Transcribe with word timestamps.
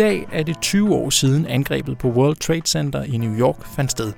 Dag 0.00 0.26
er 0.32 0.42
det 0.42 0.60
20 0.60 0.94
år 0.94 1.10
siden 1.10 1.46
angrebet 1.46 1.98
på 1.98 2.08
World 2.08 2.36
Trade 2.36 2.66
Center 2.66 3.02
i 3.02 3.16
New 3.16 3.38
York 3.38 3.64
fandt 3.64 3.90
sted. 3.90 4.12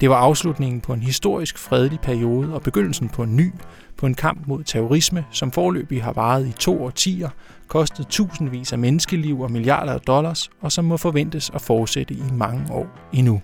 Det 0.00 0.10
var 0.10 0.16
afslutningen 0.16 0.80
på 0.80 0.92
en 0.92 1.02
historisk 1.02 1.58
fredelig 1.58 2.00
periode 2.00 2.54
og 2.54 2.62
begyndelsen 2.62 3.08
på 3.08 3.22
en 3.22 3.36
ny, 3.36 3.52
på 3.96 4.06
en 4.06 4.14
kamp 4.14 4.46
mod 4.46 4.64
terrorisme, 4.64 5.24
som 5.30 5.52
forløbig 5.52 6.02
har 6.02 6.12
varet 6.12 6.46
i 6.48 6.52
to 6.52 6.84
årtier, 6.84 7.28
kostet 7.68 8.06
tusindvis 8.06 8.72
af 8.72 8.78
menneskeliv 8.78 9.40
og 9.40 9.50
milliarder 9.50 9.92
af 9.92 10.00
dollars, 10.00 10.50
og 10.60 10.72
som 10.72 10.84
må 10.84 10.96
forventes 10.96 11.50
at 11.54 11.60
fortsætte 11.60 12.14
i 12.14 12.22
mange 12.32 12.72
år 12.72 12.86
endnu. 13.12 13.42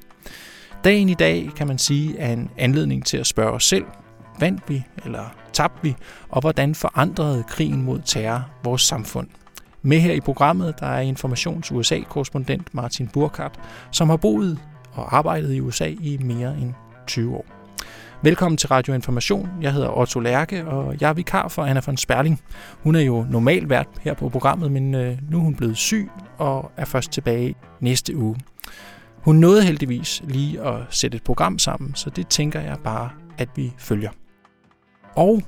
Dagen 0.84 1.08
i 1.08 1.14
dag, 1.14 1.50
kan 1.56 1.66
man 1.66 1.78
sige, 1.78 2.18
er 2.18 2.32
en 2.32 2.50
anledning 2.58 3.06
til 3.06 3.16
at 3.16 3.26
spørge 3.26 3.52
os 3.52 3.64
selv, 3.64 3.84
vandt 4.40 4.62
vi 4.68 4.84
eller 5.04 5.34
tabte 5.52 5.82
vi, 5.82 5.94
og 6.28 6.40
hvordan 6.40 6.74
forandrede 6.74 7.44
krigen 7.48 7.82
mod 7.82 8.00
terror 8.04 8.50
vores 8.64 8.82
samfund? 8.82 9.28
Med 9.82 10.00
her 10.00 10.12
i 10.12 10.20
programmet, 10.20 10.80
der 10.80 10.86
er 10.86 11.00
Informations 11.00 11.72
USA-korrespondent 11.72 12.74
Martin 12.74 13.08
Burkhardt, 13.08 13.60
som 13.92 14.08
har 14.08 14.16
boet 14.16 14.58
og 14.92 15.16
arbejdet 15.16 15.54
i 15.54 15.60
USA 15.60 15.86
i 15.86 16.18
mere 16.20 16.56
end 16.60 16.74
20 17.06 17.36
år. 17.36 17.46
Velkommen 18.22 18.56
til 18.56 18.68
Radio 18.68 18.94
Information. 18.94 19.48
Jeg 19.62 19.72
hedder 19.72 19.98
Otto 19.98 20.20
Lærke, 20.20 20.66
og 20.66 20.96
jeg 21.00 21.08
er 21.08 21.12
vikar 21.12 21.48
for 21.48 21.64
Anna 21.64 21.80
von 21.86 21.96
Sperling. 21.96 22.40
Hun 22.82 22.94
er 22.94 23.00
jo 23.00 23.26
normalt 23.30 23.70
vært 23.70 23.88
her 24.00 24.14
på 24.14 24.28
programmet, 24.28 24.72
men 24.72 24.94
øh, 24.94 25.18
nu 25.30 25.38
er 25.38 25.42
hun 25.42 25.54
blevet 25.54 25.76
syg 25.76 26.10
og 26.38 26.72
er 26.76 26.84
først 26.84 27.10
tilbage 27.10 27.54
næste 27.80 28.16
uge. 28.16 28.36
Hun 29.16 29.36
nåede 29.36 29.64
heldigvis 29.64 30.22
lige 30.24 30.60
at 30.60 30.80
sætte 30.90 31.16
et 31.16 31.24
program 31.24 31.58
sammen, 31.58 31.94
så 31.94 32.10
det 32.10 32.28
tænker 32.28 32.60
jeg 32.60 32.76
bare, 32.84 33.10
at 33.38 33.48
vi 33.56 33.72
følger. 33.78 34.10
Og 35.16 35.42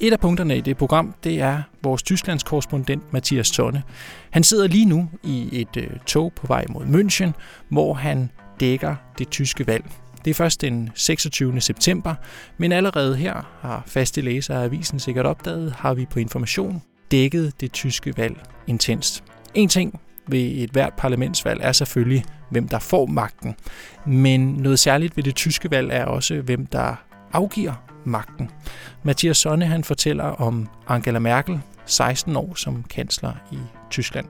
et 0.00 0.12
af 0.12 0.20
punkterne 0.20 0.56
i 0.56 0.60
det 0.60 0.76
program, 0.76 1.14
det 1.24 1.40
er 1.40 1.62
vores 1.82 2.02
Tysklands 2.02 2.42
korrespondent 2.42 3.12
Mathias 3.12 3.50
Tonne. 3.50 3.82
Han 4.30 4.44
sidder 4.44 4.66
lige 4.66 4.84
nu 4.84 5.10
i 5.22 5.48
et 5.52 5.76
øh, 5.76 5.90
tog 6.06 6.32
på 6.36 6.46
vej 6.46 6.64
mod 6.68 6.84
München, 6.84 7.30
hvor 7.68 7.94
han 7.94 8.30
dækker 8.60 8.96
det 9.18 9.28
tyske 9.28 9.66
valg. 9.66 9.84
Det 10.24 10.30
er 10.30 10.34
først 10.34 10.60
den 10.60 10.90
26. 10.94 11.60
september, 11.60 12.14
men 12.58 12.72
allerede 12.72 13.16
her 13.16 13.58
har 13.60 13.82
faste 13.86 14.20
læsere 14.20 14.60
af 14.60 14.64
avisen 14.64 14.98
sikkert 14.98 15.26
opdaget, 15.26 15.72
har 15.72 15.94
vi 15.94 16.06
på 16.10 16.18
information 16.18 16.82
dækket 17.10 17.60
det 17.60 17.72
tyske 17.72 18.14
valg 18.16 18.36
intenst. 18.66 19.24
En 19.54 19.68
ting 19.68 20.00
ved 20.26 20.40
et 20.40 20.70
hvert 20.70 20.92
parlamentsvalg 20.96 21.60
er 21.62 21.72
selvfølgelig, 21.72 22.24
hvem 22.50 22.68
der 22.68 22.78
får 22.78 23.06
magten. 23.06 23.54
Men 24.06 24.40
noget 24.40 24.78
særligt 24.78 25.16
ved 25.16 25.24
det 25.24 25.34
tyske 25.34 25.70
valg 25.70 25.90
er 25.92 26.04
også, 26.04 26.40
hvem 26.40 26.66
der 26.66 26.94
afgiver 27.32 27.83
magten. 28.06 28.50
Mathias 29.02 29.38
Sonne 29.38 29.66
han 29.66 29.84
fortæller 29.84 30.24
om 30.24 30.68
Angela 30.88 31.18
Merkel, 31.18 31.60
16 31.86 32.36
år 32.36 32.54
som 32.54 32.82
kansler 32.90 33.32
i 33.52 33.58
Tyskland. 33.90 34.26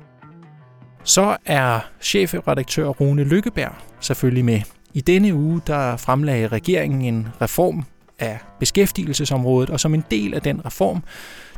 Så 1.05 1.37
er 1.47 1.81
chefredaktør 2.01 2.89
Rune 2.89 3.25
Lykkeberg 3.25 3.73
selvfølgelig 4.01 4.45
med. 4.45 4.61
I 4.95 5.01
denne 5.01 5.35
uge 5.35 5.63
der 5.67 5.97
fremlagde 5.97 6.49
regeringen 6.49 7.03
en 7.03 7.29
reform 7.41 7.85
af 8.19 8.39
beskæftigelsesområdet, 8.61 9.71
og 9.71 9.81
som 9.81 9.95
en 9.95 10.05
del 10.11 10.35
af 10.35 10.43
den 10.43 10.67
reform, 10.67 11.05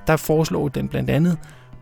der 0.06 0.17
foreslår 0.17 0.69
den 0.69 0.89
blandt 0.89 1.11
andet 1.11 1.39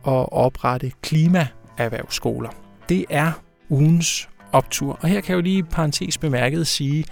at 0.06 0.32
oprette 0.32 0.92
klimaerhvervsskoler. 1.02 2.48
Det 2.88 3.04
er 3.10 3.32
ugens 3.68 4.28
optur. 4.52 4.98
Og 5.02 5.08
her 5.08 5.20
kan 5.20 5.32
jeg 5.32 5.36
jo 5.36 5.42
lige 5.42 5.64
parentes 5.64 6.18
bemærket 6.18 6.66
sige, 6.66 7.04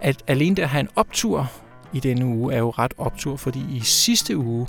at 0.00 0.22
alene 0.26 0.56
det 0.56 0.62
at 0.62 0.68
have 0.68 0.80
en 0.80 0.88
optur 0.96 1.50
i 1.94 2.00
denne 2.00 2.26
uge 2.26 2.54
er 2.54 2.58
jo 2.58 2.70
ret 2.70 2.94
optur, 2.98 3.36
fordi 3.36 3.64
i 3.70 3.80
sidste 3.80 4.36
uge 4.38 4.66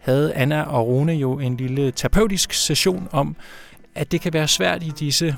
havde 0.00 0.34
Anna 0.34 0.62
og 0.62 0.86
Rune 0.86 1.12
jo 1.12 1.38
en 1.38 1.56
lille 1.56 1.90
terapeutisk 1.90 2.52
session 2.52 3.08
om, 3.12 3.36
at 3.94 4.12
det 4.12 4.20
kan 4.20 4.32
være 4.32 4.48
svært 4.48 4.82
i 4.82 4.92
disse 4.98 5.36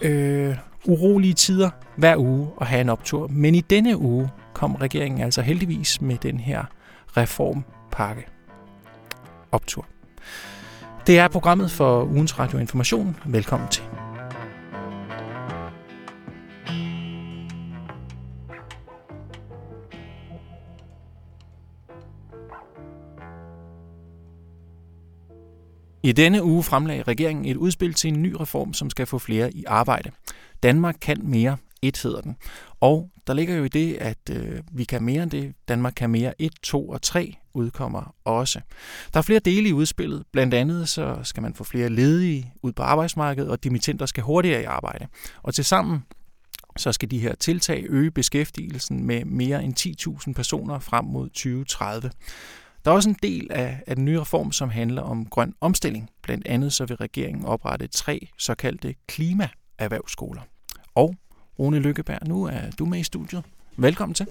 øh, 0.00 0.56
urolige 0.84 1.34
tider 1.34 1.70
hver 1.96 2.16
uge 2.16 2.48
at 2.60 2.66
have 2.66 2.80
en 2.80 2.88
optur. 2.88 3.26
Men 3.26 3.54
i 3.54 3.60
denne 3.60 3.98
uge 3.98 4.30
kom 4.54 4.74
regeringen 4.74 5.20
altså 5.20 5.42
heldigvis 5.42 6.00
med 6.00 6.16
den 6.16 6.40
her 6.40 6.64
reformpakke. 7.16 8.26
Optur. 9.52 9.86
Det 11.06 11.18
er 11.18 11.28
programmet 11.28 11.70
for 11.70 12.04
ugens 12.04 12.38
radioinformation. 12.38 13.16
Velkommen 13.26 13.68
til. 13.68 13.99
I 26.02 26.12
denne 26.12 26.44
uge 26.44 26.62
fremlagde 26.62 27.02
regeringen 27.02 27.44
et 27.44 27.56
udspil 27.56 27.94
til 27.94 28.08
en 28.08 28.22
ny 28.22 28.36
reform, 28.40 28.72
som 28.74 28.90
skal 28.90 29.06
få 29.06 29.18
flere 29.18 29.52
i 29.52 29.64
arbejde. 29.64 30.10
Danmark 30.62 30.96
kan 31.00 31.20
mere. 31.22 31.56
Et 31.82 32.02
hedder 32.02 32.20
den. 32.20 32.36
Og 32.80 33.10
der 33.26 33.34
ligger 33.34 33.54
jo 33.54 33.64
i 33.64 33.68
det, 33.68 33.96
at 33.96 34.18
øh, 34.30 34.60
vi 34.72 34.84
kan 34.84 35.02
mere 35.02 35.22
end 35.22 35.30
det. 35.30 35.54
Danmark 35.68 35.92
kan 35.96 36.10
mere 36.10 36.42
1, 36.42 36.52
2 36.62 36.88
og 36.88 37.02
3 37.02 37.36
udkommer 37.54 38.14
også. 38.24 38.60
Der 39.12 39.18
er 39.18 39.22
flere 39.22 39.40
dele 39.40 39.68
i 39.68 39.72
udspillet. 39.72 40.24
Blandt 40.32 40.54
andet 40.54 40.88
så 40.88 41.18
skal 41.22 41.42
man 41.42 41.54
få 41.54 41.64
flere 41.64 41.88
ledige 41.88 42.52
ud 42.62 42.72
på 42.72 42.82
arbejdsmarkedet, 42.82 43.50
og 43.50 43.64
dimittenter 43.64 44.06
skal 44.06 44.22
hurtigere 44.22 44.62
i 44.62 44.64
arbejde. 44.64 45.06
Og 45.42 45.54
til 45.54 45.64
sammen 45.64 46.04
så 46.76 46.92
skal 46.92 47.10
de 47.10 47.18
her 47.18 47.34
tiltag 47.34 47.84
øge 47.88 48.10
beskæftigelsen 48.10 49.06
med 49.06 49.24
mere 49.24 49.64
end 49.64 50.20
10.000 50.28 50.32
personer 50.32 50.78
frem 50.78 51.04
mod 51.04 51.28
2030. 51.28 52.10
Der 52.84 52.90
er 52.90 52.94
også 52.94 53.08
en 53.08 53.16
del 53.22 53.46
af, 53.50 53.82
af 53.86 53.96
den 53.96 54.04
nye 54.04 54.20
reform, 54.20 54.52
som 54.52 54.70
handler 54.70 55.02
om 55.02 55.26
grøn 55.26 55.54
omstilling. 55.60 56.10
Blandt 56.22 56.46
andet 56.46 56.72
så 56.72 56.84
vil 56.84 56.96
regeringen 56.96 57.44
oprette 57.44 57.86
tre 57.86 58.28
såkaldte 58.38 58.94
klimaerhvervsskoler. 59.08 60.40
Og 60.94 61.14
Rune 61.58 61.78
Lykkeberg, 61.78 62.28
nu 62.28 62.44
er 62.44 62.70
du 62.78 62.84
med 62.84 62.98
i 62.98 63.02
studiet. 63.02 63.44
Velkommen 63.76 64.14
til. 64.14 64.26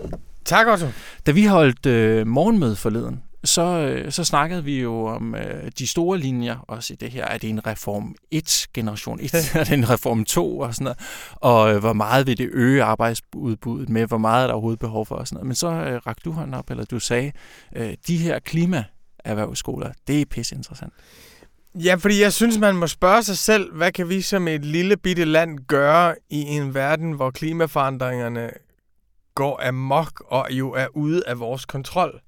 Tak, 0.46 0.68
Otto. 0.68 0.86
Da 1.26 1.32
vi 1.32 1.46
holdt 1.46 1.86
øh, 1.86 2.28
morgenmøde 2.28 2.76
forleden, 2.76 3.24
så, 3.44 3.62
øh, 3.62 4.12
så 4.12 4.24
snakkede 4.24 4.64
vi 4.64 4.82
jo 4.82 5.06
om 5.06 5.36
øh, 5.36 5.72
de 5.80 5.88
store 5.88 6.18
linjer 6.18 6.58
også 6.68 6.94
i 6.94 6.96
det 6.96 7.12
her. 7.12 7.26
Er 7.26 7.38
det 7.38 7.50
en 7.50 7.68
reform 7.68 8.16
1, 8.32 8.68
generation 8.74 9.20
1, 9.22 9.34
er 9.56 9.64
det 9.64 9.74
en 9.74 9.90
reform 9.90 10.26
2 10.26 10.60
og 10.60 10.76
sådan 10.76 10.84
noget? 10.84 11.00
Og 11.36 11.74
øh, 11.74 11.80
hvor 11.80 11.94
meget 11.94 12.28
vil 12.28 12.38
det 12.38 12.50
øge 12.54 12.84
arbejdsudbuddet 12.84 13.90
med? 13.90 14.08
Hvor 14.08 14.18
meget 14.18 14.44
er 14.44 14.48
der 14.48 14.54
overhovedet 14.54 14.80
behov 14.80 15.06
for? 15.06 15.16
Og 15.16 15.28
sådan 15.28 15.36
noget. 15.36 15.48
Men 15.48 15.56
så 15.56 15.68
øh, 15.68 16.02
rakte 16.08 16.22
du 16.26 16.32
hånden 16.32 16.54
op, 16.54 16.70
eller 16.70 16.86
du 16.86 17.00
sagde, 17.00 17.32
øh, 17.76 17.94
de 18.08 18.18
her 18.18 18.40
klimaerhvervsskoler, 18.40 19.92
det 20.08 20.22
er 20.22 20.26
pisse 20.26 20.56
interessant. 20.56 20.94
Ja, 21.76 21.96
fordi 21.96 22.22
jeg 22.22 22.34
synes, 22.34 22.58
man 22.58 22.76
må 22.76 22.88
spørge 22.88 23.24
sig 23.24 23.38
selv, 23.38 23.76
hvad 23.76 23.92
kan 23.92 24.10
vi 24.10 24.22
som 24.22 24.48
et 24.48 24.66
lille 24.66 24.98
bitte 24.98 25.26
land 25.26 25.60
gøre 25.68 26.16
i 26.30 26.42
en 26.42 26.74
verden, 26.74 27.12
hvor 27.12 27.32
klimaforandringerne 27.32 28.50
går 29.36 29.68
amok 29.68 30.24
og 30.28 30.48
jo 30.52 30.72
er 30.72 30.88
ude 30.94 31.24
af 31.28 31.40
vores 31.40 31.66
kontrol. 31.66 32.22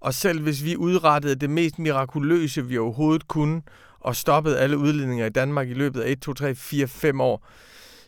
Og 0.00 0.14
selv 0.14 0.40
hvis 0.42 0.64
vi 0.64 0.76
udrettede 0.76 1.34
det 1.34 1.50
mest 1.50 1.78
mirakuløse, 1.78 2.66
vi 2.66 2.78
overhovedet 2.78 3.28
kunne, 3.28 3.62
og 4.00 4.16
stoppede 4.16 4.58
alle 4.58 4.78
udledninger 4.78 5.26
i 5.26 5.30
Danmark 5.30 5.68
i 5.68 5.74
løbet 5.74 6.00
af 6.00 6.10
1, 6.10 6.20
2, 6.20 6.34
3, 6.34 6.54
4, 6.54 6.88
5 6.88 7.20
år, 7.20 7.46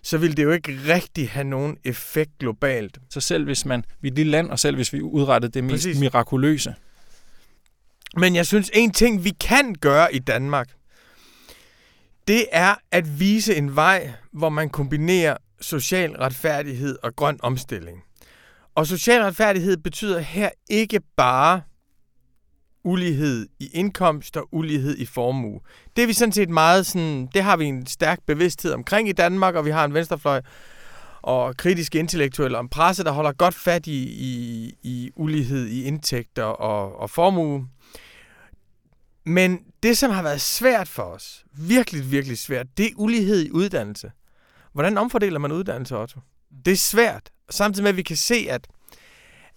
så 0.03 0.19
ville 0.19 0.37
det 0.37 0.43
jo 0.43 0.51
ikke 0.51 0.79
rigtig 0.89 1.31
have 1.31 1.45
nogen 1.45 1.77
effekt 1.85 2.39
globalt. 2.39 2.99
Så 3.11 3.21
selv 3.21 3.45
hvis 3.45 3.65
man, 3.65 3.85
vi 4.01 4.09
er 4.09 4.13
et 4.13 4.17
lille 4.17 4.31
land, 4.31 4.51
og 4.51 4.59
selv 4.59 4.77
hvis 4.77 4.93
vi 4.93 5.01
udrettede 5.01 5.53
det 5.53 5.65
mest 5.65 5.73
Præcis. 5.73 6.01
mirakuløse. 6.01 6.75
Men 8.17 8.35
jeg 8.37 8.47
synes, 8.47 8.71
en 8.75 8.91
ting, 8.91 9.25
vi 9.25 9.31
kan 9.41 9.75
gøre 9.75 10.15
i 10.15 10.19
Danmark, 10.19 10.69
det 12.29 12.47
er 12.53 12.75
at 12.91 13.21
vise 13.21 13.57
en 13.57 13.77
vej, 13.77 14.13
hvor 14.33 14.49
man 14.49 14.71
kombinerer 14.71 15.37
social 15.61 16.11
retfærdighed 16.11 16.99
og 17.03 17.17
grøn 17.17 17.39
omstilling. 17.43 18.03
Og 18.75 18.87
social 18.87 19.23
retfærdighed 19.23 19.77
betyder 19.77 20.19
her 20.19 20.51
ikke 20.71 21.01
bare 21.17 21.61
ulighed 22.85 23.47
i 23.59 23.71
indkomst 23.73 24.37
og 24.37 24.49
ulighed 24.53 24.99
i 24.99 25.07
formue. 25.07 25.61
Det 25.97 26.03
er 26.03 26.07
vi 26.07 26.13
sådan 26.13 26.33
set 26.33 26.49
meget 26.49 26.87
sådan, 26.87 27.29
det 27.35 27.43
har 27.43 27.57
vi 27.57 27.65
en 27.65 27.87
stærk 27.87 28.19
bevidsthed 28.27 28.73
omkring 28.73 29.09
i 29.09 29.13
Danmark, 29.13 29.55
og 29.55 29.65
vi 29.65 29.71
har 29.71 29.85
en 29.85 29.95
venstrefløj 29.95 30.41
og 31.23 31.57
kritiske 31.57 31.99
intellektuelle 31.99 32.59
om 32.59 32.69
presse, 32.69 33.05
der 33.05 33.11
holder 33.11 33.33
godt 33.33 33.55
fat 33.55 33.87
i, 33.87 34.03
i, 34.03 34.73
i 34.83 35.11
ulighed 35.17 35.67
i 35.67 35.85
indtægter 35.85 36.45
og, 36.45 37.01
og 37.01 37.11
formue. 37.11 37.69
Men 39.25 39.59
det, 39.83 39.99
som 39.99 40.11
har 40.11 40.23
været 40.23 40.41
svært 40.41 40.89
for 40.89 41.03
os, 41.03 41.45
virkelig, 41.53 42.11
virkelig 42.11 42.39
svært, 42.39 42.67
det 42.77 42.87
er 42.87 42.91
ulighed 42.97 43.47
i 43.47 43.51
uddannelse. 43.51 44.11
Hvordan 44.73 44.99
omfordeler 44.99 45.39
man 45.39 45.53
uddannelse, 45.53 45.97
Otto? 45.97 46.21
Det 46.65 46.73
er 46.73 46.77
svært. 46.77 47.31
Samtidig 47.51 47.83
med, 47.83 47.91
at 47.91 47.97
vi 47.97 48.03
kan 48.03 48.17
se, 48.17 48.47
at, 48.51 48.69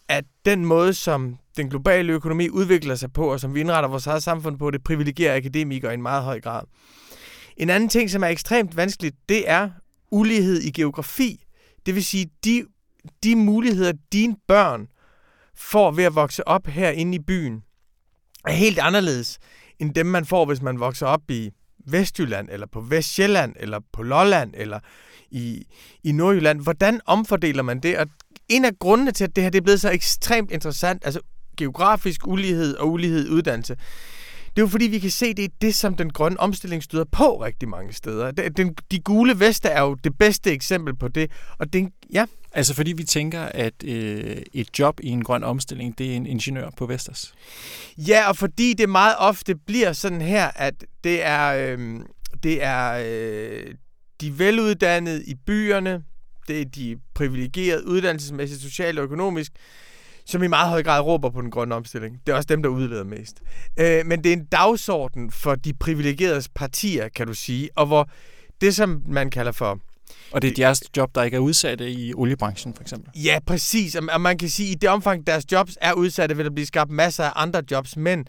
at 0.10 0.26
den 0.46 0.66
måde, 0.66 0.94
som 0.94 1.38
den 1.58 1.70
globale 1.70 2.14
økonomi 2.14 2.50
udvikler 2.50 2.96
sig 2.96 3.14
på, 3.14 3.32
og 3.32 3.40
som 3.40 3.56
vi 3.56 3.60
indretter 3.60 3.90
vores 3.90 4.08
eget 4.08 4.24
samfund 4.24 4.60
på, 4.60 4.72
det 4.72 4.84
privilegerer 4.84 5.36
akademikere 5.36 5.92
i 5.92 5.94
en 5.94 6.02
meget 6.02 6.24
høj 6.24 6.42
grad. 6.42 6.64
En 7.58 7.70
anden 7.70 7.90
ting, 7.90 8.10
som 8.10 8.24
er 8.24 8.28
ekstremt 8.28 8.78
vanskeligt, 8.78 9.16
det 9.30 9.50
er 9.50 9.70
ulighed 10.12 10.62
i 10.62 10.72
geografi. 10.72 11.44
Det 11.86 11.96
vil 11.96 12.06
sige, 12.06 12.30
de, 12.46 12.66
de 13.24 13.36
muligheder, 13.36 13.94
dine 14.14 14.36
børn 14.48 14.88
får 15.56 15.92
ved 15.92 16.04
at 16.04 16.16
vokse 16.16 16.48
op 16.48 16.68
herinde 16.68 17.16
i 17.16 17.20
byen, 17.20 17.64
er 18.46 18.52
helt 18.52 18.80
anderledes 18.80 19.40
end 19.80 19.94
dem, 19.94 20.06
man 20.06 20.26
får, 20.26 20.46
hvis 20.46 20.62
man 20.62 20.80
vokser 20.80 21.06
op 21.06 21.32
i 21.32 21.52
Vestjylland, 21.88 22.50
eller 22.52 22.68
på 22.68 22.82
Vestjylland, 22.82 23.56
eller 23.60 23.80
på 23.94 24.04
Lolland, 24.04 24.54
eller 24.58 24.80
i, 25.32 25.66
i 26.04 26.12
Nordjylland. 26.12 26.62
Hvordan 26.62 27.02
omfordeler 27.06 27.64
man 27.64 27.80
det? 27.80 27.98
Og 27.98 28.08
en 28.50 28.66
af 28.66 28.72
grundene 28.80 29.12
til, 29.12 29.24
at 29.24 29.36
det 29.36 29.44
her 29.44 29.50
det 29.50 29.58
er 29.58 29.64
blevet 29.64 29.82
så 29.82 29.90
ekstremt 29.90 30.52
interessant, 30.52 31.06
altså 31.06 31.20
geografisk 31.58 32.28
ulighed 32.28 32.76
og 32.76 32.92
ulighed 32.92 33.28
i 33.28 33.30
uddannelse, 33.30 33.76
det 34.56 34.62
er 34.62 34.66
jo 34.66 34.68
fordi, 34.68 34.86
vi 34.86 35.00
kan 35.00 35.12
se, 35.12 35.34
det 35.34 35.46
er 35.46 35.50
det, 35.62 35.76
som 35.76 35.96
den 35.96 36.10
grønne 36.10 36.40
omstilling 36.40 36.84
støder 36.84 37.06
på 37.12 37.44
rigtig 37.44 37.70
mange 37.70 37.94
steder. 37.94 38.32
Den, 38.32 38.76
de 38.92 39.00
gule 39.00 39.40
veste 39.40 39.70
er 39.70 39.82
jo 39.82 39.94
det 39.94 40.18
bedste 40.18 40.52
eksempel 40.52 40.96
på 40.96 41.08
det. 41.08 41.32
Og 41.58 41.74
det, 41.74 41.90
ja. 42.14 42.26
Altså 42.52 42.74
fordi 42.74 42.94
vi 42.94 43.04
tænker, 43.04 43.42
at 43.42 43.74
øh, 43.84 44.38
et 44.54 44.80
job 44.80 45.00
i 45.04 45.10
en 45.10 45.24
grøn 45.24 45.44
omstilling, 45.44 45.98
det 45.98 46.12
er 46.12 46.16
en 46.16 46.26
ingeniør 46.26 46.70
på 46.78 46.86
Vestas. 46.86 47.34
Ja, 47.98 48.30
og 48.30 48.38
fordi 48.38 48.74
det 48.74 48.90
meget 48.90 49.16
ofte 49.18 49.56
bliver 49.56 49.94
sådan 49.94 50.22
her, 50.22 50.52
at 50.56 50.74
det 51.04 51.26
er, 51.26 51.76
øh, 51.78 52.00
det 52.44 52.64
er 52.64 53.04
øh, 53.06 53.74
de 54.22 54.40
veluddannede 54.40 55.26
i 55.26 55.36
byerne, 55.46 56.04
det 56.48 56.62
er 56.62 56.66
de 56.66 56.98
privilegerede 57.14 57.88
uddannelsesmæssigt, 57.88 58.62
socialt 58.62 59.00
og 59.00 59.06
økonomisk, 59.06 59.52
som 60.26 60.44
i 60.44 60.48
meget 60.48 60.70
høj 60.70 60.84
grad 60.84 61.02
råber 61.02 61.30
på 61.30 61.42
den 61.42 61.52
grønne 61.52 61.76
omstilling. 61.76 62.22
Det 62.26 62.32
er 62.32 62.36
også 62.36 62.48
dem, 62.48 62.64
der 62.64 62.70
udleder 62.70 63.04
mest. 63.04 63.42
Øh, 63.80 64.06
men 64.06 64.24
det 64.24 64.30
er 64.30 64.34
en 64.34 64.46
dagsorden 64.46 65.32
for 65.32 65.56
de 65.56 65.74
privilegerede 65.74 66.44
partier, 66.56 67.10
kan 67.10 67.28
du 67.28 67.34
sige, 67.34 67.70
og 67.76 67.86
hvor 67.86 68.10
det, 68.62 68.76
som 68.76 69.02
man 69.08 69.30
kalder 69.30 69.52
for 69.52 69.80
og 70.32 70.42
det 70.42 70.50
er 70.50 70.56
deres 70.56 70.84
job, 70.98 71.16
der 71.16 71.24
ikke 71.24 71.36
er 71.36 71.42
udsatte 71.42 71.92
i 71.92 72.14
oliebranchen, 72.14 72.74
for 72.74 72.82
eksempel? 72.82 73.12
Ja, 73.24 73.40
præcis. 73.48 73.96
Og 73.96 74.22
man 74.22 74.38
kan 74.38 74.50
sige, 74.50 74.70
at 74.70 74.76
i 74.76 74.78
det 74.78 74.90
omfang, 74.90 75.28
deres 75.28 75.52
jobs 75.52 75.78
er 75.82 75.94
udsatte, 75.94 76.36
vil 76.36 76.46
der 76.46 76.52
blive 76.52 76.66
skabt 76.66 76.92
masser 76.92 77.24
af 77.24 77.32
andre 77.36 77.62
jobs, 77.72 77.98
men 77.98 78.28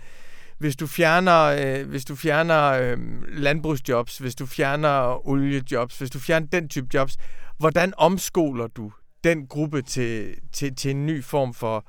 hvis 0.58 0.76
du 0.76 0.86
fjerner, 0.86 1.42
øh, 1.42 1.88
hvis 1.88 2.04
du 2.04 2.16
fjerner 2.16 2.62
øh, 2.62 2.98
landbrugsjobs, 3.28 4.18
hvis 4.18 4.34
du 4.34 4.46
fjerner 4.46 5.28
oliejobs, 5.28 5.98
hvis 5.98 6.10
du 6.10 6.18
fjerner 6.18 6.46
den 6.46 6.68
type 6.68 6.86
jobs, 6.94 7.16
hvordan 7.58 7.92
omskoler 7.96 8.66
du 8.66 8.92
den 9.24 9.46
gruppe 9.46 9.82
til, 9.82 10.34
til, 10.52 10.76
til 10.76 10.90
en 10.90 11.06
ny 11.06 11.24
form 11.24 11.54
for, 11.54 11.86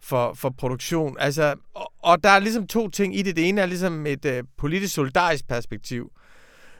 for, 0.00 0.34
for 0.34 0.50
produktion. 0.58 1.16
Altså, 1.18 1.54
og, 1.74 1.92
og 1.98 2.24
der 2.24 2.30
er 2.30 2.38
ligesom 2.38 2.66
to 2.66 2.88
ting 2.88 3.16
i 3.16 3.22
det. 3.22 3.36
Det 3.36 3.48
ene 3.48 3.60
er 3.60 3.66
ligesom 3.66 4.06
et 4.06 4.24
øh, 4.24 4.44
politisk 4.58 4.94
solidarisk 4.94 5.48
perspektiv. 5.48 6.12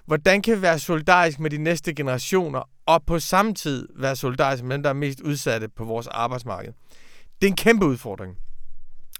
Hvordan 0.06 0.42
kan 0.42 0.56
vi 0.56 0.62
være 0.62 0.78
solidarisk 0.78 1.40
med 1.40 1.50
de 1.50 1.58
næste 1.58 1.94
generationer, 1.94 2.62
og 2.86 3.02
på 3.06 3.18
samme 3.18 3.54
tid 3.54 3.88
være 3.96 4.16
solidarisk 4.16 4.64
med 4.64 4.74
dem, 4.74 4.82
der 4.82 4.90
er 4.90 4.94
mest 4.94 5.20
udsatte 5.20 5.68
på 5.68 5.84
vores 5.84 6.06
arbejdsmarked? 6.06 6.72
Det 7.40 7.46
er 7.46 7.50
en 7.50 7.56
kæmpe 7.56 7.86
udfordring. 7.86 8.36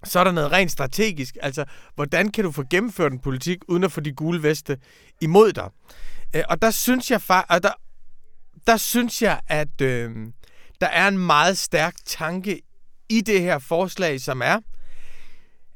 Så 0.05 0.21
er 0.21 0.25
der 0.25 0.33
noget 0.33 0.53
rent 0.53 0.73
strategisk. 0.73 1.37
Altså, 1.43 1.65
hvordan 1.95 2.31
kan 2.31 2.45
du 2.45 2.51
få 2.51 2.65
gennemført 2.71 3.13
en 3.13 3.19
politik, 3.19 3.59
uden 3.69 3.85
at 3.85 3.93
få 3.93 4.01
de 4.01 4.13
gule 4.13 4.43
veste 4.43 4.79
imod 5.21 5.53
dig? 5.53 5.71
Øh, 6.37 6.43
og 6.49 6.63
der 6.63 6.71
synes 6.71 7.11
jeg, 7.11 7.21
og 7.49 7.63
der, 7.63 7.73
der 8.67 8.77
synes 8.77 9.23
jeg 9.23 9.41
at 9.47 9.81
øh, 9.81 10.11
der 10.81 10.87
er 10.87 11.09
en 11.09 11.19
meget 11.19 11.59
stærk 11.59 11.95
tanke 12.07 12.61
i 13.09 13.21
det 13.21 13.41
her 13.41 13.59
forslag, 13.59 14.21
som 14.21 14.43
er, 14.43 14.59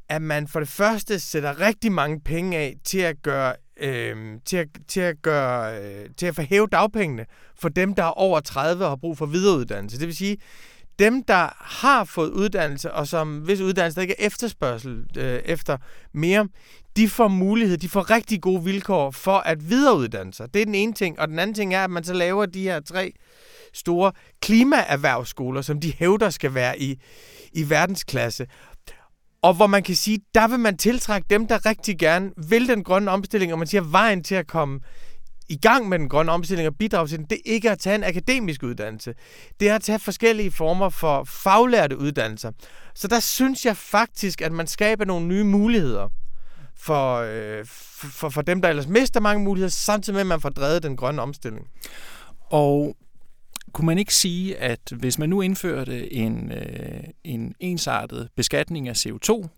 at 0.08 0.22
man 0.22 0.48
for 0.48 0.60
det 0.60 0.68
første 0.68 1.20
sætter 1.20 1.60
rigtig 1.60 1.92
mange 1.92 2.20
penge 2.20 2.56
af 2.56 2.76
til 2.84 2.98
at 2.98 3.22
gøre 3.22 3.54
øh, 3.76 4.38
til 4.44 4.56
at, 4.56 4.68
til 4.88 5.00
at 5.00 5.22
gøre 5.22 5.82
øh, 5.82 6.08
til 6.16 6.26
at 6.26 6.34
forhæve 6.34 6.66
dagpengene 6.66 7.26
for 7.54 7.68
dem, 7.68 7.94
der 7.94 8.02
er 8.02 8.18
over 8.18 8.40
30 8.40 8.84
og 8.84 8.90
har 8.90 8.96
brug 8.96 9.18
for 9.18 9.26
videreuddannelse. 9.26 9.98
Det 9.98 10.06
vil 10.06 10.16
sige, 10.16 10.36
dem, 10.98 11.24
der 11.24 11.48
har 11.60 12.04
fået 12.04 12.30
uddannelse, 12.30 12.92
og 12.92 13.08
som 13.08 13.38
hvis 13.38 13.60
uddannelse 13.60 13.96
der 13.96 14.02
ikke 14.02 14.20
er 14.20 14.26
efterspørgsel 14.26 15.06
øh, 15.18 15.40
efter 15.44 15.76
mere, 16.12 16.48
de 16.96 17.08
får 17.08 17.28
mulighed, 17.28 17.78
de 17.78 17.88
får 17.88 18.10
rigtig 18.10 18.40
gode 18.40 18.64
vilkår 18.64 19.10
for 19.10 19.36
at 19.36 19.70
videreuddanne 19.70 20.34
sig. 20.34 20.54
Det 20.54 20.62
er 20.62 20.66
den 20.66 20.74
ene 20.74 20.92
ting. 20.92 21.20
Og 21.20 21.28
den 21.28 21.38
anden 21.38 21.54
ting 21.54 21.74
er, 21.74 21.84
at 21.84 21.90
man 21.90 22.04
så 22.04 22.12
laver 22.14 22.46
de 22.46 22.62
her 22.62 22.80
tre 22.80 23.12
store 23.72 24.12
klimaerhvervsskoler, 24.42 25.62
som 25.62 25.80
de 25.80 25.92
hævder 25.98 26.30
skal 26.30 26.54
være 26.54 26.80
i, 26.80 27.00
i 27.52 27.70
verdensklasse. 27.70 28.46
Og 29.42 29.54
hvor 29.54 29.66
man 29.66 29.82
kan 29.82 29.96
sige, 29.96 30.18
der 30.34 30.48
vil 30.48 30.58
man 30.58 30.76
tiltrække 30.76 31.26
dem, 31.30 31.46
der 31.46 31.66
rigtig 31.66 31.98
gerne 31.98 32.30
vil 32.48 32.68
den 32.68 32.84
grønne 32.84 33.10
omstilling, 33.10 33.52
og 33.52 33.58
man 33.58 33.68
siger, 33.68 33.82
vejen 33.82 34.24
til 34.24 34.34
at 34.34 34.46
komme 34.46 34.80
i 35.48 35.56
gang 35.56 35.88
med 35.88 35.98
den 35.98 36.08
grønne 36.08 36.32
omstilling 36.32 36.68
og 36.68 36.74
bidrage 36.78 37.08
til 37.08 37.18
den, 37.18 37.26
det 37.30 37.38
er 37.38 37.52
ikke 37.52 37.70
at 37.70 37.78
tage 37.78 37.94
en 37.94 38.04
akademisk 38.04 38.62
uddannelse. 38.62 39.14
Det 39.60 39.68
er 39.68 39.74
at 39.74 39.82
tage 39.82 39.98
forskellige 39.98 40.50
former 40.50 40.88
for 40.88 41.24
faglærte 41.24 41.98
uddannelser. 41.98 42.50
Så 42.94 43.08
der 43.08 43.20
synes 43.20 43.66
jeg 43.66 43.76
faktisk, 43.76 44.42
at 44.42 44.52
man 44.52 44.66
skaber 44.66 45.04
nogle 45.04 45.26
nye 45.26 45.44
muligheder 45.44 46.08
for, 46.84 47.16
øh, 47.16 47.64
for, 47.64 48.28
for 48.28 48.42
dem, 48.42 48.62
der 48.62 48.68
ellers 48.68 48.86
mister 48.86 49.20
mange 49.20 49.44
muligheder, 49.44 49.70
samtidig 49.70 50.14
med, 50.14 50.20
at 50.20 50.26
man 50.26 50.40
får 50.40 50.48
drevet 50.48 50.82
den 50.82 50.96
grønne 50.96 51.22
omstilling. 51.22 51.66
Og 52.40 52.96
kunne 53.72 53.86
man 53.86 53.98
ikke 53.98 54.14
sige, 54.14 54.56
at 54.56 54.92
hvis 54.92 55.18
man 55.18 55.28
nu 55.28 55.40
indførte 55.40 56.12
en, 56.12 56.52
øh, 56.52 57.04
en 57.24 57.54
ensartet 57.60 58.28
beskatning 58.36 58.88
af 58.88 59.06
CO2, 59.06 59.48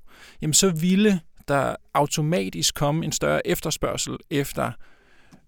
jamen 0.43 0.55
så 0.55 0.71
ville 0.71 1.21
der 1.49 1.75
automatisk 1.95 2.75
komme 2.75 3.05
en 3.05 3.13
større 3.13 3.47
efterspørgsel 3.47 4.17
efter 4.31 4.73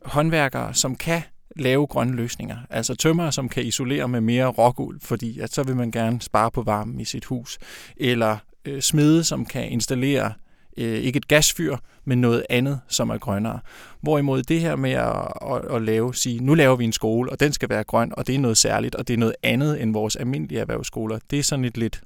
håndværkere, 0.02 0.74
som 0.74 0.96
kan 0.96 1.22
lave 1.56 1.86
grønne 1.86 2.16
løsninger. 2.16 2.56
Altså 2.70 2.94
tømmer, 2.94 3.30
som 3.30 3.48
kan 3.48 3.62
isolere 3.64 4.08
med 4.08 4.20
mere 4.20 4.46
råguld, 4.46 5.00
fordi 5.00 5.38
at 5.40 5.54
så 5.54 5.62
vil 5.62 5.76
man 5.76 5.90
gerne 5.90 6.20
spare 6.20 6.50
på 6.50 6.62
varmen 6.62 7.00
i 7.00 7.04
sit 7.04 7.24
hus. 7.24 7.58
Eller 7.96 8.38
øh, 8.64 8.82
smede, 8.82 9.24
som 9.24 9.46
kan 9.46 9.68
installere 9.68 10.32
øh, 10.78 10.98
ikke 10.98 11.16
et 11.16 11.28
gasfyr, 11.28 11.76
men 12.04 12.20
noget 12.20 12.46
andet, 12.50 12.80
som 12.88 13.10
er 13.10 13.18
grønnere. 13.18 13.60
Hvorimod 14.00 14.42
det 14.42 14.60
her 14.60 14.76
med 14.76 14.90
at, 14.90 15.28
at, 15.52 15.76
at 15.76 15.82
lave, 15.82 16.14
sige, 16.14 16.40
nu 16.40 16.54
laver 16.54 16.76
vi 16.76 16.84
en 16.84 16.92
skole, 16.92 17.30
og 17.30 17.40
den 17.40 17.52
skal 17.52 17.68
være 17.68 17.84
grøn, 17.84 18.12
og 18.16 18.26
det 18.26 18.34
er 18.34 18.38
noget 18.38 18.56
særligt, 18.56 18.94
og 18.94 19.08
det 19.08 19.14
er 19.14 19.18
noget 19.18 19.34
andet 19.42 19.82
end 19.82 19.92
vores 19.92 20.16
almindelige 20.16 20.60
erhvervsskoler, 20.60 21.18
det 21.30 21.38
er 21.38 21.42
sådan 21.42 21.64
et 21.64 21.76
lidt, 21.76 22.00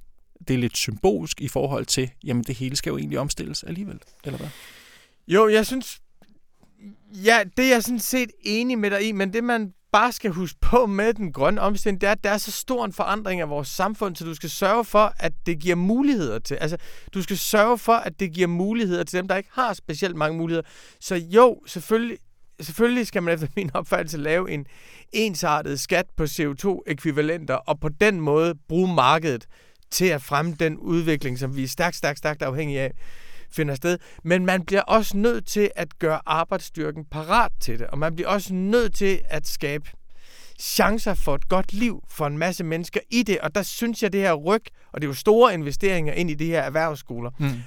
det 0.48 0.54
er 0.54 0.58
lidt 0.58 0.76
symbolsk 0.76 1.40
i 1.40 1.48
forhold 1.48 1.86
til, 1.86 2.10
jamen 2.24 2.44
det 2.44 2.56
hele 2.56 2.76
skal 2.76 2.90
jo 2.90 2.98
egentlig 2.98 3.18
omstilles 3.18 3.62
alligevel, 3.62 4.00
eller 4.24 4.38
hvad? 4.38 4.48
Jo, 5.28 5.48
jeg 5.48 5.66
synes, 5.66 6.00
ja, 7.24 7.40
det 7.56 7.64
er 7.64 7.68
jeg 7.68 7.82
sådan 7.82 7.98
set 7.98 8.30
enig 8.42 8.78
med 8.78 8.90
dig 8.90 9.08
i, 9.08 9.12
men 9.12 9.32
det 9.32 9.44
man 9.44 9.72
bare 9.92 10.12
skal 10.12 10.30
huske 10.30 10.58
på 10.60 10.86
med 10.86 11.14
den 11.14 11.32
grønne 11.32 11.60
omstilling, 11.60 12.00
det 12.00 12.06
er, 12.06 12.12
at 12.12 12.24
der 12.24 12.30
er 12.30 12.38
så 12.38 12.50
stor 12.50 12.84
en 12.84 12.92
forandring 12.92 13.40
af 13.40 13.48
vores 13.48 13.68
samfund, 13.68 14.16
så 14.16 14.24
du 14.24 14.34
skal 14.34 14.50
sørge 14.50 14.84
for, 14.84 15.14
at 15.18 15.32
det 15.46 15.58
giver 15.58 15.76
muligheder 15.76 16.38
til. 16.38 16.54
Altså, 16.54 16.76
du 17.14 17.22
skal 17.22 17.38
sørge 17.38 17.78
for, 17.78 17.92
at 17.92 18.20
det 18.20 18.32
giver 18.32 18.46
muligheder 18.46 19.04
til 19.04 19.18
dem, 19.18 19.28
der 19.28 19.36
ikke 19.36 19.48
har 19.52 19.72
specielt 19.72 20.16
mange 20.16 20.38
muligheder. 20.38 20.68
Så 21.00 21.14
jo, 21.14 21.62
selvfølgelig, 21.66 22.18
selvfølgelig 22.60 23.06
skal 23.06 23.22
man 23.22 23.34
efter 23.34 23.46
min 23.56 23.70
opfattelse 23.74 24.18
lave 24.18 24.50
en 24.50 24.66
ensartet 25.12 25.80
skat 25.80 26.06
på 26.16 26.24
CO2-ekvivalenter, 26.24 27.54
og 27.54 27.80
på 27.80 27.88
den 27.88 28.20
måde 28.20 28.54
bruge 28.68 28.94
markedet 28.94 29.46
til 29.90 30.06
at 30.06 30.22
fremme 30.22 30.56
den 30.58 30.76
udvikling, 30.76 31.38
som 31.38 31.56
vi 31.56 31.62
er 31.62 31.68
stærkt, 31.68 31.96
stærkt, 31.96 32.18
stærkt 32.18 32.42
afhængige 32.42 32.80
af 32.80 32.92
finder 33.54 33.74
sted. 33.74 33.98
Men 34.24 34.46
man 34.46 34.64
bliver 34.64 34.82
også 34.82 35.16
nødt 35.16 35.46
til 35.46 35.70
at 35.76 35.98
gøre 35.98 36.20
arbejdsstyrken 36.26 37.04
parat 37.04 37.52
til 37.60 37.78
det, 37.78 37.86
og 37.86 37.98
man 37.98 38.14
bliver 38.14 38.28
også 38.28 38.54
nødt 38.54 38.94
til 38.94 39.20
at 39.24 39.48
skabe 39.48 39.90
chancer 40.60 41.14
for 41.14 41.34
et 41.34 41.48
godt 41.48 41.72
liv 41.72 42.04
for 42.08 42.26
en 42.26 42.38
masse 42.38 42.64
mennesker 42.64 43.00
i 43.10 43.22
det, 43.22 43.38
og 43.38 43.54
der 43.54 43.62
synes 43.62 44.02
jeg, 44.02 44.12
det 44.12 44.20
her 44.20 44.32
ryg, 44.32 44.62
og 44.92 45.00
det 45.00 45.06
er 45.06 45.10
jo 45.10 45.14
store 45.14 45.54
investeringer 45.54 46.12
ind 46.12 46.30
i 46.30 46.34
de 46.34 46.46
her 46.46 46.60
erhvervsskoler, 46.62 47.30
mm. 47.38 47.62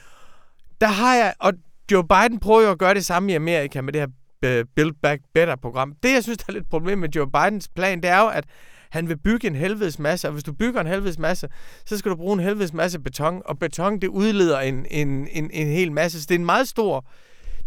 der 0.81 0.87
har 0.87 1.15
jeg, 1.15 1.33
og 1.39 1.53
Joe 1.91 2.07
Biden 2.07 2.39
prøver 2.39 2.61
jo 2.61 2.71
at 2.71 2.77
gøre 2.77 2.93
det 2.93 3.05
samme 3.05 3.31
i 3.31 3.35
Amerika 3.35 3.81
med 3.81 3.93
det 3.93 4.01
her 4.01 4.07
øh, 4.41 4.65
Build 4.75 4.93
Back 5.01 5.21
Better-program. 5.33 5.93
Det, 6.03 6.13
jeg 6.13 6.23
synes, 6.23 6.37
der 6.37 6.43
er 6.47 6.53
lidt 6.53 6.69
problem 6.69 6.97
med 6.97 7.09
Joe 7.09 7.31
Bidens 7.31 7.69
plan, 7.75 8.01
det 8.01 8.09
er 8.09 8.19
jo, 8.19 8.27
at 8.27 8.45
han 8.95 9.09
vil 9.09 9.17
bygge 9.17 9.47
en 9.47 9.55
helvedes 9.55 9.99
masse, 9.99 10.27
og 10.27 10.31
hvis 10.31 10.43
du 10.43 10.53
bygger 10.53 10.81
en 10.81 10.87
helvedes 10.87 11.19
masse, 11.19 11.47
så 11.85 11.97
skal 11.97 12.11
du 12.11 12.15
bruge 12.15 12.33
en 12.33 12.39
helvedes 12.39 12.73
masse 12.73 12.99
beton, 12.99 13.41
og 13.45 13.59
beton, 13.59 14.01
det 14.01 14.07
udleder 14.07 14.59
en, 14.59 14.85
en, 14.91 15.27
en, 15.31 15.51
en 15.53 15.67
hel 15.67 15.91
masse. 15.91 16.21
Så 16.21 16.25
det 16.29 16.35
er 16.35 16.39
en 16.39 16.45
meget 16.45 16.67
stor, 16.67 17.05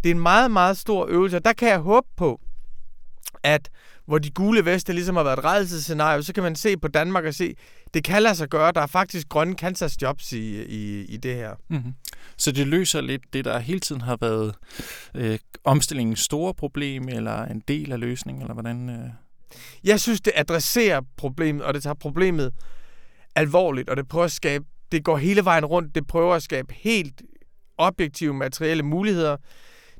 det 0.04 0.11
er 0.11 0.14
en 0.14 0.20
meget, 0.20 0.50
meget 0.50 0.76
stor 0.76 1.06
øvelse, 1.08 1.37
og 1.37 1.44
der 1.44 1.52
kan 1.52 1.68
jeg 1.68 1.78
håbe 1.78 2.06
på, 2.16 2.40
at 3.42 3.70
hvor 4.06 4.18
de 4.18 4.30
gule 4.30 4.64
veste 4.64 4.92
ligesom 4.92 5.16
har 5.16 5.23
været 5.23 5.38
et 5.38 5.44
redelsescenario, 5.44 6.23
så 6.23 6.32
kan 6.32 6.42
man 6.42 6.56
se 6.56 6.76
på 6.76 6.88
Danmark 6.88 7.25
og 7.25 7.35
se, 7.35 7.54
det 7.94 8.04
kan 8.04 8.23
lade 8.23 8.35
sig 8.35 8.49
gøre. 8.49 8.73
Der 8.73 8.80
er 8.80 8.87
faktisk 8.87 9.28
grønne 9.28 9.54
Kansas-jobs 9.54 10.32
i, 10.32 10.62
i, 10.62 11.04
i 11.04 11.16
det 11.16 11.35
her. 11.35 11.54
Mm-hmm. 11.68 11.94
Så 12.37 12.52
det 12.52 12.66
løser 12.66 13.00
lidt 13.00 13.23
det, 13.32 13.44
der 13.44 13.58
hele 13.58 13.80
tiden 13.80 14.00
har 14.00 14.16
været 14.20 14.54
øh, 15.14 15.38
omstillingens 15.64 16.20
store 16.20 16.54
problem, 16.54 17.08
eller 17.08 17.44
en 17.44 17.62
del 17.68 17.92
af 17.92 18.00
løsningen, 18.00 18.42
eller 18.42 18.54
hvordan... 18.54 18.90
Øh 18.90 19.27
jeg 19.85 20.00
synes, 20.00 20.21
det 20.21 20.33
adresserer 20.37 21.00
problemet, 21.17 21.62
og 21.62 21.75
det 21.75 21.83
tager 21.83 21.95
problemet 21.95 22.52
alvorligt, 23.37 23.90
og 23.90 23.97
det 23.97 24.09
prøver 24.09 24.25
at 24.25 24.33
skabe, 24.33 24.64
det 24.93 25.05
går 25.05 25.17
hele 25.17 25.45
vejen 25.45 25.64
rundt, 25.64 25.95
det 25.95 26.07
prøver 26.07 26.35
at 26.35 26.43
skabe 26.43 26.75
helt 26.75 27.23
objektive 27.78 28.35
materielle 28.35 28.83
muligheder, 28.83 29.37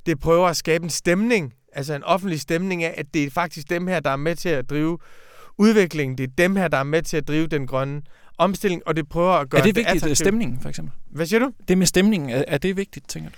det 0.07 0.21
prøver 0.21 0.49
at 0.49 0.57
skabe 0.57 0.85
en 0.85 0.91
stemning, 0.91 1.55
altså 1.73 1.95
en 1.95 2.05
offentlig 2.05 2.41
stemning 2.41 2.85
af, 2.85 2.95
at 2.97 3.07
det 3.15 3.25
er 3.25 3.31
faktisk 3.31 3.71
dem 3.71 3.87
her, 3.87 4.01
der 4.01 4.11
er 4.11 4.17
med 4.17 4.37
til 4.37 4.49
at 4.49 4.71
drive 4.71 4.99
udviklingen, 5.59 6.19
det 6.19 6.25
er 6.25 6.33
dem 6.39 6.57
her, 6.57 6.69
der 6.69 6.79
er 6.79 6.83
med 6.83 7.03
til 7.03 7.17
at 7.17 7.29
drive 7.29 7.47
den 7.47 7.67
grønne 7.67 8.03
omstilling, 8.39 8.83
og 8.87 8.97
det 8.97 9.09
prøver 9.09 9.33
at 9.33 9.51
gøre 9.51 9.61
Er 9.61 9.65
det 9.65 9.77
vigtigt, 9.77 10.05
det 10.05 10.19
stemningen 10.19 10.61
for 10.61 10.69
eksempel? 10.69 10.95
Hvad 11.11 11.27
siger 11.27 11.41
du? 11.41 11.53
Det 11.69 11.79
med 11.79 11.87
stemningen, 11.87 12.31
er, 12.31 12.45
er 12.49 12.59
det 12.59 12.77
vigtigt, 12.77 13.09
tænker 13.09 13.31
du? 13.31 13.37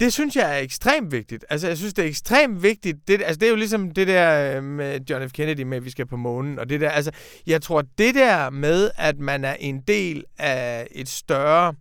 Det 0.00 0.12
synes 0.12 0.36
jeg 0.36 0.54
er 0.54 0.58
ekstremt 0.58 1.12
vigtigt. 1.12 1.44
Altså, 1.50 1.68
jeg 1.68 1.78
synes, 1.78 1.94
det 1.94 2.04
er 2.04 2.08
ekstremt 2.08 2.62
vigtigt. 2.62 3.08
Det, 3.08 3.22
altså, 3.22 3.38
det 3.38 3.46
er 3.46 3.50
jo 3.50 3.56
ligesom 3.56 3.90
det 3.90 4.08
der 4.08 4.56
øh, 4.56 4.64
med 4.64 5.00
John 5.10 5.28
F. 5.28 5.32
Kennedy 5.32 5.62
med, 5.62 5.76
at 5.76 5.84
vi 5.84 5.90
skal 5.90 6.06
på 6.06 6.16
månen. 6.16 6.58
Og 6.58 6.68
det 6.68 6.80
der, 6.80 6.90
altså, 6.90 7.10
jeg 7.46 7.62
tror, 7.62 7.82
det 7.98 8.14
der 8.14 8.50
med, 8.50 8.90
at 8.96 9.18
man 9.18 9.44
er 9.44 9.54
en 9.54 9.80
del 9.80 10.24
af 10.38 10.86
et 10.90 11.08
større 11.08 11.74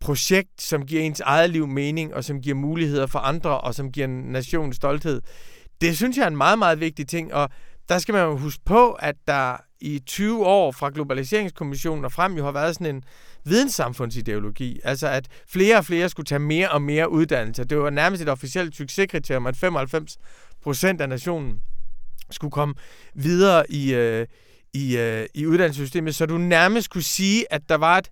projekt, 0.00 0.62
som 0.62 0.86
giver 0.86 1.02
ens 1.02 1.20
eget 1.20 1.50
liv 1.50 1.66
mening, 1.66 2.14
og 2.14 2.24
som 2.24 2.40
giver 2.40 2.56
muligheder 2.56 3.06
for 3.06 3.18
andre, 3.18 3.60
og 3.60 3.74
som 3.74 3.92
giver 3.92 4.06
nationen 4.06 4.72
stolthed, 4.72 5.22
det 5.80 5.96
synes 5.96 6.16
jeg 6.16 6.24
er 6.24 6.28
en 6.28 6.36
meget, 6.36 6.58
meget 6.58 6.80
vigtig 6.80 7.08
ting. 7.08 7.34
Og 7.34 7.50
der 7.88 7.98
skal 7.98 8.12
man 8.12 8.24
jo 8.24 8.36
huske 8.36 8.62
på, 8.64 8.92
at 8.92 9.16
der 9.26 9.56
i 9.80 9.98
20 9.98 10.46
år 10.46 10.72
fra 10.72 10.90
Globaliseringskommissionen 10.90 12.04
og 12.04 12.12
frem 12.12 12.36
jo 12.36 12.44
har 12.44 12.52
været 12.52 12.74
sådan 12.74 12.96
en 12.96 13.04
videnssamfundsideologi. 13.44 14.80
Altså 14.84 15.08
at 15.08 15.28
flere 15.48 15.76
og 15.76 15.84
flere 15.84 16.08
skulle 16.08 16.26
tage 16.26 16.38
mere 16.38 16.70
og 16.70 16.82
mere 16.82 17.10
uddannelse. 17.10 17.64
Det 17.64 17.78
var 17.78 17.90
nærmest 17.90 18.22
et 18.22 18.28
officielt 18.28 18.76
succeskriterium, 18.76 19.46
at 19.46 19.56
95 19.56 20.16
procent 20.62 21.00
af 21.00 21.08
nationen 21.08 21.60
skulle 22.30 22.50
komme 22.50 22.74
videre 23.14 23.70
i, 23.70 23.94
øh, 23.94 24.26
i, 24.74 24.96
øh, 24.96 25.26
i 25.34 25.46
uddannelsessystemet, 25.46 26.14
så 26.14 26.26
du 26.26 26.38
nærmest 26.38 26.90
kunne 26.90 27.02
sige, 27.02 27.52
at 27.52 27.62
der 27.68 27.74
var 27.74 27.98
et 27.98 28.10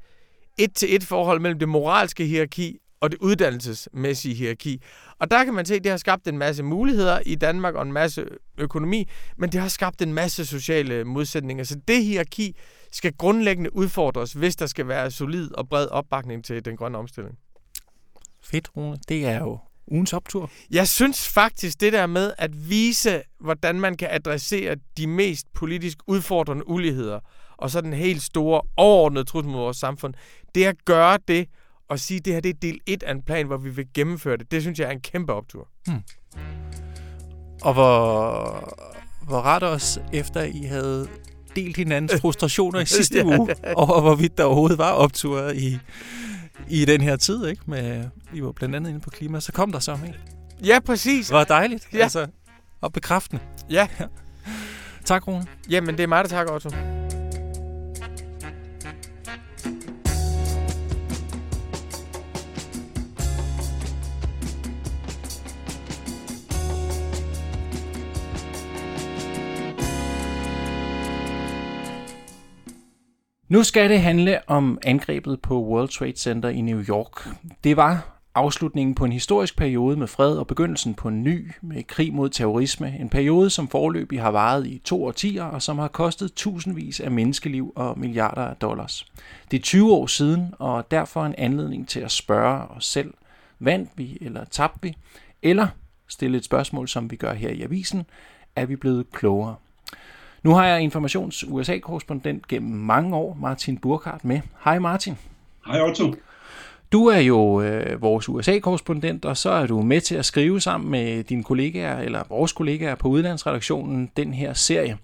et-til-et 0.58 1.04
forhold 1.04 1.40
mellem 1.40 1.58
det 1.58 1.68
moralske 1.68 2.26
hierarki 2.26 2.78
og 3.02 3.10
det 3.10 3.18
uddannelsesmæssige 3.20 4.34
hierarki. 4.34 4.82
Og 5.18 5.30
der 5.30 5.44
kan 5.44 5.54
man 5.54 5.66
se, 5.66 5.74
at 5.74 5.84
det 5.84 5.90
har 5.90 5.96
skabt 5.96 6.28
en 6.28 6.38
masse 6.38 6.62
muligheder 6.62 7.20
i 7.26 7.34
Danmark 7.34 7.74
og 7.74 7.82
en 7.82 7.92
masse 7.92 8.24
økonomi, 8.58 9.08
men 9.36 9.52
det 9.52 9.60
har 9.60 9.68
skabt 9.68 10.02
en 10.02 10.14
masse 10.14 10.46
sociale 10.46 11.04
modsætninger. 11.04 11.64
Så 11.64 11.80
det 11.88 12.04
hierarki 12.04 12.56
skal 12.92 13.12
grundlæggende 13.18 13.76
udfordres, 13.76 14.32
hvis 14.32 14.56
der 14.56 14.66
skal 14.66 14.88
være 14.88 15.10
solid 15.10 15.54
og 15.54 15.68
bred 15.68 15.86
opbakning 15.86 16.44
til 16.44 16.64
den 16.64 16.76
grønne 16.76 16.98
omstilling. 16.98 17.38
Fedt, 18.42 18.68
Rune. 18.76 18.96
Det 19.08 19.26
er 19.26 19.38
jo 19.38 19.58
ugens 19.86 20.12
optur. 20.12 20.50
Jeg 20.70 20.88
synes 20.88 21.28
faktisk, 21.28 21.80
det 21.80 21.92
der 21.92 22.06
med 22.06 22.32
at 22.38 22.70
vise, 22.70 23.22
hvordan 23.40 23.80
man 23.80 23.96
kan 23.96 24.08
adressere 24.10 24.76
de 24.96 25.06
mest 25.06 25.46
politisk 25.54 25.98
udfordrende 26.06 26.68
uligheder, 26.68 27.20
og 27.56 27.70
så 27.70 27.80
den 27.80 27.92
helt 27.92 28.22
store 28.22 28.62
overordnede 28.76 29.24
trussel 29.24 29.52
mod 29.52 29.60
vores 29.60 29.76
samfund, 29.76 30.14
det 30.54 30.64
er 30.64 30.68
at 30.68 30.84
gøre 30.84 31.18
det, 31.28 31.48
og 31.92 32.00
sige, 32.00 32.18
at 32.18 32.24
det 32.24 32.32
her 32.32 32.40
det 32.40 32.48
er 32.48 32.58
del 32.62 32.80
1 32.86 33.02
af 33.02 33.12
en 33.12 33.22
plan, 33.22 33.46
hvor 33.46 33.56
vi 33.56 33.70
vil 33.70 33.86
gennemføre 33.94 34.36
det, 34.36 34.50
det 34.50 34.62
synes 34.62 34.78
jeg 34.78 34.86
er 34.86 34.90
en 34.90 35.00
kæmpe 35.00 35.32
optur. 35.32 35.68
Hmm. 35.86 36.00
Og 37.62 37.72
hvor, 37.72 38.74
hvor 39.22 39.42
ret 39.42 39.62
også, 39.62 40.00
efter 40.12 40.42
I 40.42 40.62
havde 40.62 41.08
delt 41.56 41.76
hinandens 41.76 42.20
frustrationer 42.22 42.80
i 42.80 42.86
sidste 42.86 43.18
ja, 43.18 43.24
uge, 43.24 43.54
over 43.76 44.00
hvorvidt 44.00 44.38
der 44.38 44.44
overhovedet 44.44 44.78
var 44.78 44.92
optur 44.92 45.48
i, 45.48 45.78
i 46.68 46.84
den 46.84 47.00
her 47.00 47.16
tid, 47.16 47.46
ikke? 47.46 47.62
Med, 47.66 48.04
I 48.34 48.42
var 48.42 48.52
blandt 48.52 48.76
andet 48.76 48.90
inde 48.90 49.00
på 49.00 49.10
klima, 49.10 49.40
så 49.40 49.52
kom 49.52 49.72
der 49.72 49.78
så, 49.78 49.98
ikke? 50.06 50.18
Ja, 50.64 50.78
præcis. 50.80 51.26
Det 51.26 51.34
var 51.34 51.44
dejligt. 51.44 51.88
Ja. 51.92 51.98
Altså, 51.98 52.26
og 52.80 52.92
bekræftende. 52.92 53.42
Ja. 53.70 53.88
tak, 55.04 55.28
Rune. 55.28 55.46
Jamen, 55.70 55.96
det 55.96 56.02
er 56.02 56.06
mig, 56.06 56.24
der 56.24 56.28
takker, 56.28 56.54
Otto. 56.54 56.70
Nu 73.52 73.62
skal 73.62 73.90
det 73.90 74.00
handle 74.00 74.40
om 74.46 74.78
angrebet 74.84 75.40
på 75.40 75.62
World 75.62 75.88
Trade 75.88 76.16
Center 76.16 76.48
i 76.48 76.60
New 76.60 76.84
York. 76.88 77.28
Det 77.64 77.76
var 77.76 78.18
afslutningen 78.34 78.94
på 78.94 79.04
en 79.04 79.12
historisk 79.12 79.56
periode 79.56 79.96
med 79.96 80.06
fred 80.06 80.36
og 80.36 80.46
begyndelsen 80.46 80.94
på 80.94 81.08
en 81.08 81.22
ny 81.22 81.50
med 81.60 81.82
krig 81.82 82.14
mod 82.14 82.28
terrorisme. 82.28 82.96
En 83.00 83.08
periode, 83.08 83.50
som 83.50 83.68
forløbig 83.68 84.20
har 84.20 84.30
varet 84.30 84.66
i 84.66 84.80
to 84.84 85.04
årtier 85.04 85.44
og 85.44 85.62
som 85.62 85.78
har 85.78 85.88
kostet 85.88 86.32
tusindvis 86.32 87.00
af 87.00 87.10
menneskeliv 87.10 87.72
og 87.76 87.98
milliarder 87.98 88.42
af 88.42 88.56
dollars. 88.56 89.12
Det 89.50 89.56
er 89.56 89.62
20 89.62 89.92
år 89.92 90.06
siden, 90.06 90.54
og 90.58 90.90
derfor 90.90 91.24
en 91.24 91.34
anledning 91.38 91.88
til 91.88 92.00
at 92.00 92.10
spørge 92.10 92.62
os 92.76 92.86
selv, 92.86 93.14
vandt 93.58 93.90
vi 93.96 94.18
eller 94.20 94.44
tabte 94.44 94.82
vi? 94.82 94.96
Eller 95.42 95.66
stille 96.08 96.38
et 96.38 96.44
spørgsmål, 96.44 96.88
som 96.88 97.10
vi 97.10 97.16
gør 97.16 97.34
her 97.34 97.50
i 97.50 97.62
avisen, 97.62 98.06
er 98.56 98.66
vi 98.66 98.76
blevet 98.76 99.10
klogere? 99.12 99.54
Nu 100.42 100.54
har 100.54 100.66
jeg 100.66 100.80
Informations 100.82 101.44
USA-korrespondent 101.48 102.48
gennem 102.48 102.70
mange 102.70 103.16
år, 103.16 103.36
Martin 103.40 103.78
Burkhardt, 103.78 104.24
med. 104.24 104.40
Hej 104.64 104.78
Martin. 104.78 105.16
Hej 105.66 105.80
Otto. 105.80 106.14
Du 106.92 107.06
er 107.06 107.18
jo 107.18 107.62
øh, 107.62 108.02
vores 108.02 108.28
USA-korrespondent, 108.28 109.24
og 109.24 109.36
så 109.36 109.50
er 109.50 109.66
du 109.66 109.82
med 109.82 110.00
til 110.00 110.14
at 110.14 110.24
skrive 110.24 110.60
sammen 110.60 110.90
med 110.90 111.24
dine 111.24 111.44
kollegaer, 111.44 111.98
eller 111.98 112.22
vores 112.28 112.52
kollegaer 112.52 112.94
på 112.94 113.08
udlandsredaktionen, 113.08 114.10
den 114.16 114.34
her 114.34 114.52
serie. 114.52 114.98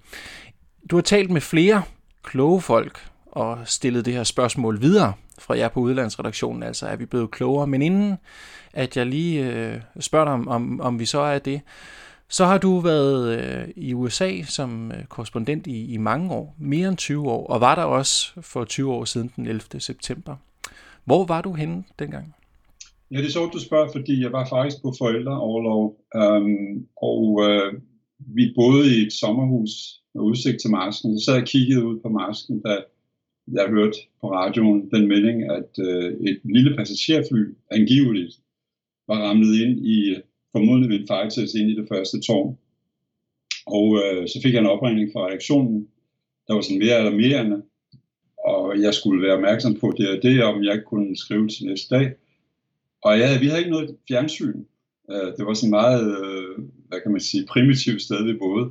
Du 0.90 0.96
har 0.96 1.02
talt 1.02 1.30
med 1.30 1.40
flere 1.40 1.82
kloge 2.22 2.60
folk 2.60 3.06
og 3.26 3.58
stillet 3.64 4.04
det 4.04 4.14
her 4.14 4.24
spørgsmål 4.24 4.80
videre 4.80 5.12
fra 5.38 5.58
jer 5.58 5.68
på 5.68 5.80
udlandsredaktionen, 5.80 6.62
altså 6.62 6.86
er 6.86 6.96
vi 6.96 7.06
blevet 7.06 7.30
klogere. 7.30 7.66
Men 7.66 7.82
inden 7.82 8.18
at 8.72 8.96
jeg 8.96 9.06
lige 9.06 9.52
øh, 9.52 9.80
spørger 10.00 10.24
dig 10.24 10.34
om, 10.34 10.48
om, 10.48 10.80
om 10.80 10.98
vi 10.98 11.06
så 11.06 11.20
er 11.20 11.38
det, 11.38 11.60
så 12.30 12.44
har 12.44 12.58
du 12.58 12.80
været 12.80 13.38
øh, 13.38 13.68
i 13.76 13.94
USA 13.94 14.42
som 14.42 14.92
øh, 14.92 15.04
korrespondent 15.04 15.66
i, 15.66 15.92
i 15.92 15.96
mange 15.96 16.30
år, 16.30 16.56
mere 16.58 16.88
end 16.88 16.96
20 16.96 17.30
år, 17.30 17.46
og 17.46 17.60
var 17.60 17.74
der 17.74 17.82
også 17.82 18.32
for 18.40 18.64
20 18.64 18.92
år 18.92 19.04
siden 19.04 19.32
den 19.36 19.46
11. 19.46 19.80
september. 19.80 20.36
Hvor 21.04 21.26
var 21.26 21.42
du 21.42 21.52
henne 21.52 21.84
dengang? 21.98 22.34
Ja, 23.10 23.16
det 23.16 23.26
er 23.26 23.30
sjovt, 23.30 23.52
du 23.52 23.60
spørger, 23.60 23.88
fordi 23.92 24.22
jeg 24.22 24.32
var 24.32 24.48
faktisk 24.48 24.82
på 24.82 24.94
forældreoverlov, 24.98 25.96
øhm, 26.16 26.86
og 26.96 27.40
øh, 27.48 27.72
vi 28.18 28.52
boede 28.56 28.96
i 28.96 29.06
et 29.06 29.12
sommerhus 29.12 29.70
med 30.14 30.22
udsigt 30.22 30.60
til 30.60 30.70
marsken. 30.70 31.18
Så 31.18 31.24
sad 31.24 31.34
jeg 31.34 31.42
og 31.42 31.48
kiggede 31.48 31.86
ud 31.86 32.00
på 32.00 32.08
marsken, 32.08 32.60
da 32.60 32.76
jeg 33.52 33.66
hørte 33.68 33.98
på 34.20 34.32
radioen 34.32 34.90
den 34.90 35.08
melding, 35.08 35.50
at 35.50 35.70
øh, 35.78 36.12
et 36.28 36.40
lille 36.44 36.76
passagerfly 36.76 37.44
angiveligt 37.70 38.34
var 39.08 39.18
ramlet 39.28 39.60
ind 39.60 39.86
i 39.86 40.16
formodentlig 40.52 40.90
ville 40.90 41.06
fejltæs 41.06 41.54
ind 41.54 41.70
i 41.70 41.76
det 41.76 41.88
første 41.88 42.20
tårn. 42.20 42.58
Og 43.66 43.86
øh, 44.02 44.28
så 44.28 44.40
fik 44.42 44.54
jeg 44.54 44.60
en 44.60 44.66
opringning 44.66 45.10
fra 45.12 45.26
reaktionen, 45.26 45.88
der 46.46 46.54
var 46.54 46.60
sådan 46.60 46.78
mere 46.78 46.94
alarmerende, 46.94 47.62
og 48.44 48.80
jeg 48.82 48.94
skulle 48.94 49.22
være 49.22 49.36
opmærksom 49.36 49.74
på 49.80 49.94
det 49.96 50.08
og 50.10 50.22
det, 50.22 50.44
om 50.44 50.64
jeg 50.64 50.82
kunne 50.86 51.16
skrive 51.16 51.48
til 51.48 51.66
næste 51.66 51.94
dag. 51.94 52.12
Og 53.02 53.18
ja, 53.18 53.38
vi 53.38 53.46
havde 53.46 53.60
ikke 53.60 53.70
noget 53.70 53.96
fjernsyn. 54.08 54.64
Øh, 55.10 55.32
det 55.36 55.46
var 55.46 55.54
sådan 55.54 55.70
meget, 55.70 56.02
øh, 56.18 56.64
hvad 56.88 57.00
kan 57.00 57.12
man 57.12 57.20
sige, 57.20 57.46
primitivt 57.46 58.02
sted, 58.02 58.24
vi 58.24 58.38
boede. 58.38 58.70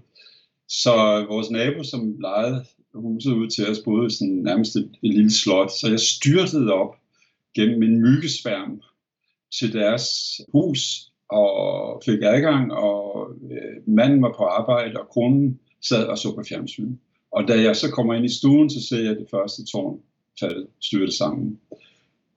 Så 0.68 1.26
vores 1.30 1.50
nabo, 1.50 1.84
som 1.84 2.20
lejede 2.20 2.66
huset 2.94 3.32
ud 3.32 3.48
til 3.50 3.70
os, 3.70 3.80
boede 3.86 4.10
sådan 4.10 4.34
nærmest 4.34 4.76
et, 4.76 4.92
et 5.04 5.14
lille 5.14 5.32
slot. 5.32 5.72
Så 5.72 5.88
jeg 5.90 6.00
styrtede 6.00 6.74
op 6.74 6.96
gennem 7.56 7.84
en 7.84 8.02
myggesværm 8.02 8.82
til 9.60 9.74
deres 9.74 10.06
hus, 10.52 11.12
og 11.30 12.02
fik 12.06 12.20
adgang, 12.24 12.74
og 12.74 13.30
øh, 13.52 13.94
manden 13.96 14.22
var 14.22 14.34
på 14.38 14.44
arbejde, 14.44 15.00
og 15.00 15.10
konen 15.10 15.60
sad 15.82 16.06
og 16.06 16.18
så 16.18 16.36
på 16.36 16.44
fjernsyn. 16.50 16.96
Og 17.32 17.48
da 17.48 17.62
jeg 17.62 17.76
så 17.76 17.92
kommer 17.92 18.14
ind 18.14 18.26
i 18.26 18.38
stuen, 18.40 18.70
så 18.70 18.88
ser 18.88 19.04
jeg 19.04 19.16
det 19.16 19.28
første 19.32 19.66
tårn 19.66 20.00
falde 20.40 20.68
styrte 20.80 21.12
sammen. 21.12 21.60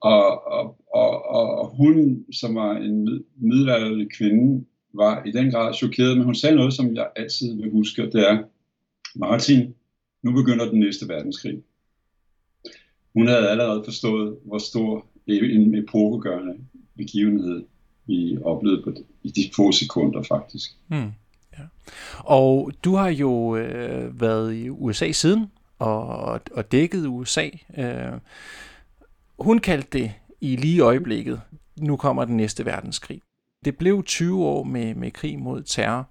Og, 0.01 0.47
og, 0.47 0.77
og, 0.93 1.25
og 1.25 1.67
hun, 1.67 2.25
som 2.31 2.55
var 2.55 2.77
en 2.77 3.23
middelalderlig 3.35 4.11
kvinde, 4.11 4.65
var 4.93 5.23
i 5.23 5.31
den 5.31 5.51
grad 5.51 5.73
chokeret, 5.73 6.17
men 6.17 6.25
hun 6.25 6.35
sagde 6.35 6.55
noget, 6.55 6.73
som 6.73 6.95
jeg 6.95 7.09
altid 7.15 7.55
vil 7.55 7.71
huske, 7.71 8.01
det 8.01 8.29
er, 8.29 8.43
Martin, 9.15 9.75
nu 10.23 10.31
begynder 10.31 10.69
den 10.69 10.79
næste 10.79 11.07
verdenskrig. 11.07 11.61
Hun 13.13 13.27
havde 13.27 13.49
allerede 13.49 13.83
forstået, 13.85 14.37
hvor 14.45 14.57
stor 14.57 15.05
e- 15.29 15.55
en 15.55 15.75
epokegørende 15.75 16.55
begivenhed 16.97 17.63
vi 18.11 18.37
oplevede 18.43 18.81
på, 18.83 18.93
i 19.23 19.31
de 19.31 19.51
få 19.55 19.71
sekunder 19.71 20.23
faktisk. 20.23 20.71
Mm. 20.87 21.11
Ja. 21.57 21.63
Og 22.19 22.71
du 22.83 22.95
har 22.95 23.09
jo 23.09 23.55
øh, 23.55 24.21
været 24.21 24.53
i 24.53 24.69
USA 24.69 25.11
siden 25.11 25.51
og, 25.79 26.41
og 26.51 26.71
dækket 26.71 27.07
USA. 27.07 27.49
Øh, 27.77 28.13
hun 29.39 29.59
kaldte 29.59 29.97
det 29.97 30.11
i 30.41 30.55
lige 30.55 30.81
øjeblikket, 30.81 31.41
nu 31.77 31.95
kommer 31.95 32.25
den 32.25 32.37
næste 32.37 32.65
verdenskrig. 32.65 33.21
Det 33.65 33.77
blev 33.77 34.03
20 34.03 34.45
år 34.45 34.63
med, 34.63 34.95
med 34.95 35.11
krig 35.11 35.39
mod 35.39 35.63
terror. 35.63 36.09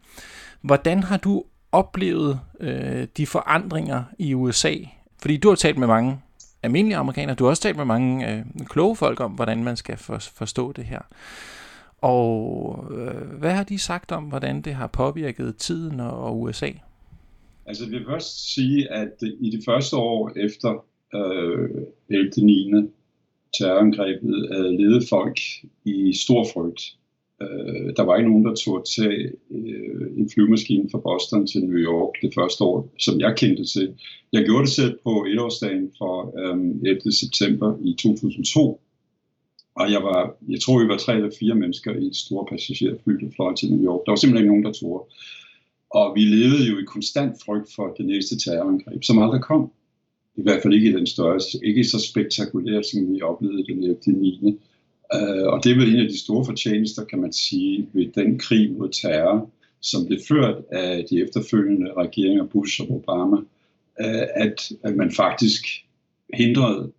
Hvordan 0.61 1.03
har 1.03 1.17
du 1.17 1.45
oplevet 1.73 2.41
øh, 2.61 3.07
de 3.17 3.27
forandringer 3.27 4.05
i 4.19 4.35
USA? 4.35 4.75
Fordi 5.23 5.37
du 5.37 5.49
har 5.49 5.57
talt 5.57 5.79
med 5.79 5.87
mange 5.87 6.21
almindelige 6.63 6.97
amerikanere, 6.97 7.35
du 7.35 7.45
har 7.45 7.51
også 7.51 7.63
talt 7.63 7.77
med 7.77 7.85
mange 7.85 8.33
øh, 8.33 8.45
kloge 8.67 8.97
folk 8.97 9.21
om, 9.21 9.33
hvordan 9.33 9.65
man 9.65 9.77
skal 9.77 9.97
for, 9.97 10.19
forstå 10.19 10.73
det 10.73 10.85
her. 10.85 11.01
Og 12.01 12.85
øh, 12.91 13.39
hvad 13.39 13.51
har 13.51 13.65
de 13.65 13.79
sagt 13.79 14.13
om, 14.13 14.25
hvordan 14.25 14.63
det 14.63 14.75
har 14.75 14.87
påvirket 14.87 15.57
tiden 15.57 16.01
og, 16.01 16.25
og 16.25 16.41
USA? 16.41 16.71
Altså 17.67 17.85
jeg 17.85 17.93
vil 17.93 18.07
først 18.07 18.55
sige, 18.55 18.93
at 18.93 19.13
i 19.41 19.51
de 19.51 19.63
første 19.67 19.97
år 19.97 20.33
efter 20.37 20.85
øh, 21.15 21.69
11. 22.09 22.31
9. 22.43 22.73
terrorangrebet 23.59 24.49
øh, 24.57 24.65
levede 24.65 25.07
folk 25.11 25.41
i 25.85 26.13
stor 26.25 26.47
frygt. 26.55 26.83
Øh, 27.43 27.97
der 27.97 28.03
var 28.03 28.17
ikke 28.17 28.31
nogen, 28.31 28.45
der 28.45 28.55
tog 28.55 28.85
tage 28.97 29.33
øh, 29.51 30.07
en 30.17 30.31
flyvemaskine 30.35 30.91
fra 30.91 30.99
Boston 30.99 31.47
til 31.47 31.65
New 31.65 31.79
York 31.79 32.13
det 32.23 32.35
første 32.35 32.65
år, 32.65 32.93
som 32.99 33.21
jeg 33.21 33.37
kendte 33.37 33.65
til. 33.65 33.95
Jeg 34.33 34.45
gjorde 34.45 34.65
det 34.65 34.73
selv 34.73 34.99
på 35.05 35.27
etårsdagen 35.33 35.93
for 35.99 36.15
øh, 36.39 36.91
11. 36.91 37.13
september 37.13 37.79
i 37.85 37.93
2002. 38.03 38.81
Og 39.75 39.93
jeg 39.93 40.03
var, 40.03 40.37
jeg 40.49 40.61
tror, 40.61 40.83
vi 40.83 40.89
var 40.89 40.97
tre 40.97 41.15
eller 41.17 41.31
fire 41.41 41.55
mennesker 41.55 41.95
i 41.95 42.07
et 42.07 42.17
stort 42.17 42.49
passagerfly, 42.51 43.13
der 43.13 43.31
fløj 43.37 43.55
til 43.55 43.73
New 43.73 43.85
York. 43.85 44.01
Der 44.07 44.13
var 44.13 44.17
simpelthen 44.17 44.45
ikke 44.45 44.53
nogen, 44.53 44.65
der 44.65 44.73
tog. 44.73 45.09
Og 45.91 46.15
vi 46.15 46.21
levede 46.21 46.71
jo 46.71 46.79
i 46.79 46.85
konstant 46.85 47.37
frygt 47.45 47.75
for 47.75 47.95
det 47.99 48.07
næste 48.07 48.39
terrorangreb, 48.39 49.05
som 49.05 49.19
aldrig 49.19 49.41
kom. 49.41 49.73
I 50.37 50.43
hvert 50.43 50.63
fald 50.63 50.75
ikke 50.75 50.89
i 50.89 50.93
den 50.93 51.07
størrelse, 51.07 51.59
ikke 51.65 51.85
så 51.85 51.99
spektakulært, 52.11 52.87
som 52.87 53.13
vi 53.13 53.23
oplevede 53.23 53.65
den 53.67 54.15
9. 54.15 54.59
Uh, 55.15 55.53
og 55.53 55.65
det 55.65 55.73
er 55.73 55.77
vel 55.77 55.95
en 55.95 56.01
af 56.01 56.09
de 56.09 56.19
store 56.19 56.45
fortjenester, 56.45 57.05
kan 57.05 57.19
man 57.19 57.33
sige, 57.33 57.89
ved 57.93 58.07
den 58.15 58.39
krig 58.39 58.73
mod 58.73 58.89
terror, 58.89 59.51
som 59.81 60.07
blev 60.07 60.19
ført 60.29 60.65
af 60.73 61.05
de 61.11 61.23
efterfølgende 61.23 61.93
regeringer 61.93 62.47
Bush 62.47 62.81
og 62.81 62.91
Obama, 62.91 63.37
uh, 63.37 64.27
at, 64.35 64.73
at 64.85 64.97
man 64.97 65.13
faktisk 65.13 65.67
hindrede 66.35 66.93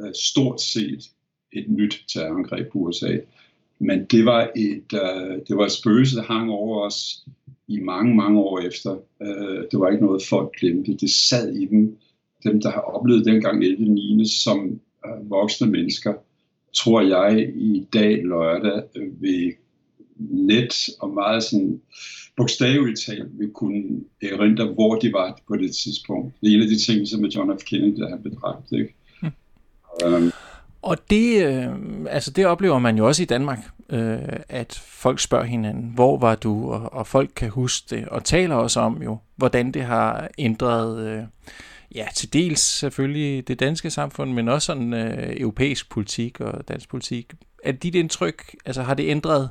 uh, 0.00 0.10
stort 0.14 0.60
set 0.60 1.10
et 1.52 1.70
nyt 1.70 2.04
terrorangreb 2.14 2.72
på 2.72 2.78
USA. 2.78 3.18
Men 3.78 4.04
det 4.04 4.24
var 4.24 4.50
et, 4.56 4.92
uh, 4.92 5.38
det 5.48 5.56
var 5.56 5.64
et 5.64 5.72
spøgelse, 5.72 6.16
der 6.16 6.22
hang 6.22 6.50
over 6.50 6.86
os 6.86 7.24
i 7.68 7.80
mange, 7.80 8.14
mange 8.14 8.40
år 8.40 8.58
efter. 8.58 8.90
Uh, 9.20 9.64
det 9.70 9.80
var 9.80 9.90
ikke 9.90 10.04
noget, 10.04 10.22
folk 10.22 10.56
glemte. 10.60 10.96
Det 10.96 11.10
sad 11.10 11.54
i 11.54 11.66
dem. 11.66 11.96
Dem, 12.44 12.60
der 12.60 12.70
har 12.70 12.80
oplevet 12.80 13.24
dengang 13.24 13.64
11.9. 13.64 14.42
som 14.42 14.80
uh, 15.06 15.30
voksne 15.30 15.66
mennesker, 15.70 16.14
tror 16.74 17.00
jeg 17.00 17.52
i 17.56 17.86
dag 17.92 18.24
lørdag 18.24 18.82
uh, 18.96 19.22
vil 19.22 19.52
let 20.30 20.74
og 21.00 21.10
meget 21.10 21.44
sådan 21.44 21.80
bogstaveligt 22.36 23.00
talt 23.00 23.38
vil 23.38 23.50
kunne 23.50 24.00
erindre, 24.22 24.66
hvor 24.66 24.94
de 24.94 25.12
var 25.12 25.40
på 25.48 25.56
det 25.56 25.74
tidspunkt. 25.74 26.34
Det 26.40 26.50
er 26.50 26.56
en 26.56 26.62
af 26.62 26.68
de 26.68 26.78
ting, 26.78 27.08
som 27.08 27.24
John 27.24 27.58
F. 27.58 27.64
Kennedy 27.64 28.08
har 28.10 28.16
bedragt. 28.16 28.72
Ikke? 28.72 28.94
Hmm. 29.20 29.32
Um, 30.14 30.32
og 30.82 31.10
det, 31.10 31.46
øh, 31.46 31.66
altså 32.10 32.30
det 32.30 32.46
oplever 32.46 32.78
man 32.78 32.98
jo 32.98 33.06
også 33.06 33.22
i 33.22 33.26
Danmark, 33.26 33.58
øh, 33.90 34.18
at 34.48 34.82
folk 34.86 35.20
spørger 35.20 35.44
hinanden, 35.44 35.92
hvor 35.94 36.18
var 36.18 36.34
du, 36.34 36.70
og, 36.70 36.92
og 36.92 37.06
folk 37.06 37.30
kan 37.36 37.50
huske 37.50 37.96
det, 37.96 38.08
og 38.08 38.24
taler 38.24 38.54
også 38.54 38.80
om 38.80 39.02
jo, 39.02 39.18
hvordan 39.36 39.72
det 39.72 39.82
har 39.82 40.30
ændret, 40.38 41.08
øh, 41.08 41.22
ja, 41.94 42.06
til 42.14 42.32
dels 42.32 42.60
selvfølgelig 42.60 43.48
det 43.48 43.60
danske 43.60 43.90
samfund, 43.90 44.32
men 44.32 44.48
også 44.48 44.66
sådan 44.66 44.92
øh, 44.92 45.40
europæisk 45.40 45.90
politik 45.90 46.40
og 46.40 46.68
dansk 46.68 46.88
politik. 46.88 47.32
Er 47.64 47.72
dit 47.72 47.94
indtryk, 47.94 48.56
altså 48.64 48.82
har 48.82 48.94
det 48.94 49.10
ændret 49.10 49.50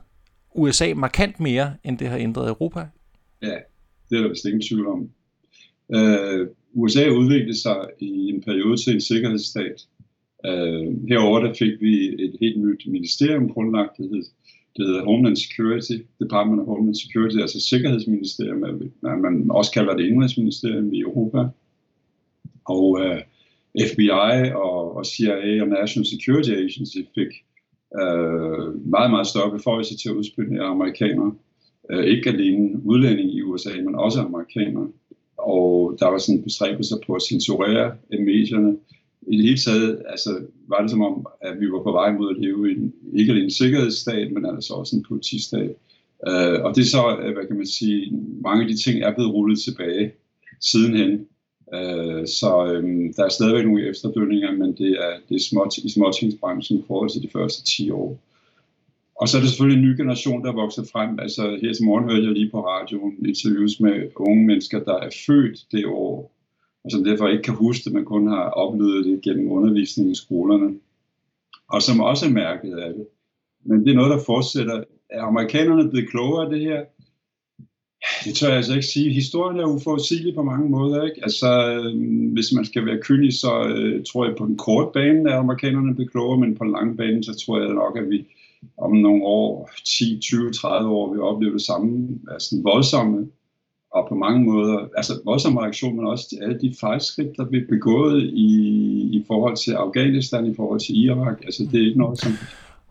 USA 0.55 0.93
markant 0.96 1.39
mere, 1.39 1.74
end 1.84 1.98
det 1.98 2.07
har 2.07 2.17
ændret 2.17 2.50
Europa? 2.50 2.88
Ja, 3.41 3.57
det 4.10 4.17
er 4.17 4.22
der 4.22 4.29
vist 4.29 4.46
ingen 4.46 4.62
tvivl 4.62 4.88
om. 4.88 5.10
Øh, 5.96 6.48
USA 6.74 7.10
udviklede 7.10 7.62
sig 7.62 7.89
i 8.00 8.29
en 8.29 8.43
periode 8.43 8.77
til 8.77 8.93
en 8.93 9.01
sikkerhedsstat, 9.01 9.88
Uh, 10.46 11.10
herover 11.10 11.39
der 11.39 11.53
fik 11.53 11.82
vi 11.82 12.24
et 12.24 12.36
helt 12.41 12.60
nyt 12.60 12.84
ministerium 12.88 13.50
grundlagt, 13.50 13.98
det 13.98 14.10
hed, 14.10 14.24
det 14.77 14.88
hedder 14.88 15.03
Homeland 15.03 15.36
Security, 15.36 15.98
Department 16.20 16.62
of 16.62 16.67
Homeland 16.67 16.96
Security, 16.96 17.38
altså 17.38 17.60
Sikkerhedsministerium, 17.60 18.82
man 19.01 19.52
også 19.52 19.71
kalder 19.71 19.95
det 19.95 20.06
Indrigsministerium 20.06 20.93
i 20.93 21.00
Europa. 21.00 21.47
Og 22.65 22.89
uh, 22.89 23.02
øh, 23.02 23.21
FBI 23.89 24.10
og, 24.56 24.95
og 24.95 25.06
CIA 25.06 25.62
og 25.62 25.67
National 25.67 26.06
Security 26.06 26.50
Agency 26.50 26.97
fik 27.15 27.32
uh, 28.02 28.89
meget, 28.95 29.10
meget 29.12 29.28
større 29.28 29.52
beføjelser 29.52 29.97
til 29.97 30.10
at 30.10 30.15
udspille 30.15 30.63
amerikanere. 30.63 31.34
Uh, 31.93 32.04
ikke 32.04 32.30
alene 32.30 32.86
udlændinge 32.86 33.34
i 33.34 33.41
USA, 33.41 33.69
men 33.86 33.95
også 33.95 34.19
amerikanere. 34.19 34.88
Og 35.38 35.97
der 36.00 36.08
var 36.08 36.17
sådan 36.17 36.43
bestræbelser 36.43 36.95
på 37.08 37.13
at 37.13 37.21
censurere 37.21 37.95
medierne, 38.12 38.78
i 39.27 39.37
det 39.37 39.45
hele 39.45 39.57
taget 39.57 40.01
altså, 40.09 40.41
var 40.67 40.81
det 40.81 40.91
som 40.91 41.01
om, 41.01 41.25
at 41.41 41.59
vi 41.59 41.71
var 41.71 41.83
på 41.83 41.91
vej 41.91 42.11
mod 42.11 42.35
at 42.35 42.41
leve 42.41 42.71
i 42.71 42.75
en, 42.75 42.93
ikke 43.13 43.31
alene 43.31 43.45
en 43.45 43.51
sikkerhedsstat, 43.51 44.31
men 44.31 44.45
altså 44.45 44.73
også 44.73 44.95
en 44.95 45.05
politistat. 45.07 45.75
Uh, 46.27 46.57
og 46.65 46.75
det 46.75 46.81
er 46.81 46.91
så, 46.97 47.17
øh, 47.21 47.33
hvad 47.33 47.45
kan 47.47 47.57
man 47.57 47.65
sige, 47.65 48.13
mange 48.41 48.63
af 48.63 48.67
de 48.69 48.77
ting 48.83 49.03
er 49.03 49.13
blevet 49.15 49.33
rullet 49.33 49.59
tilbage 49.59 50.11
sidenhen. 50.61 51.11
Uh, 51.77 52.23
så 52.25 52.79
um, 52.79 53.13
der 53.13 53.23
er 53.25 53.29
stadigvæk 53.29 53.65
nogle 53.65 53.89
efterdønninger, 53.89 54.51
men 54.51 54.69
det 54.77 54.91
er, 54.91 55.13
det 55.29 55.35
er 55.35 55.39
småt, 55.49 55.77
i 55.77 55.89
småtingsbranchen 55.89 56.79
i 56.79 56.83
forhold 56.87 57.09
til 57.09 57.21
de 57.21 57.29
første 57.33 57.63
10 57.63 57.91
år. 57.91 58.19
Og 59.21 59.27
så 59.27 59.37
er 59.37 59.41
det 59.41 59.49
selvfølgelig 59.49 59.79
en 59.79 59.89
ny 59.89 59.97
generation, 59.97 60.43
der 60.43 60.49
er 60.51 60.55
vokset 60.55 60.89
frem. 60.91 61.19
Altså 61.19 61.57
her 61.61 61.73
til 61.73 61.85
morgen 61.85 62.09
hørte 62.09 62.23
jeg 62.23 62.33
lige 62.33 62.51
på 62.51 62.61
radioen 62.67 63.25
interviews 63.25 63.79
med 63.79 64.09
unge 64.15 64.45
mennesker, 64.47 64.83
der 64.83 64.97
er 64.97 65.09
født 65.25 65.65
det 65.71 65.85
år, 65.85 66.37
og 66.88 66.91
som 66.91 67.04
derfor 67.04 67.28
ikke 67.28 67.43
kan 67.43 67.54
huske 67.54 67.86
det, 67.86 67.93
men 67.93 68.06
kun 68.06 68.28
har 68.28 68.43
oplevet 68.50 69.06
det 69.06 69.21
gennem 69.21 69.52
undervisningen 69.52 70.12
i 70.12 70.15
skolerne, 70.15 70.76
og 71.69 71.82
som 71.82 72.00
også 72.00 72.26
er 72.26 72.30
mærket 72.30 72.73
af 72.78 72.93
det. 72.93 73.08
Men 73.63 73.86
det 73.86 73.91
er 73.91 73.95
noget, 73.95 74.12
der 74.12 74.26
fortsætter. 74.26 74.84
Er 75.10 75.21
amerikanerne 75.21 75.89
blevet 75.89 76.10
klogere 76.10 76.45
af 76.45 76.50
det 76.50 76.60
her? 76.60 76.84
Det 78.26 78.36
tør 78.36 78.47
jeg 78.47 78.58
altså 78.58 78.73
ikke 78.73 78.86
sige. 78.86 79.13
Historien 79.13 79.60
er 79.60 79.65
uforudsigelig 79.65 80.36
på 80.36 80.43
mange 80.43 80.69
måder. 80.69 81.04
Ikke? 81.04 81.19
Altså, 81.23 81.50
øh, 81.71 82.34
hvis 82.34 82.54
man 82.54 82.65
skal 82.65 82.86
være 82.86 83.02
kynisk, 83.02 83.41
så 83.41 83.63
øh, 83.63 84.06
tror 84.06 84.26
jeg 84.26 84.36
på 84.38 84.45
den 84.45 84.58
korte 84.58 84.89
bane, 84.93 85.30
er 85.30 85.38
amerikanerne 85.38 85.95
bliver 85.95 86.10
klogere, 86.10 86.39
men 86.39 86.56
på 86.56 86.63
den 86.63 86.71
lange 86.71 86.97
bane, 86.97 87.23
så 87.23 87.34
tror 87.45 87.60
jeg 87.60 87.73
nok, 87.73 87.97
at 87.97 88.10
vi 88.10 88.26
om 88.78 88.95
nogle 88.95 89.23
år, 89.23 89.69
10, 89.86 90.19
20, 90.21 90.52
30 90.52 90.89
år, 90.89 91.12
vil 91.12 91.21
opleve 91.21 91.54
det 91.54 91.62
samme, 91.62 92.19
altså 92.32 92.56
voldsomme 92.63 93.28
og 93.97 94.10
på 94.10 94.15
mange 94.15 94.43
måder, 94.43 94.88
altså 94.97 95.13
voldsom 95.25 95.57
reaktion, 95.57 95.95
men 95.95 96.07
også 96.07 96.38
alle 96.41 96.60
de 96.62 96.75
fejlskridt, 96.79 97.38
der 97.38 97.45
blev 97.45 97.67
begået 97.67 98.23
i, 98.23 98.49
i 99.17 99.23
forhold 99.27 99.55
til 99.55 99.71
Afghanistan, 99.71 100.45
i 100.45 100.55
forhold 100.55 100.79
til 100.79 101.05
Irak. 101.05 101.38
Altså 101.43 101.67
det 101.71 101.81
er 101.81 101.86
ikke 101.86 101.99
noget, 101.99 102.19
som... 102.19 102.31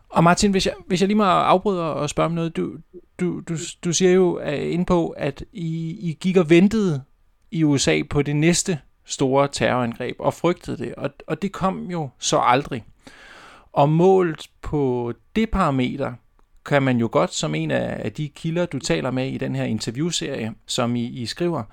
Og 0.09 0.23
Martin, 0.23 0.51
hvis 0.51 0.65
jeg, 0.65 0.73
hvis 0.87 1.01
jeg 1.01 1.07
lige 1.07 1.17
må 1.17 1.23
afbryde 1.23 1.93
og 1.93 2.09
spørge 2.09 2.25
om 2.25 2.31
noget. 2.31 2.57
Du, 2.57 2.71
du, 3.19 3.39
du, 3.39 3.55
du 3.85 3.93
siger 3.93 4.11
jo 4.11 4.39
øh, 4.39 4.53
uh, 4.53 4.73
ind 4.73 4.85
på, 4.85 5.09
at 5.09 5.43
I, 5.53 5.97
I 6.09 6.17
gik 6.19 6.37
og 6.37 6.49
ventede 6.49 7.01
i 7.51 7.63
USA 7.63 8.01
på 8.09 8.21
det 8.21 8.35
næste 8.35 8.79
store 9.05 9.47
terrorangreb 9.51 10.15
og 10.19 10.33
frygtede 10.33 10.77
det, 10.77 10.95
og, 10.95 11.09
og 11.27 11.41
det 11.41 11.51
kom 11.51 11.91
jo 11.91 12.09
så 12.19 12.37
aldrig. 12.37 12.83
Og 13.73 13.89
målt 13.89 14.49
på 14.61 15.13
det 15.35 15.49
parameter, 15.49 16.13
kan 16.67 16.83
man 16.83 16.97
jo 16.97 17.09
godt, 17.11 17.33
som 17.33 17.55
en 17.55 17.71
af 17.71 18.11
de 18.11 18.29
kilder, 18.29 18.65
du 18.65 18.79
taler 18.79 19.11
med 19.11 19.27
i 19.27 19.37
den 19.37 19.55
her 19.55 19.63
interviewserie, 19.63 20.53
som 20.65 20.95
I, 20.95 21.05
I 21.05 21.25
skriver, 21.25 21.63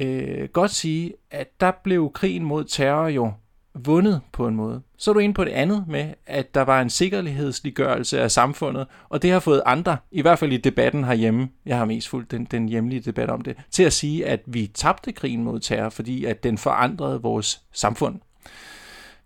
øh, 0.00 0.48
godt 0.48 0.70
sige, 0.70 1.12
at 1.30 1.60
der 1.60 1.72
blev 1.84 2.10
krigen 2.14 2.44
mod 2.44 2.64
terror 2.64 3.08
jo 3.08 3.32
vundet 3.74 4.20
på 4.32 4.46
en 4.46 4.56
måde. 4.56 4.82
Så 4.96 5.10
er 5.10 5.12
du 5.12 5.18
inde 5.18 5.34
på 5.34 5.44
det 5.44 5.50
andet 5.50 5.84
med, 5.88 6.14
at 6.26 6.54
der 6.54 6.62
var 6.62 6.80
en 6.80 6.90
sikkerhedsliggørelse 6.90 8.20
af 8.20 8.30
samfundet, 8.30 8.86
og 9.08 9.22
det 9.22 9.30
har 9.30 9.40
fået 9.40 9.62
andre, 9.66 9.96
i 10.10 10.22
hvert 10.22 10.38
fald 10.38 10.52
i 10.52 10.56
debatten 10.56 11.04
herhjemme, 11.04 11.48
jeg 11.66 11.78
har 11.78 11.84
mest 11.84 12.08
fulgt 12.08 12.30
den, 12.30 12.44
den 12.44 12.68
hjemlige 12.68 13.00
debat 13.00 13.30
om 13.30 13.40
det, 13.40 13.56
til 13.70 13.82
at 13.82 13.92
sige, 13.92 14.26
at 14.26 14.40
vi 14.46 14.66
tabte 14.74 15.12
krigen 15.12 15.44
mod 15.44 15.60
terror, 15.60 15.88
fordi 15.88 16.24
at 16.24 16.42
den 16.42 16.58
forandrede 16.58 17.22
vores 17.22 17.60
samfund. 17.72 18.20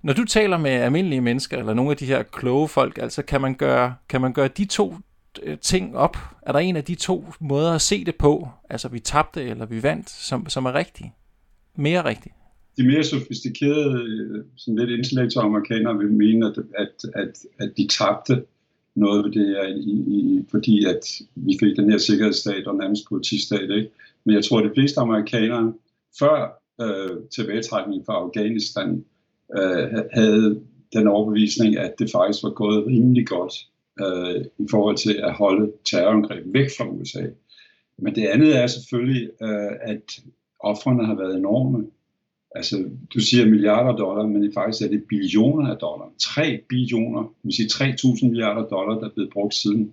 Når 0.02 0.12
du 0.12 0.24
taler 0.24 0.58
med 0.58 0.70
almindelige 0.70 1.20
mennesker, 1.20 1.58
eller 1.58 1.74
nogle 1.74 1.90
af 1.90 1.96
de 1.96 2.04
her 2.04 2.22
kloge 2.22 2.68
folk, 2.68 2.98
altså 2.98 3.22
kan 3.22 3.40
man 3.40 3.54
gøre, 3.54 3.94
kan 4.08 4.20
man 4.20 4.32
gøre 4.32 4.48
de 4.48 4.64
to 4.64 4.94
øh, 5.42 5.58
ting 5.58 5.96
op? 5.96 6.16
Er 6.42 6.52
der 6.52 6.58
en 6.58 6.76
af 6.76 6.84
de 6.84 6.94
to 6.94 7.24
måder 7.40 7.72
at 7.72 7.80
se 7.80 8.04
det 8.04 8.14
på, 8.16 8.48
altså 8.70 8.88
vi 8.88 9.00
tabte 9.00 9.42
eller 9.42 9.66
vi 9.66 9.82
vandt, 9.82 10.10
som, 10.10 10.48
som 10.48 10.64
er 10.66 10.74
rigtig? 10.74 11.14
Mere 11.76 12.04
rigtig? 12.04 12.32
De 12.76 12.86
mere 12.86 13.04
sofistikerede, 13.04 14.02
øh, 14.02 14.44
sådan 14.56 14.78
lidt 14.78 14.90
intellektuelle 14.90 15.48
amerikanere 15.48 15.98
vil 15.98 16.12
mene, 16.12 16.46
at, 16.46 16.58
at, 16.78 16.88
at, 17.14 17.32
at 17.58 17.72
de 17.76 17.88
tabte 17.88 18.44
noget 18.94 19.24
ved 19.24 19.32
det 19.32 19.46
her, 19.46 19.66
i, 19.66 19.90
i, 20.16 20.44
fordi 20.50 20.84
at 20.84 21.20
vi 21.34 21.56
fik 21.60 21.76
den 21.76 21.90
her 21.90 21.98
sikkerhedsstat 21.98 22.66
og 22.66 22.76
nærmest 22.76 23.08
politistat. 23.08 23.70
Ikke? 23.70 23.90
Men 24.24 24.34
jeg 24.34 24.44
tror, 24.44 24.58
at 24.58 24.64
de 24.64 24.74
fleste 24.74 25.00
amerikanere 25.00 25.72
før 26.18 26.62
øh, 26.80 27.16
tilbagetrækningen 27.34 28.06
fra 28.06 28.14
Afghanistan 28.14 29.04
øh, 29.58 30.04
havde 30.12 30.60
den 30.92 31.06
overbevisning, 31.06 31.78
at 31.78 31.94
det 31.98 32.10
faktisk 32.10 32.42
var 32.42 32.50
gået 32.50 32.86
rimelig 32.86 33.26
godt 33.26 33.54
øh, 34.00 34.44
i 34.58 34.66
forhold 34.70 34.96
til 34.96 35.20
at 35.22 35.32
holde 35.32 35.72
terrorangreb 35.84 36.44
væk 36.46 36.70
fra 36.78 36.88
USA. 36.88 37.26
Men 37.98 38.14
det 38.14 38.26
andet 38.26 38.56
er 38.56 38.66
selvfølgelig, 38.66 39.30
øh, 39.42 39.72
at 39.80 40.20
offrene 40.60 41.06
har 41.06 41.14
været 41.14 41.36
enorme. 41.36 41.86
Altså, 42.54 42.90
du 43.14 43.20
siger 43.20 43.46
milliarder 43.46 43.96
dollar, 43.96 44.26
men 44.26 44.52
faktisk 44.54 44.82
er 44.84 44.88
det 44.88 45.04
billioner 45.08 45.70
af 45.70 45.76
dollar. 45.76 46.12
3 46.18 46.60
billioner, 46.68 47.22
det 47.22 47.44
vil 47.44 47.52
sige 47.52 47.68
3.000 47.68 48.26
milliarder 48.28 48.68
dollar, 48.68 48.98
der 48.98 49.08
er 49.08 49.14
blevet 49.14 49.32
brugt 49.32 49.54
siden 49.54 49.92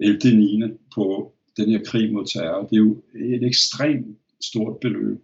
11. 0.00 0.18
9. 0.38 0.62
på 0.94 1.32
den 1.56 1.70
her 1.70 1.84
krig 1.84 2.12
mod 2.12 2.26
terror. 2.26 2.66
Det 2.66 2.72
er 2.72 2.80
jo 2.80 2.96
et 3.14 3.44
ekstremt 3.44 4.18
stort 4.40 4.76
beløb. 4.80 5.20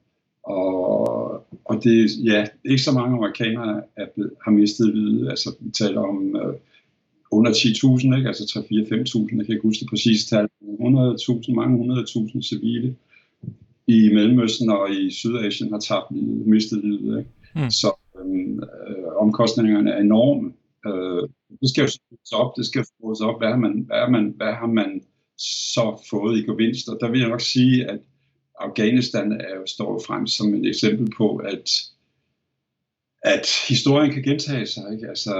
Og, 0.48 0.98
og 1.64 1.84
det 1.84 2.10
ja, 2.24 2.46
ikke 2.64 2.82
så 2.82 2.92
mange 2.92 3.16
amerikanere 3.16 3.82
er 3.96 4.06
blevet, 4.14 4.32
har 4.44 4.50
mistet 4.50 4.94
livet. 4.94 5.28
Altså, 5.30 5.54
vi 5.60 5.70
taler 5.70 6.00
om 6.00 6.36
øh, 6.36 6.54
under 7.30 7.50
10.000, 7.50 8.16
ikke? 8.16 8.28
altså 8.28 8.44
3-4-5.000, 8.44 9.36
jeg 9.36 9.46
kan 9.46 9.54
ikke 9.54 9.68
huske 9.68 9.80
det 9.80 9.90
præcise 9.90 10.28
tal. 10.28 10.48
100.000, 10.62 11.54
mange 11.54 11.94
100.000 12.04 12.42
civile 12.42 12.96
i 13.86 14.14
Mellemøsten 14.14 14.70
og 14.70 14.90
i 14.90 15.10
Sydasien 15.10 15.72
har 15.72 15.80
tabt 15.80 16.06
livet, 16.10 16.46
mistet 16.46 16.84
livet. 16.84 17.18
Ikke? 17.18 17.30
Mm. 17.54 17.70
Så 17.70 17.88
øhm, 18.20 18.58
øh, 18.58 19.06
omkostningerne 19.16 19.90
er 19.90 20.00
enorme. 20.00 20.52
Øh, 20.86 21.28
det 21.60 21.70
skal 21.70 21.82
jo 21.82 21.88
sættes 21.88 22.32
op, 22.32 22.56
det 22.56 22.66
skal 22.66 22.84
sættes 22.84 23.20
op, 23.20 23.40
hvad 23.40 23.48
har, 23.48 23.56
man, 23.56 23.84
hvad, 23.86 23.96
har 23.96 24.10
man, 24.10 24.34
hvad 24.36 24.52
har 24.52 24.66
man 24.66 25.00
så 25.74 26.06
fået 26.10 26.38
i 26.38 26.42
gevinst? 26.42 26.88
Og 26.88 26.98
der 27.00 27.10
vil 27.10 27.20
jeg 27.20 27.28
nok 27.28 27.40
sige, 27.40 27.90
at 27.90 28.00
Afghanistan 28.60 29.32
er 29.32 29.56
jo, 29.56 29.66
står 29.66 30.02
frem 30.06 30.26
som 30.26 30.54
et 30.54 30.68
eksempel 30.68 31.12
på, 31.16 31.36
at 31.36 31.70
at 33.22 33.46
historien 33.68 34.12
kan 34.12 34.22
gentage 34.22 34.66
sig. 34.66 34.82
Ikke? 34.92 35.08
Altså, 35.08 35.34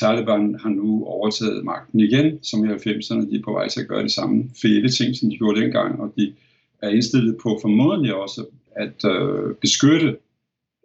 Taliban 0.00 0.56
har 0.62 0.68
nu 0.68 1.04
overtaget 1.04 1.64
magten 1.64 2.00
igen, 2.00 2.44
som 2.44 2.64
i 2.64 2.68
90'erne. 2.68 3.30
De 3.30 3.36
er 3.36 3.42
på 3.44 3.52
vej 3.52 3.68
til 3.68 3.80
at 3.80 3.88
gøre 3.88 4.02
de 4.02 4.14
samme 4.14 4.50
fede 4.62 4.88
ting, 4.88 5.16
som 5.16 5.30
de 5.30 5.36
gjorde 5.36 5.60
dengang, 5.60 6.00
og 6.00 6.12
de 6.16 6.34
er 6.82 6.88
indstillet 6.88 7.36
på 7.42 7.58
formodentlig 7.62 8.14
også 8.14 8.44
at 8.76 9.04
øh, 9.04 9.54
beskytte 9.54 10.16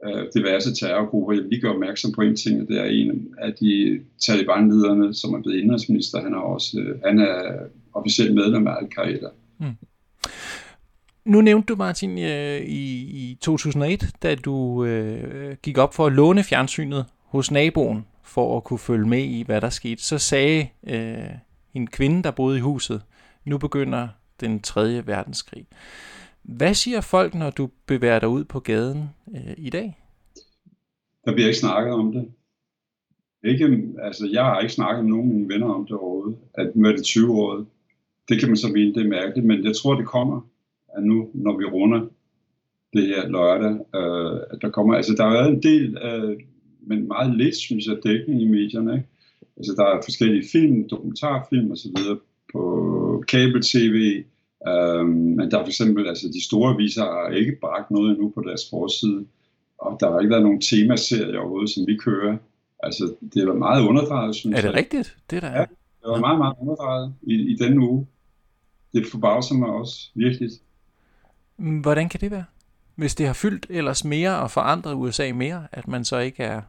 øh, 0.05 0.25
diverse 0.33 0.75
terrorgrupper. 0.75 1.33
Jeg 1.33 1.41
vil 1.41 1.49
lige 1.49 1.61
gøre 1.61 1.73
opmærksom 1.73 2.11
på 2.11 2.21
en 2.21 2.35
ting, 2.35 2.61
og 2.61 2.67
det 2.67 2.77
er 2.79 2.85
en 2.85 3.35
af 3.37 3.53
de 3.53 3.99
Taliban-lederne, 4.25 5.13
som 5.13 5.33
er 5.33 5.41
blevet 5.41 5.59
indrigsminister. 5.59 6.21
Han 6.21 6.33
er 6.33 6.37
også 6.37 6.79
øh, 6.79 6.99
han 7.05 7.19
er 7.19 7.65
officielt 7.93 8.33
medlem 8.33 8.67
af 8.67 8.75
Al-Qaida. 8.81 9.29
Mm. 9.59 9.65
Nu 11.31 11.41
nævnte 11.41 11.73
du, 11.73 11.77
Martin, 11.77 12.17
øh, 12.17 12.61
i, 12.61 12.93
i 13.31 13.37
2001, 13.41 14.15
da 14.23 14.35
du 14.35 14.85
øh, 14.85 15.55
gik 15.63 15.77
op 15.77 15.93
for 15.93 16.05
at 16.05 16.13
låne 16.13 16.43
fjernsynet 16.43 17.05
hos 17.25 17.51
naboen, 17.51 18.05
for 18.23 18.57
at 18.57 18.63
kunne 18.63 18.79
følge 18.79 19.07
med 19.07 19.23
i, 19.23 19.43
hvad 19.45 19.61
der 19.61 19.69
skete, 19.69 20.03
så 20.03 20.17
sagde 20.17 20.67
øh, 20.87 21.29
en 21.73 21.87
kvinde, 21.87 22.23
der 22.23 22.31
boede 22.31 22.57
i 22.57 22.61
huset, 22.61 23.01
nu 23.45 23.57
begynder 23.57 24.07
den 24.39 24.61
tredje 24.61 25.07
verdenskrig. 25.07 25.67
Hvad 26.43 26.73
siger 26.73 27.01
folk, 27.01 27.35
når 27.35 27.49
du 27.49 27.69
bevæger 27.85 28.19
dig 28.19 28.29
ud 28.29 28.43
på 28.43 28.59
gaden 28.59 29.09
øh, 29.35 29.53
i 29.57 29.69
dag? 29.69 29.97
Der 31.25 31.33
bliver 31.33 31.47
ikke 31.47 31.59
snakket 31.59 31.93
om 31.93 32.11
det. 32.11 32.31
Ikke, 33.43 33.83
altså, 34.03 34.29
jeg 34.31 34.45
har 34.45 34.59
ikke 34.59 34.73
snakket 34.73 35.05
med 35.05 35.11
nogen 35.11 35.29
af 35.29 35.35
mine 35.35 35.53
venner 35.53 35.67
om 35.67 35.85
det 35.85 35.95
overhovedet, 35.95 36.37
at 36.53 36.75
nu 36.75 36.87
er 36.87 36.91
det 36.91 37.03
20 37.03 37.33
år. 37.41 37.65
Det 38.29 38.39
kan 38.39 38.49
man 38.49 38.57
så 38.57 38.67
mene, 38.67 38.93
det 38.93 39.05
er 39.05 39.09
mærkeligt, 39.09 39.47
men 39.47 39.63
jeg 39.63 39.75
tror, 39.75 39.95
det 39.95 40.05
kommer 40.05 40.41
at 40.97 41.03
nu, 41.03 41.29
når 41.33 41.57
vi 41.57 41.65
runder 41.65 42.01
det 42.93 43.07
her 43.07 43.27
lørdag, 43.27 43.73
øh, 43.95 44.39
at 44.51 44.61
der 44.61 44.69
kommer, 44.69 44.93
altså 44.95 45.13
der 45.17 45.23
har 45.23 45.31
været 45.31 45.49
en 45.49 45.63
del, 45.63 45.97
øh, 45.97 46.37
men 46.81 47.07
meget 47.07 47.37
lidt, 47.37 47.55
synes 47.55 47.85
jeg, 47.87 47.97
dækning 48.03 48.41
i 48.41 48.47
medierne, 48.47 48.93
ikke? 48.93 49.07
Altså 49.57 49.73
der 49.77 49.85
er 49.85 50.01
forskellige 50.03 50.47
film, 50.51 50.89
dokumentarfilm 50.89 51.71
og 51.71 51.77
så 51.77 51.89
videre 51.95 52.17
på 52.53 53.23
kabel-tv, 53.27 54.23
øh, 54.67 55.05
men 55.07 55.51
der 55.51 55.57
er 55.57 55.63
for 55.63 55.67
eksempel, 55.67 56.07
altså 56.07 56.27
de 56.27 56.43
store 56.43 56.73
aviser 56.73 57.03
har 57.03 57.35
ikke 57.35 57.57
bragt 57.61 57.91
noget 57.91 58.11
endnu 58.11 58.29
på 58.29 58.43
deres 58.47 58.69
forside, 58.69 59.25
og 59.77 59.97
der 59.99 60.11
har 60.11 60.19
ikke 60.19 60.31
været 60.31 60.43
nogen 60.43 60.61
temaserie 60.61 61.39
overhovedet, 61.39 61.69
som 61.69 61.87
vi 61.87 61.95
kører. 61.97 62.37
Altså, 62.83 63.13
det 63.33 63.47
var 63.47 63.53
meget 63.53 63.87
underdrejet, 63.87 64.35
synes 64.35 64.53
jeg. 64.53 64.57
Er 64.57 64.61
det 64.61 64.75
jeg. 64.75 64.77
rigtigt? 64.77 65.17
Det 65.29 65.41
der 65.41 65.47
er. 65.47 65.59
Ja, 65.59 65.65
det 66.01 66.07
var 66.13 66.19
meget, 66.19 66.37
meget 66.37 66.55
underdrejet 66.61 67.13
i, 67.21 67.33
i 67.33 67.55
denne 67.55 67.89
uge. 67.89 68.07
Det 68.93 69.07
forbavser 69.07 69.55
mig 69.55 69.69
også, 69.69 70.11
virkelig. 70.15 70.49
Hvordan 71.61 72.09
kan 72.09 72.19
det 72.19 72.31
være? 72.31 72.43
Hvis 72.95 73.15
det 73.15 73.25
har 73.25 73.33
fyldt 73.33 73.65
ellers 73.69 74.05
mere 74.05 74.39
og 74.39 74.51
forandret 74.51 74.95
USA 74.95 75.33
mere, 75.33 75.67
at 75.71 75.87
man 75.87 76.05
så 76.05 76.17
ikke 76.17 76.43
er 76.43 76.61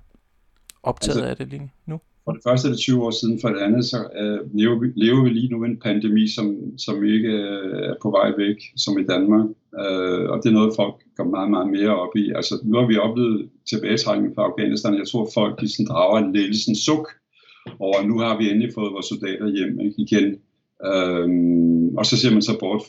optaget 0.82 1.16
altså, 1.16 1.30
af 1.30 1.36
det 1.36 1.48
lige 1.48 1.72
nu? 1.86 2.00
For 2.24 2.32
det 2.32 2.42
første 2.48 2.68
er 2.68 2.72
det 2.72 2.80
20 2.80 3.04
år 3.04 3.10
siden, 3.10 3.40
for 3.40 3.48
det 3.48 3.60
andet 3.60 3.84
så 3.84 3.98
uh, 4.22 4.58
lever, 4.58 4.78
vi, 4.80 4.86
lever 4.96 5.22
vi 5.24 5.28
lige 5.28 5.48
nu 5.48 5.64
en 5.64 5.80
pandemi, 5.80 6.28
som, 6.28 6.78
som 6.78 7.04
ikke 7.04 7.28
uh, 7.28 7.78
er 7.90 7.94
på 8.02 8.10
vej 8.10 8.32
væk, 8.38 8.58
som 8.76 8.98
i 8.98 9.04
Danmark. 9.04 9.46
Uh, 9.82 10.24
og 10.32 10.36
det 10.42 10.48
er 10.48 10.58
noget, 10.58 10.76
folk 10.76 10.94
går 11.16 11.24
meget, 11.24 11.50
meget 11.50 11.68
mere 11.76 11.96
op 12.04 12.16
i. 12.16 12.32
Altså, 12.36 12.54
nu 12.64 12.78
har 12.78 12.86
vi 12.86 12.96
oplevet 12.96 13.48
tilbagetrækning 13.70 14.34
fra 14.34 14.42
Afghanistan. 14.42 14.98
Jeg 14.98 15.08
tror, 15.08 15.28
folk 15.34 15.60
de 15.60 15.68
sådan 15.68 15.86
drager 15.86 16.18
en 16.18 16.32
lille 16.32 16.58
sådan 16.58 16.82
suk 16.86 17.06
over, 17.78 18.06
nu 18.06 18.18
har 18.18 18.38
vi 18.38 18.50
endelig 18.50 18.70
fået 18.74 18.92
vores 18.92 19.06
soldater 19.06 19.48
hjem 19.56 19.80
ikke, 19.80 19.98
igen. 20.06 20.28
Uh, 20.88 21.28
og 21.98 22.06
så 22.06 22.14
ser 22.16 22.32
man 22.32 22.42
så 22.42 22.58
bort, 22.60 22.82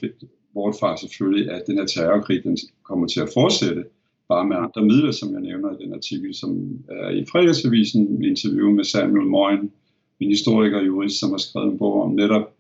bort 0.53 0.75
fra 0.79 0.97
selvfølgelig, 0.97 1.51
at 1.51 1.63
den 1.67 1.77
her 1.77 1.85
terrorkrig 1.85 2.43
den 2.43 2.57
kommer 2.83 3.07
til 3.07 3.19
at 3.19 3.29
fortsætte, 3.33 3.83
bare 4.29 4.47
med 4.47 4.57
andre 4.57 4.81
midler, 4.85 5.11
som 5.11 5.33
jeg 5.33 5.41
nævner 5.41 5.71
i 5.71 5.83
den 5.83 5.93
artikel, 5.93 6.35
som 6.35 6.79
er 6.89 7.09
i 7.09 7.25
fredagsavisen, 7.31 8.07
en 8.07 8.23
interview 8.23 8.71
med 8.71 8.83
Samuel 8.83 9.27
Moyen, 9.27 9.71
en 10.19 10.29
historiker 10.29 10.77
og 10.77 10.85
jurist, 10.85 11.19
som 11.19 11.31
har 11.31 11.37
skrevet 11.37 11.71
en 11.71 11.77
bog 11.77 12.01
om 12.01 12.11
netop, 12.11 12.53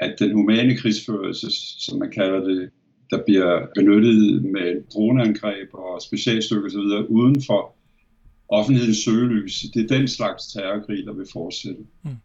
at 0.00 0.14
den 0.18 0.32
humane 0.32 0.76
krigsførelse, 0.76 1.46
som 1.80 1.98
man 1.98 2.10
kalder 2.10 2.44
det, 2.44 2.70
der 3.10 3.22
bliver 3.26 3.66
benyttet 3.74 4.44
med 4.44 4.82
droneangreb 4.94 5.68
og 5.72 6.02
specialstykker 6.02 6.66
osv., 6.66 7.06
uden 7.08 7.42
for 7.46 7.74
offentlighedens 8.48 8.98
søgelys. 9.04 9.64
Det 9.74 9.90
er 9.90 9.96
den 9.96 10.08
slags 10.08 10.46
terrorkrig, 10.52 11.06
der 11.06 11.12
vil 11.12 11.26
fortsætte. 11.32 11.80
Mm. 12.02 12.16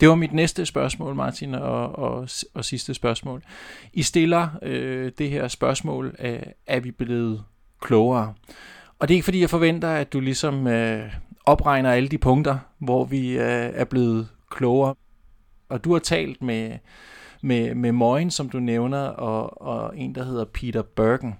Det 0.00 0.08
var 0.08 0.14
mit 0.14 0.32
næste 0.32 0.66
spørgsmål, 0.66 1.14
Martin, 1.14 1.54
og, 1.54 1.98
og, 1.98 2.28
og 2.54 2.64
sidste 2.64 2.94
spørgsmål. 2.94 3.42
I 3.92 4.02
stiller 4.02 4.48
øh, 4.62 5.12
det 5.18 5.30
her 5.30 5.48
spørgsmål, 5.48 6.16
øh, 6.18 6.42
er 6.66 6.80
vi 6.80 6.90
blevet 6.90 7.44
klogere? 7.80 8.34
Og 8.98 9.08
det 9.08 9.14
er 9.14 9.16
ikke 9.16 9.24
fordi, 9.24 9.40
jeg 9.40 9.50
forventer, 9.50 9.88
at 9.88 10.12
du 10.12 10.20
ligesom 10.20 10.66
øh, 10.66 11.12
opregner 11.44 11.90
alle 11.90 12.08
de 12.08 12.18
punkter, 12.18 12.58
hvor 12.78 13.04
vi 13.04 13.30
øh, 13.30 13.70
er 13.74 13.84
blevet 13.84 14.28
klogere. 14.50 14.94
Og 15.68 15.84
du 15.84 15.92
har 15.92 15.98
talt 15.98 16.42
med, 16.42 16.78
med, 17.42 17.74
med 17.74 17.92
Moin, 17.92 18.30
som 18.30 18.48
du 18.48 18.60
nævner, 18.60 18.98
og, 18.98 19.62
og 19.62 19.98
en, 19.98 20.14
der 20.14 20.24
hedder 20.24 20.44
Peter 20.44 20.82
Bergen. 20.82 21.34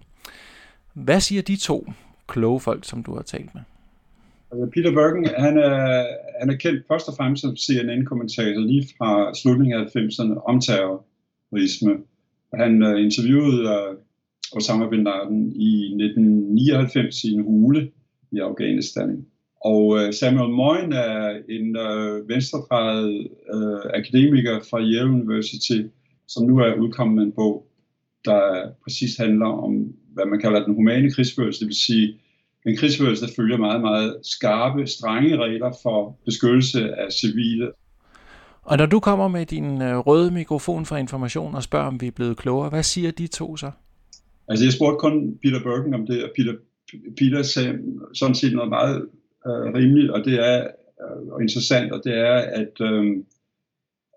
Hvad 0.93 1.21
siger 1.21 1.43
de 1.43 1.57
to 1.57 1.93
kloge 2.27 2.61
folk, 2.61 2.85
som 2.85 3.03
du 3.03 3.15
har 3.15 3.23
talt 3.23 3.55
med? 3.55 3.63
Altså 4.53 4.67
Peter 4.75 4.93
Bergen, 4.93 5.27
han 5.47 5.59
er, 5.59 6.07
han 6.41 6.51
er 6.51 6.57
kendt 6.57 6.87
først 6.89 7.09
og 7.09 7.15
fremmest 7.17 7.41
som 7.41 7.57
CNN-kommentator 7.57 8.61
lige 8.61 8.89
fra 8.99 9.35
slutningen 9.35 9.81
af 9.81 9.85
90'erne 9.97 10.35
om 10.51 10.61
terrorisme. 10.61 11.93
Han 12.55 12.83
uh, 12.83 13.01
interviewede 13.07 13.61
uh, 13.63 13.97
Osama 14.57 14.89
Bin 14.89 15.05
Laden 15.05 15.53
i 15.57 15.73
1999 15.85 17.25
i 17.25 17.33
en 17.33 17.43
hule 17.43 17.91
i 18.33 18.39
Afghanistan. 18.39 19.27
Og 19.65 19.87
uh, 19.87 20.11
Samuel 20.11 20.51
Moyn 20.51 20.93
er 20.93 21.41
en 21.49 21.77
uh, 21.87 22.29
venstredrejet 22.29 23.29
uh, 23.55 23.91
akademiker 23.95 24.61
fra 24.71 24.81
Yale 24.81 25.11
University, 25.11 25.81
som 26.29 26.47
nu 26.47 26.59
er 26.59 26.75
udkommet 26.75 27.17
med 27.17 27.25
en 27.25 27.33
bog, 27.33 27.67
der 28.25 28.71
præcis 28.83 29.17
handler 29.17 29.47
om, 29.47 29.73
hvad 30.15 30.27
man 30.27 30.41
kalder 30.41 30.65
den 30.65 30.75
humane 30.75 31.11
krigsførelse, 31.11 31.61
det 31.61 31.67
vil 31.67 31.77
sige 31.77 32.19
en 32.67 32.77
krigsførelse, 32.77 33.27
der 33.27 33.33
følger 33.37 33.57
meget, 33.57 33.81
meget 33.81 34.17
skarpe, 34.23 34.87
strenge 34.87 35.37
regler 35.37 35.73
for 35.83 36.19
beskyttelse 36.25 36.95
af 36.95 37.13
civile. 37.13 37.73
Og 38.63 38.77
når 38.79 38.87
du 38.87 39.01
kommer 39.01 39.29
med 39.29 39.47
din 39.47 39.83
øh, 39.83 39.99
røde 39.99 40.31
mikrofon 40.31 40.87
for 40.87 40.97
information 40.97 41.55
og 41.55 41.63
spørger, 41.63 41.87
om 41.87 42.01
vi 42.01 42.07
er 42.07 42.11
blevet 42.11 42.37
klogere, 42.37 42.69
hvad 42.69 42.83
siger 42.83 43.11
de 43.11 43.27
to 43.27 43.57
så? 43.57 43.71
Altså 44.49 44.65
jeg 44.65 44.73
spurgte 44.73 44.99
kun 44.99 45.39
Peter 45.43 45.63
Bergen 45.63 45.95
om 45.95 46.07
det, 46.07 46.25
og 46.25 46.31
Peter, 46.37 46.55
Peter 47.19 47.43
sagde 47.43 47.79
sådan 48.15 48.35
set 48.35 48.53
noget 48.53 48.69
meget 48.69 48.97
øh, 49.47 49.75
rimeligt, 49.75 50.11
og 50.11 50.25
det 50.25 50.35
er 50.35 50.67
øh, 51.03 51.43
interessant, 51.43 51.93
og 51.93 52.01
det 52.05 52.15
er, 52.19 52.35
at, 52.35 52.81
øh, 52.81 53.17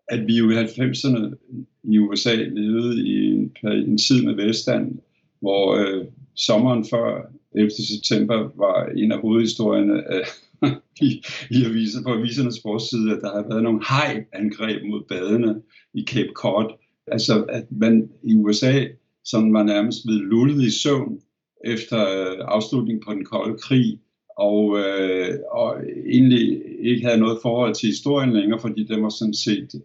at 0.08 0.28
vi 0.28 0.38
jo 0.38 0.50
i 0.50 0.64
90'erne 0.64 1.36
i 1.84 2.00
USA 2.00 2.36
levede 2.36 3.08
i 3.08 3.26
en, 3.28 3.56
en 3.64 3.98
tid 3.98 4.26
med 4.26 4.34
velstand, 4.34 5.00
hvor 5.40 5.76
øh, 5.76 6.06
sommeren 6.36 6.86
før 6.90 7.32
11. 7.56 7.72
september 7.72 8.52
var 8.56 8.86
en 8.86 9.12
af 9.12 9.20
hovedhistorierne 9.22 9.94
øh, 9.94 10.26
af, 10.62 10.72
i, 11.08 11.24
i 11.52 11.66
aviser, 11.66 12.04
på 12.04 12.14
avisernes 12.14 12.60
forside, 12.62 13.12
at 13.12 13.22
der 13.22 13.32
har 13.36 13.46
været 13.50 13.64
nogle 13.64 13.84
hajangreb 13.84 14.84
mod 14.90 15.04
badene 15.10 15.62
i 15.94 16.06
Cape 16.08 16.32
Cod. 16.34 16.74
Altså, 17.08 17.44
at 17.44 17.66
man 17.72 18.10
i 18.24 18.36
USA 18.36 18.86
sådan 19.26 19.54
var 19.54 19.64
nærmest 19.64 20.00
blevet 20.06 20.22
lullet 20.22 20.64
i 20.64 20.80
søvn 20.80 21.22
efter 21.66 22.00
øh, 22.00 22.38
afslutningen 22.42 23.04
på 23.06 23.14
den 23.14 23.26
kolde 23.26 23.58
krig, 23.58 24.00
og, 24.38 24.80
øh, 24.80 25.40
og 25.52 25.78
egentlig 26.12 26.62
ikke 26.80 27.06
havde 27.06 27.20
noget 27.20 27.40
forhold 27.42 27.76
til 27.76 27.90
historien 27.90 28.34
længere, 28.34 28.60
fordi 28.60 28.84
den 28.84 29.04
var 29.04 29.10
sådan 29.10 29.34
set 29.34 29.82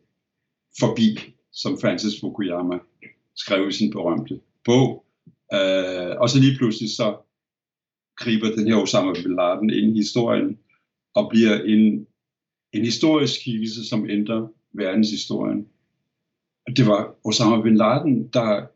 forbi, 0.81 1.19
som 1.53 1.79
Francis 1.81 2.21
Fukuyama 2.21 2.79
skrev 3.37 3.69
i 3.69 3.73
sin 3.73 3.91
berømte 3.91 4.41
bog. 4.65 5.05
Øh, 5.55 6.17
og 6.21 6.31
så 6.31 6.41
lige 6.41 6.57
pludselig 6.59 6.91
så 6.91 7.17
griber 8.21 8.51
den 8.57 8.67
her 8.67 8.77
Osama 8.77 9.13
Bin 9.13 9.37
Laden 9.37 9.71
ind 9.71 9.97
i 9.97 9.99
historien 9.99 10.59
og 11.15 11.31
bliver 11.31 11.63
en, 11.63 12.07
en 12.73 12.85
historisk 12.85 13.41
skikkelse, 13.41 13.89
som 13.89 14.11
ændrer 14.11 14.49
verdenshistorien. 14.73 15.67
Og 16.67 16.77
det 16.77 16.87
var 16.87 17.15
Osama 17.25 17.63
Bin 17.63 17.77
Laden, 17.77 18.29
der 18.29 18.67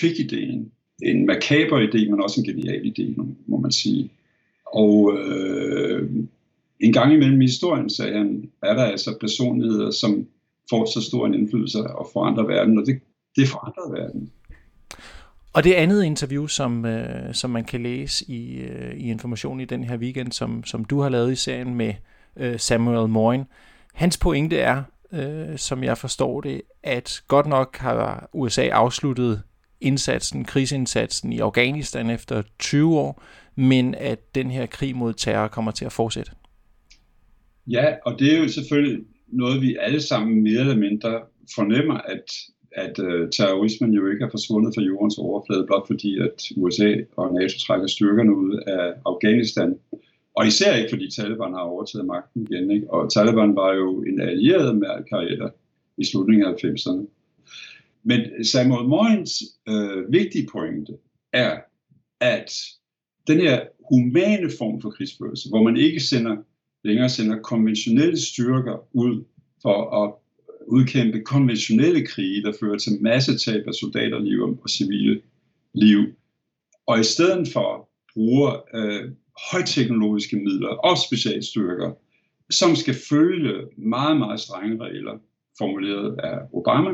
fik 0.00 0.18
ideen 0.18 0.72
en 1.02 1.26
makaber 1.26 1.78
idé, 1.88 2.10
men 2.10 2.22
også 2.22 2.40
en 2.40 2.46
genial 2.46 2.92
idé, 2.92 3.22
må 3.46 3.56
man 3.56 3.72
sige. 3.72 4.10
Og 4.66 5.18
øh, 5.18 6.10
en 6.80 6.92
gang 6.92 7.14
imellem 7.14 7.40
i 7.40 7.44
historien, 7.44 7.90
sagde 7.90 8.12
han, 8.12 8.50
er 8.62 8.74
der 8.74 8.84
altså 8.84 9.16
personligheder, 9.20 9.90
som 9.90 10.26
får 10.70 10.84
så 10.84 11.00
stor 11.00 11.26
en 11.26 11.34
indflydelse 11.34 11.78
og 11.78 12.08
forandrer 12.12 12.46
verden, 12.46 12.78
og 12.78 12.86
det, 12.86 13.00
det 13.36 13.48
forandrer 13.48 14.00
verden. 14.00 14.32
Og 15.52 15.64
det 15.64 15.74
andet 15.74 16.04
interview, 16.04 16.46
som, 16.46 16.84
øh, 16.84 17.34
som 17.34 17.50
man 17.50 17.64
kan 17.64 17.82
læse 17.82 18.24
i, 18.30 18.56
øh, 18.56 18.94
i 18.94 19.10
information 19.10 19.60
i 19.60 19.64
den 19.64 19.84
her 19.84 19.96
weekend, 19.96 20.32
som, 20.32 20.64
som 20.64 20.84
du 20.84 21.00
har 21.00 21.08
lavet 21.08 21.32
i 21.32 21.36
serien 21.36 21.74
med 21.74 21.94
øh, 22.36 22.58
Samuel 22.58 23.08
Moyne, 23.08 23.46
hans 23.94 24.18
pointe 24.18 24.56
er, 24.56 24.82
øh, 25.12 25.58
som 25.58 25.84
jeg 25.84 25.98
forstår 25.98 26.40
det, 26.40 26.62
at 26.82 27.22
godt 27.28 27.46
nok 27.46 27.76
har 27.76 28.28
USA 28.32 28.68
afsluttet 28.68 29.42
indsatsen, 29.80 30.44
krigsindsatsen 30.44 31.32
i 31.32 31.38
Afghanistan 31.38 32.10
efter 32.10 32.42
20 32.58 32.98
år, 32.98 33.22
men 33.54 33.94
at 33.94 34.34
den 34.34 34.50
her 34.50 34.66
krig 34.66 34.96
mod 34.96 35.12
terror 35.12 35.48
kommer 35.48 35.70
til 35.70 35.84
at 35.84 35.92
fortsætte. 35.92 36.32
Ja, 37.66 37.94
og 38.06 38.18
det 38.18 38.34
er 38.34 38.38
jo 38.38 38.48
selvfølgelig 38.48 39.04
noget, 39.28 39.62
vi 39.62 39.76
alle 39.80 40.00
sammen 40.02 40.42
mere 40.42 40.60
eller 40.60 40.76
mindre 40.76 41.20
fornemmer, 41.54 41.94
at, 41.94 42.24
at 42.72 42.98
øh, 42.98 43.30
terrorismen 43.30 43.92
jo 43.92 44.06
ikke 44.10 44.24
er 44.24 44.30
forsvundet 44.30 44.74
fra 44.74 44.82
jordens 44.82 45.18
overflade, 45.18 45.66
blot 45.66 45.86
fordi 45.86 46.18
at 46.18 46.42
USA 46.56 46.94
og 47.16 47.34
NATO 47.34 47.58
trækker 47.58 47.86
styrkerne 47.86 48.36
ud 48.36 48.62
af 48.66 48.94
Afghanistan. 49.06 49.78
Og 50.36 50.46
især 50.46 50.76
ikke 50.76 50.90
fordi 50.90 51.10
Taliban 51.10 51.52
har 51.52 51.60
overtaget 51.60 52.06
magten 52.06 52.46
igen. 52.50 52.70
Ikke? 52.70 52.90
Og 52.90 53.12
Taliban 53.12 53.56
var 53.56 53.74
jo 53.74 54.02
en 54.02 54.20
allieret 54.20 54.76
med 54.76 54.88
al-Qaida 54.88 55.48
i 55.98 56.04
slutningen 56.04 56.46
af 56.46 56.52
90'erne. 56.52 57.06
Men 58.02 58.44
Samuel 58.44 58.88
Moyens 58.88 59.42
øh, 59.68 60.12
vigtige 60.12 60.48
pointe 60.52 60.92
er, 61.32 61.58
at 62.20 62.52
den 63.26 63.40
her 63.40 63.60
humane 63.90 64.50
form 64.58 64.80
for 64.80 64.90
krigsførelse, 64.90 65.48
hvor 65.48 65.62
man 65.62 65.76
ikke 65.76 66.00
sender, 66.00 66.36
længere 66.84 67.08
sender 67.08 67.42
konventionelle 67.42 68.20
styrker 68.20 68.88
ud 68.92 69.24
for 69.62 70.04
at 70.04 70.14
udkæmpe 70.68 71.20
konventionelle 71.20 72.06
krige, 72.06 72.42
der 72.42 72.52
fører 72.60 72.78
til 72.78 72.92
massetab 73.00 73.64
af 73.66 73.74
soldaterliv 73.74 74.42
og 74.42 74.68
civile 74.68 75.20
liv, 75.74 76.04
og 76.86 77.00
i 77.00 77.04
stedet 77.04 77.48
for 77.52 77.88
bruger 78.14 78.52
øh, 78.74 79.10
højteknologiske 79.52 80.36
midler 80.36 80.68
og 80.68 80.98
specialstyrker, 80.98 81.92
som 82.50 82.76
skal 82.76 82.94
følge 83.10 83.54
meget, 83.76 84.16
meget 84.18 84.40
strenge 84.40 84.84
regler, 84.84 85.18
formuleret 85.58 86.16
af 86.18 86.38
Obama, 86.52 86.90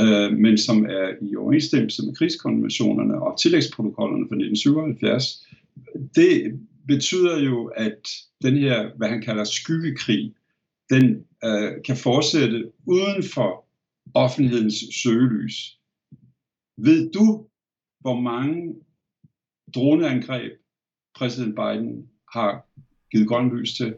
øh, 0.00 0.38
men 0.38 0.58
som 0.58 0.84
er 0.84 1.08
i 1.22 1.36
overensstemmelse 1.36 2.06
med 2.06 2.14
krigskonventionerne 2.14 3.22
og 3.22 3.40
tillægsprotokollerne 3.40 4.26
fra 4.28 4.36
1977. 4.36 5.46
Det 6.14 6.60
betyder 6.86 7.40
jo, 7.40 7.66
at 7.66 8.08
den 8.42 8.56
her, 8.56 8.90
hvad 8.96 9.08
han 9.08 9.22
kalder 9.22 9.44
skyggekrig, 9.44 10.34
den 10.90 11.24
øh, 11.44 11.82
kan 11.84 11.96
fortsætte 11.96 12.72
uden 12.86 13.22
for 13.34 13.64
offentlighedens 14.14 14.74
søgelys. 15.02 15.78
Ved 16.76 17.12
du, 17.12 17.46
hvor 18.00 18.20
mange 18.20 18.74
droneangreb 19.74 20.52
præsident 21.14 21.54
Biden 21.54 22.08
har 22.32 22.66
givet 23.10 23.28
grøn 23.28 23.56
lys 23.56 23.74
til? 23.74 23.94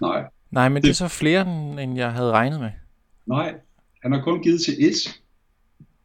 Nej. 0.00 0.24
Nej, 0.50 0.68
men 0.68 0.76
det, 0.76 0.82
det 0.82 0.90
er 0.90 0.94
så 0.94 1.08
flere, 1.08 1.42
end 1.82 1.96
jeg 1.96 2.12
havde 2.12 2.30
regnet 2.30 2.60
med. 2.60 2.70
Nej, 3.26 3.54
han 4.02 4.12
har 4.12 4.22
kun 4.22 4.42
givet 4.42 4.60
til 4.60 4.72
ét. 4.72 5.18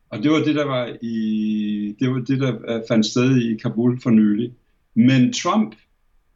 Og 0.10 0.23
det 0.23 0.32
var 0.32 0.38
det, 0.38 0.56
der 0.56 0.65
var 0.65 0.97
i, 1.02 1.95
det 2.00 2.10
var 2.10 2.19
det, 2.19 2.39
der 2.39 2.84
fandt 2.88 3.06
sted 3.06 3.38
i 3.38 3.58
Kabul 3.58 4.02
for 4.02 4.10
nylig. 4.10 4.54
Men 4.93 5.34
Trump, 5.34 5.76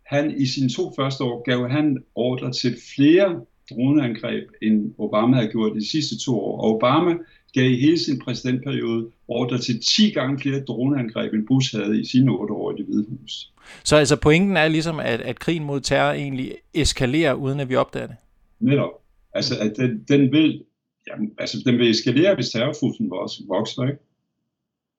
han 0.06 0.32
i 0.32 0.46
sine 0.46 0.70
to 0.70 0.94
første 0.96 1.24
år, 1.24 1.44
gav 1.44 1.70
han 1.70 2.04
ordre 2.16 2.52
til 2.52 2.78
flere 2.96 3.46
droneangreb, 3.76 4.50
end 4.62 4.94
Obama 4.98 5.36
havde 5.36 5.52
gjort 5.52 5.76
de 5.76 5.90
sidste 5.90 6.20
to 6.26 6.40
år. 6.40 6.62
Og 6.62 6.76
Obama 6.76 7.18
gav 7.54 7.72
i 7.72 7.76
hele 7.76 8.00
sin 8.00 8.20
præsidentperiode 8.20 9.08
ordre 9.28 9.58
til 9.58 9.82
10 9.82 10.10
gange 10.10 10.40
flere 10.40 10.60
droneangreb, 10.60 11.34
end 11.34 11.48
Bush 11.48 11.76
havde 11.76 12.02
i 12.02 12.06
sine 12.06 12.32
otte 12.32 12.54
år 12.54 12.72
i 12.72 12.78
det 12.78 12.86
hvide 12.86 13.06
hus. 13.10 13.52
Så 13.84 13.96
altså 13.96 14.16
pointen 14.16 14.58
er 14.58 14.68
ligesom, 14.68 15.00
at, 15.00 15.22
at 15.22 15.40
krigen 15.40 15.64
mod 15.64 15.80
terror 15.82 16.14
egentlig 16.14 16.54
eskalerer, 16.74 17.34
uden 17.34 17.60
at 17.60 17.70
vi 17.70 17.76
opdager 17.76 18.08
det? 18.08 18.16
Netop. 18.60 18.90
Altså, 19.34 19.60
at 19.60 19.74
den, 19.78 20.06
den 20.08 20.32
vil 20.32 20.64
Jamen, 21.08 21.34
altså, 21.38 21.58
den 21.66 21.78
vil 21.78 21.90
eskalere, 21.90 22.36
hvis 22.36 22.50
terrortruslen 22.50 23.10
vokser, 23.48 23.88
ikke? 23.88 24.04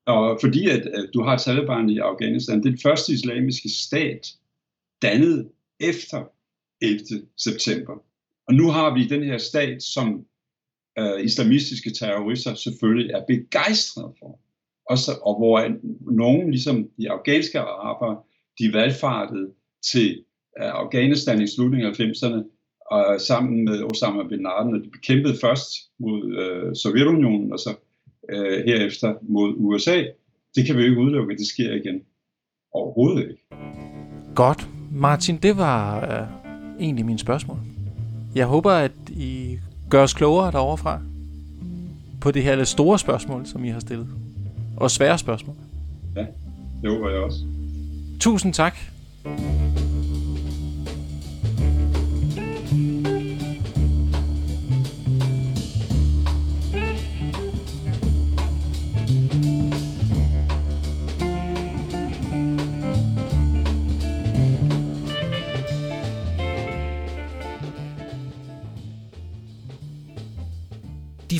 Og 0.06 0.38
fordi 0.40 0.68
at, 0.68 0.86
at 0.86 1.10
du 1.14 1.22
har 1.22 1.36
Taliban 1.36 1.90
i 1.90 1.98
Afghanistan, 1.98 2.58
det 2.58 2.66
er 2.66 2.70
den 2.70 2.78
første 2.78 3.12
islamiske 3.12 3.68
stat, 3.68 4.34
dannet 5.02 5.48
efter 5.80 6.24
11. 6.80 7.00
september. 7.36 8.02
Og 8.48 8.54
nu 8.54 8.70
har 8.70 8.94
vi 8.94 9.08
den 9.08 9.22
her 9.22 9.38
stat, 9.38 9.82
som 9.82 10.24
øh, 10.98 11.24
islamistiske 11.24 11.90
terrorister 11.90 12.54
selvfølgelig 12.54 13.10
er 13.10 13.24
begejstrede 13.28 14.12
for. 14.18 14.40
Og, 14.86 14.98
så, 14.98 15.12
og 15.22 15.36
hvor 15.38 15.76
nogen, 16.12 16.50
ligesom 16.50 16.88
de 16.98 17.10
afghanske 17.10 17.60
araber, 17.60 18.26
de 18.58 18.72
valgfartede 18.72 19.48
til 19.92 20.24
øh, 20.58 20.70
Afghanistan 20.82 21.42
i 21.42 21.46
slutningen 21.46 21.88
af 21.88 22.00
90'erne, 22.00 22.42
og 22.90 23.20
sammen 23.20 23.64
med 23.64 23.82
Osama 23.82 24.22
bin 24.28 24.42
Laden, 24.42 24.74
og 24.74 24.80
de 24.84 24.90
bekæmpede 24.90 25.36
først 25.40 25.68
mod 25.98 26.36
øh, 26.40 26.76
Sovjetunionen, 26.76 27.52
og 27.52 27.58
så 27.58 27.74
øh, 28.30 28.64
herefter 28.64 29.14
mod 29.22 29.54
USA. 29.56 30.04
Det 30.54 30.66
kan 30.66 30.76
vi 30.76 30.82
jo 30.82 30.88
ikke 30.88 31.00
udelukke, 31.00 31.32
at 31.32 31.38
det 31.38 31.46
sker 31.46 31.72
igen. 31.72 32.02
Overhovedet 32.72 33.30
ikke. 33.30 33.42
Godt. 34.34 34.68
Martin, 34.92 35.36
det 35.36 35.56
var 35.56 36.04
øh, 36.04 36.28
egentlig 36.80 37.06
mine 37.06 37.18
spørgsmål. 37.18 37.71
Jeg 38.34 38.46
håber, 38.46 38.72
at 38.72 38.92
I 39.08 39.58
gør 39.90 40.02
os 40.02 40.14
klogere 40.14 40.52
derovre 40.52 40.78
fra 40.78 41.00
på 42.20 42.30
det 42.30 42.42
her 42.42 42.56
lidt 42.56 42.68
store 42.68 42.98
spørgsmål, 42.98 43.46
som 43.46 43.64
I 43.64 43.68
har 43.68 43.80
stillet. 43.80 44.06
Og 44.76 44.90
svære 44.90 45.18
spørgsmål. 45.18 45.56
Ja, 46.16 46.26
det 46.82 46.90
håber 46.90 47.10
jeg 47.10 47.18
også. 47.18 47.38
Tusind 48.20 48.54
tak. 48.54 48.76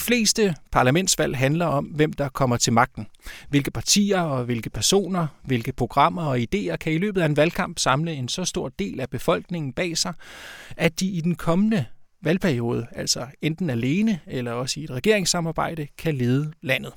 Fleste 0.02 0.54
parlamentsvalg 0.72 1.36
handler 1.36 1.66
om, 1.66 1.84
hvem 1.84 2.12
der 2.12 2.28
kommer 2.28 2.56
til 2.56 2.72
magten. 2.72 3.06
Hvilke 3.48 3.70
partier 3.70 4.20
og 4.20 4.44
hvilke 4.44 4.70
personer, 4.70 5.26
hvilke 5.44 5.72
programmer 5.72 6.22
og 6.22 6.38
idéer 6.38 6.76
kan 6.76 6.92
i 6.92 6.98
løbet 6.98 7.20
af 7.20 7.26
en 7.26 7.36
valgkamp 7.36 7.78
samle 7.78 8.12
en 8.12 8.28
så 8.28 8.44
stor 8.44 8.68
del 8.68 9.00
af 9.00 9.10
befolkningen 9.10 9.72
bag 9.72 9.98
sig, 9.98 10.14
at 10.76 11.00
de 11.00 11.06
i 11.06 11.20
den 11.20 11.34
kommende 11.34 11.84
valgperiode, 12.22 12.86
altså 12.92 13.26
enten 13.42 13.70
alene 13.70 14.20
eller 14.26 14.52
også 14.52 14.80
i 14.80 14.84
et 14.84 14.90
regeringssamarbejde, 14.90 15.86
kan 15.98 16.14
lede 16.14 16.52
landet. 16.62 16.92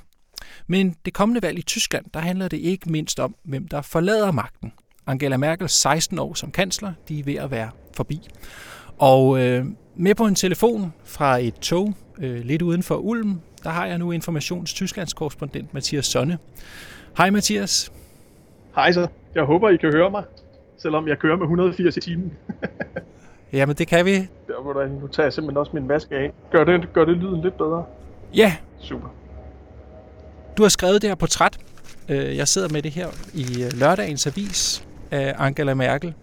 Men 0.67 0.95
det 1.05 1.13
kommende 1.13 1.41
valg 1.41 1.59
i 1.59 1.61
Tyskland, 1.61 2.05
der 2.13 2.19
handler 2.19 2.47
det 2.47 2.57
ikke 2.57 2.91
mindst 2.91 3.19
om, 3.19 3.35
hvem 3.43 3.67
der 3.67 3.81
forlader 3.81 4.31
magten. 4.31 4.71
Angela 5.07 5.37
Merkels 5.37 5.71
16 5.71 6.19
år 6.19 6.33
som 6.33 6.51
kansler, 6.51 6.93
de 7.09 7.19
er 7.19 7.23
ved 7.23 7.35
at 7.35 7.51
være 7.51 7.69
forbi. 7.93 8.21
Og 8.97 9.39
øh, 9.39 9.65
med 9.95 10.15
på 10.15 10.25
en 10.25 10.35
telefon 10.35 10.93
fra 11.03 11.37
et 11.37 11.53
tog 11.53 11.93
øh, 12.19 12.45
lidt 12.45 12.61
uden 12.61 12.83
for 12.83 12.95
Ulm, 12.95 13.41
der 13.63 13.69
har 13.69 13.85
jeg 13.85 13.97
nu 13.97 14.11
Informations 14.11 14.73
Tysklands 14.73 15.13
korrespondent 15.13 15.73
Mathias 15.73 16.05
Sonne. 16.05 16.37
Hej 17.17 17.29
Mathias. 17.29 17.91
Hej 18.75 18.91
så. 18.91 19.07
Jeg 19.35 19.43
håber, 19.43 19.69
I 19.69 19.77
kan 19.77 19.91
høre 19.91 20.11
mig, 20.11 20.23
selvom 20.77 21.07
jeg 21.07 21.19
kører 21.19 21.35
med 21.35 21.43
180 21.43 21.97
i 21.97 22.01
timen. 22.01 22.33
Jamen, 23.53 23.75
det 23.75 23.87
kan 23.87 24.05
vi. 24.05 24.15
Der, 24.47 24.99
nu 25.01 25.07
tager 25.07 25.25
jeg 25.25 25.33
simpelthen 25.33 25.57
også 25.57 25.71
min 25.73 25.89
vask 25.89 26.07
af. 26.11 26.31
Gør 26.51 26.63
det, 26.63 26.93
gør 26.93 27.05
det 27.05 27.17
lyden 27.17 27.41
lidt 27.41 27.57
bedre? 27.57 27.85
Ja. 28.33 28.55
Super. 28.79 29.07
Du 30.57 30.61
har 30.61 30.69
skrevet 30.69 31.01
det 31.01 31.09
her 31.09 31.15
portræt. 31.15 31.57
Øh, 32.09 32.37
jeg 32.37 32.47
sidder 32.47 32.69
med 32.69 32.81
det 32.81 32.91
her 32.91 33.07
i 33.33 33.63
øh, 33.63 33.79
lørdagens 33.79 34.27
avis 34.27 34.87
af 35.11 35.35
Angela 35.37 35.73
Merkel. 35.73 36.13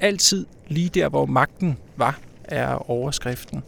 Altid 0.00 0.46
lige 0.68 0.88
der, 0.88 1.08
hvor 1.08 1.26
magten 1.26 1.78
var 1.96 2.18
er 2.48 2.90
overskriften. 2.90 3.62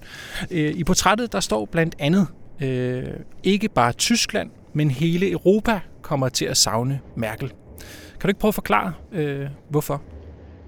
Øh, 0.51 0.73
I 0.77 0.85
portrættet 0.85 1.33
der 1.33 1.41
står 1.41 1.65
blandt 1.65 1.95
andet, 1.99 2.27
øh, 2.63 3.05
ikke 3.43 3.69
bare 3.69 3.93
Tyskland, 3.93 4.51
men 4.73 4.91
hele 4.91 5.31
Europa 5.31 5.81
kommer 6.03 6.29
til 6.29 6.45
at 6.45 6.57
savne 6.57 7.01
Merkel. 7.15 7.49
Kan 7.49 8.23
du 8.23 8.29
ikke 8.29 8.41
prøve 8.41 8.51
at 8.51 8.55
forklare, 8.55 8.93
øh, 9.13 9.47
hvorfor? 9.69 10.03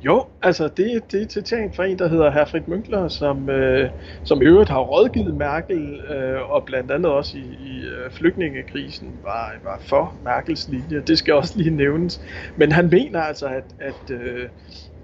Jo, 0.04 0.26
altså 0.42 0.68
det, 0.68 1.00
det 1.12 1.20
er 1.20 1.24
et 1.24 1.32
citat 1.32 1.76
fra 1.76 1.84
en, 1.84 1.98
der 1.98 2.08
hedder 2.08 2.30
Herfrid 2.30 2.60
Münkler, 2.60 3.08
som, 3.08 3.50
øh, 3.50 3.90
som 4.24 4.42
i 4.42 4.44
øvrigt 4.44 4.70
har 4.70 4.80
rådgivet 4.80 5.34
Merkel, 5.34 6.00
øh, 6.00 6.50
og 6.50 6.64
blandt 6.64 6.90
andet 6.90 7.12
også 7.12 7.38
i, 7.38 7.40
i 7.40 7.80
øh, 7.80 8.10
flygtningekrisen 8.10 9.08
var, 9.22 9.52
var 9.64 9.80
for 9.80 10.14
Merkels 10.24 10.68
linje. 10.68 11.02
Det 11.06 11.18
skal 11.18 11.34
også 11.34 11.58
lige 11.58 11.70
nævnes. 11.70 12.20
Men 12.56 12.72
han 12.72 12.90
mener 12.90 13.20
altså, 13.20 13.46
at, 13.46 13.64
at, 13.80 14.10
øh, 14.10 14.48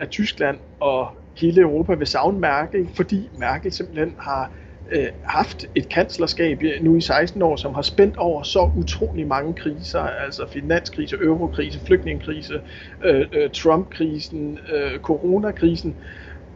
at 0.01 0.09
Tyskland 0.09 0.59
og 0.81 1.09
hele 1.41 1.61
Europa 1.61 1.95
vil 1.95 2.07
savne 2.07 2.39
Merkel, 2.41 2.89
fordi 2.97 3.31
Merkel 3.33 3.73
simpelthen 3.73 4.15
har 4.19 4.53
øh, 4.93 5.09
haft 5.25 5.67
et 5.75 5.89
kanslerskab 5.89 6.63
øh, 6.63 6.83
nu 6.85 6.97
i 6.97 7.01
16 7.01 7.43
år, 7.43 7.57
som 7.57 7.75
har 7.75 7.83
spændt 7.83 8.17
over 8.17 8.43
så 8.43 8.71
utrolig 8.75 9.27
mange 9.27 9.55
kriser, 9.55 10.01
altså 10.01 10.47
finanskrise, 10.53 11.17
eurokrise, 11.17 11.81
flygtningekrise, 11.87 12.61
øh, 13.05 13.27
øh, 13.33 13.51
Trump-krisen, 13.51 14.59
øh, 14.73 14.99
coronakrisen, 14.99 15.97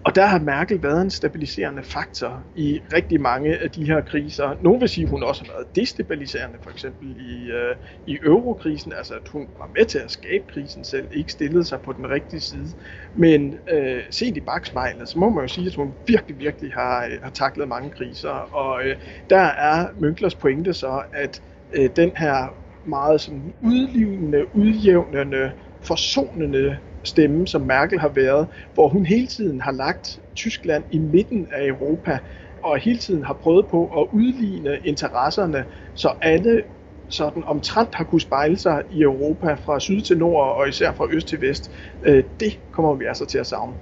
og 0.05 0.15
der 0.15 0.27
har 0.27 0.39
Merkel 0.39 0.83
været 0.83 1.03
en 1.03 1.11
stabiliserende 1.11 1.83
faktor 1.83 2.45
i 2.55 2.81
rigtig 2.93 3.21
mange 3.21 3.59
af 3.59 3.71
de 3.71 3.85
her 3.85 4.01
kriser. 4.01 4.57
Nogle 4.61 4.81
vil 4.81 4.89
sige, 4.89 5.05
at 5.05 5.11
hun 5.11 5.23
også 5.23 5.45
har 5.45 5.53
været 5.53 5.77
destabiliserende, 5.77 6.59
for 6.63 6.71
eksempel 6.71 7.17
i, 7.21 7.51
øh, 7.51 7.77
i 8.07 8.19
eurokrisen, 8.23 8.93
altså 8.93 9.15
at 9.15 9.29
hun 9.33 9.49
var 9.59 9.71
med 9.77 9.87
til 9.87 9.99
at 9.99 10.11
skabe 10.11 10.45
krisen 10.53 10.85
selv, 10.85 11.09
ikke 11.13 11.33
stillede 11.33 11.65
sig 11.65 11.81
på 11.81 11.93
den 11.93 12.11
rigtige 12.11 12.41
side. 12.41 12.69
Men 13.15 13.59
øh, 13.71 14.03
set 14.11 14.37
i 14.37 14.41
bagspejlet, 14.41 15.09
så 15.09 15.19
må 15.19 15.31
man 15.31 15.45
jo 15.45 15.49
sige, 15.49 15.67
at 15.67 15.75
hun 15.75 15.95
virkelig, 16.07 16.39
virkelig 16.39 16.73
har, 16.73 17.05
øh, 17.05 17.23
har 17.23 17.31
taklet 17.31 17.69
mange 17.69 17.91
kriser. 17.91 18.31
Og 18.31 18.85
øh, 18.85 18.97
der 19.31 19.41
er 19.41 19.89
Mønklers 19.99 20.35
pointe 20.35 20.75
så, 20.75 21.03
at 21.13 21.43
øh, 21.73 21.91
den 21.97 22.13
her 22.17 22.55
meget 22.85 23.21
sådan 23.21 23.55
udlivende, 23.61 24.57
udjævnende, 24.57 25.53
forsonende 25.83 26.79
stemme, 27.05 27.47
som 27.47 27.61
Merkel 27.61 27.99
har 27.99 28.09
været, 28.09 28.47
hvor 28.75 28.89
hun 28.89 29.07
hele 29.07 29.27
tiden 29.27 29.61
har 29.61 29.73
lagt 29.73 30.21
Tyskland 30.35 30.85
i 30.91 30.99
midten 30.99 31.49
af 31.53 31.67
Europa, 31.67 32.19
og 32.63 32.79
hele 32.79 32.99
tiden 32.99 33.25
har 33.25 33.35
prøvet 33.35 33.67
på 33.67 33.87
at 34.01 34.07
udligne 34.13 34.79
interesserne, 34.85 35.65
så 35.95 36.13
alle 36.21 36.63
sådan 37.09 37.45
omtrent 37.47 37.95
har 37.95 38.05
kunne 38.05 38.21
spejle 38.21 38.59
sig 38.59 38.83
i 38.93 39.03
Europa 39.03 39.55
fra 39.55 39.81
syd 39.81 40.01
til 40.01 40.19
nord 40.19 40.57
og 40.57 40.69
især 40.69 40.93
fra 40.93 41.07
øst 41.11 41.27
til 41.27 41.41
vest. 41.41 41.71
Øh, 42.03 42.25
det 42.41 42.59
kommer 42.73 42.95
vi 42.95 43.05
altså 43.05 43.27
til 43.27 43.39
at 43.39 43.47
savne. 43.47 43.73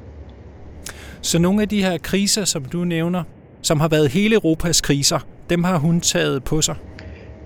Så 1.22 1.38
nogle 1.38 1.62
af 1.62 1.68
de 1.68 1.82
her 1.82 1.98
kriser, 1.98 2.44
som 2.44 2.64
du 2.64 2.84
nævner, 2.84 3.22
som 3.62 3.80
har 3.80 3.88
været 3.88 4.08
hele 4.08 4.34
Europas 4.34 4.80
kriser, 4.80 5.18
dem 5.50 5.64
har 5.64 5.78
hun 5.78 6.00
taget 6.00 6.44
på 6.44 6.60
sig? 6.60 6.76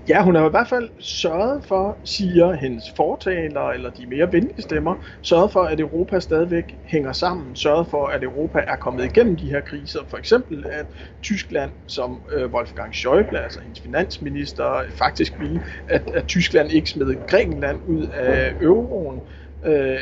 Ja, 0.07 0.23
hun 0.23 0.35
har 0.35 0.47
i 0.47 0.49
hvert 0.49 0.67
fald 0.67 0.89
sørget 0.99 1.63
for, 1.65 1.99
siger 2.03 2.53
hendes 2.53 2.83
fortaler, 2.95 3.61
eller 3.61 3.89
de 3.89 4.05
mere 4.05 4.31
venlige 4.31 4.61
stemmer, 4.61 4.95
sørget 5.21 5.51
for, 5.51 5.63
at 5.63 5.79
Europa 5.79 6.19
stadigvæk 6.19 6.75
hænger 6.83 7.11
sammen, 7.11 7.55
sørget 7.55 7.87
for, 7.87 8.07
at 8.07 8.23
Europa 8.23 8.59
er 8.67 8.75
kommet 8.75 9.05
igennem 9.05 9.35
de 9.35 9.49
her 9.49 9.61
kriser. 9.61 9.99
For 10.07 10.17
eksempel, 10.17 10.65
at 10.71 10.85
Tyskland, 11.21 11.71
som 11.87 12.25
øh, 12.31 12.53
Wolfgang 12.53 12.93
Schäuble, 12.93 13.37
altså 13.37 13.59
hendes 13.61 13.79
finansminister, 13.79 14.83
faktisk 14.89 15.39
ville, 15.39 15.61
at, 15.87 16.11
at 16.13 16.25
Tyskland 16.25 16.71
ikke 16.71 16.89
smed 16.89 17.25
Grækenland 17.27 17.79
ud 17.85 18.07
af 18.07 18.53
euroen. 18.61 19.21
Øh, 19.65 19.99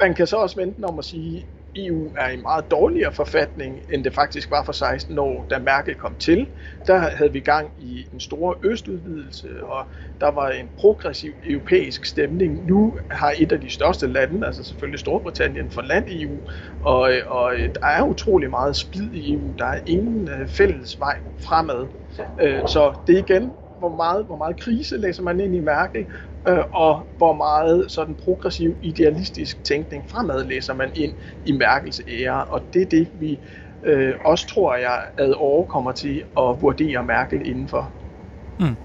man 0.00 0.14
kan 0.14 0.26
så 0.26 0.36
også 0.36 0.56
vente 0.56 0.84
om 0.84 0.98
at 0.98 1.04
sige, 1.04 1.46
EU 1.76 2.12
er 2.16 2.28
i 2.28 2.36
meget 2.36 2.70
dårligere 2.70 3.12
forfatning, 3.12 3.80
end 3.90 4.04
det 4.04 4.14
faktisk 4.14 4.50
var 4.50 4.62
for 4.62 4.72
16 4.72 5.18
år, 5.18 5.46
da 5.50 5.58
Merkel 5.58 5.94
kom 5.94 6.16
til. 6.16 6.46
Der 6.86 6.96
havde 6.96 7.32
vi 7.32 7.40
gang 7.40 7.70
i 7.78 8.06
en 8.12 8.20
stor 8.20 8.58
østudvidelse, 8.62 9.48
og 9.64 9.84
der 10.20 10.28
var 10.28 10.48
en 10.48 10.70
progressiv 10.78 11.32
europæisk 11.46 12.04
stemning. 12.04 12.66
Nu 12.66 12.98
har 13.10 13.34
et 13.38 13.52
af 13.52 13.60
de 13.60 13.70
største 13.70 14.06
lande, 14.06 14.46
altså 14.46 14.64
selvfølgelig 14.64 15.00
Storbritannien, 15.00 15.70
forladt 15.70 16.04
EU, 16.08 16.40
og, 16.80 17.12
og 17.26 17.54
der 17.74 17.86
er 17.86 18.02
utrolig 18.02 18.50
meget 18.50 18.76
splid 18.76 19.12
i 19.12 19.32
EU. 19.34 19.54
Der 19.58 19.66
er 19.66 19.80
ingen 19.86 20.28
øh, 20.28 20.48
fælles 20.48 21.00
vej 21.00 21.16
fremad. 21.38 21.86
Øh, 22.40 22.68
så 22.68 22.94
det 23.06 23.14
er 23.14 23.18
igen, 23.18 23.52
hvor 23.78 23.96
meget, 23.96 24.24
hvor 24.24 24.36
meget 24.36 24.60
krise 24.60 24.96
læser 24.96 25.22
man 25.22 25.40
ind 25.40 25.54
i 25.54 25.60
Merkel, 25.60 26.06
øh, 26.48 26.58
og 26.72 27.06
hvor 27.18 27.32
meget 27.32 27.84
sådan 27.88 28.14
progressiv 28.14 28.76
idealistisk 28.82 29.64
tænkning 29.64 30.04
fremad 30.08 30.44
læser 30.44 30.74
man 30.74 30.90
ind 30.94 31.12
i 31.46 31.52
Merkels 31.52 32.02
ære, 32.08 32.44
og 32.44 32.62
det 32.74 32.82
er 32.82 32.86
det, 32.86 33.08
vi 33.20 33.38
øh, 33.84 34.14
også 34.24 34.46
tror 34.46 34.76
jeg, 34.76 35.00
ad 35.18 35.34
år 35.36 35.64
kommer 35.64 35.92
til 35.92 36.24
at 36.38 36.62
vurdere 36.62 37.04
Merkel 37.04 37.46
indenfor. 37.46 37.90
Mm. 38.60 38.76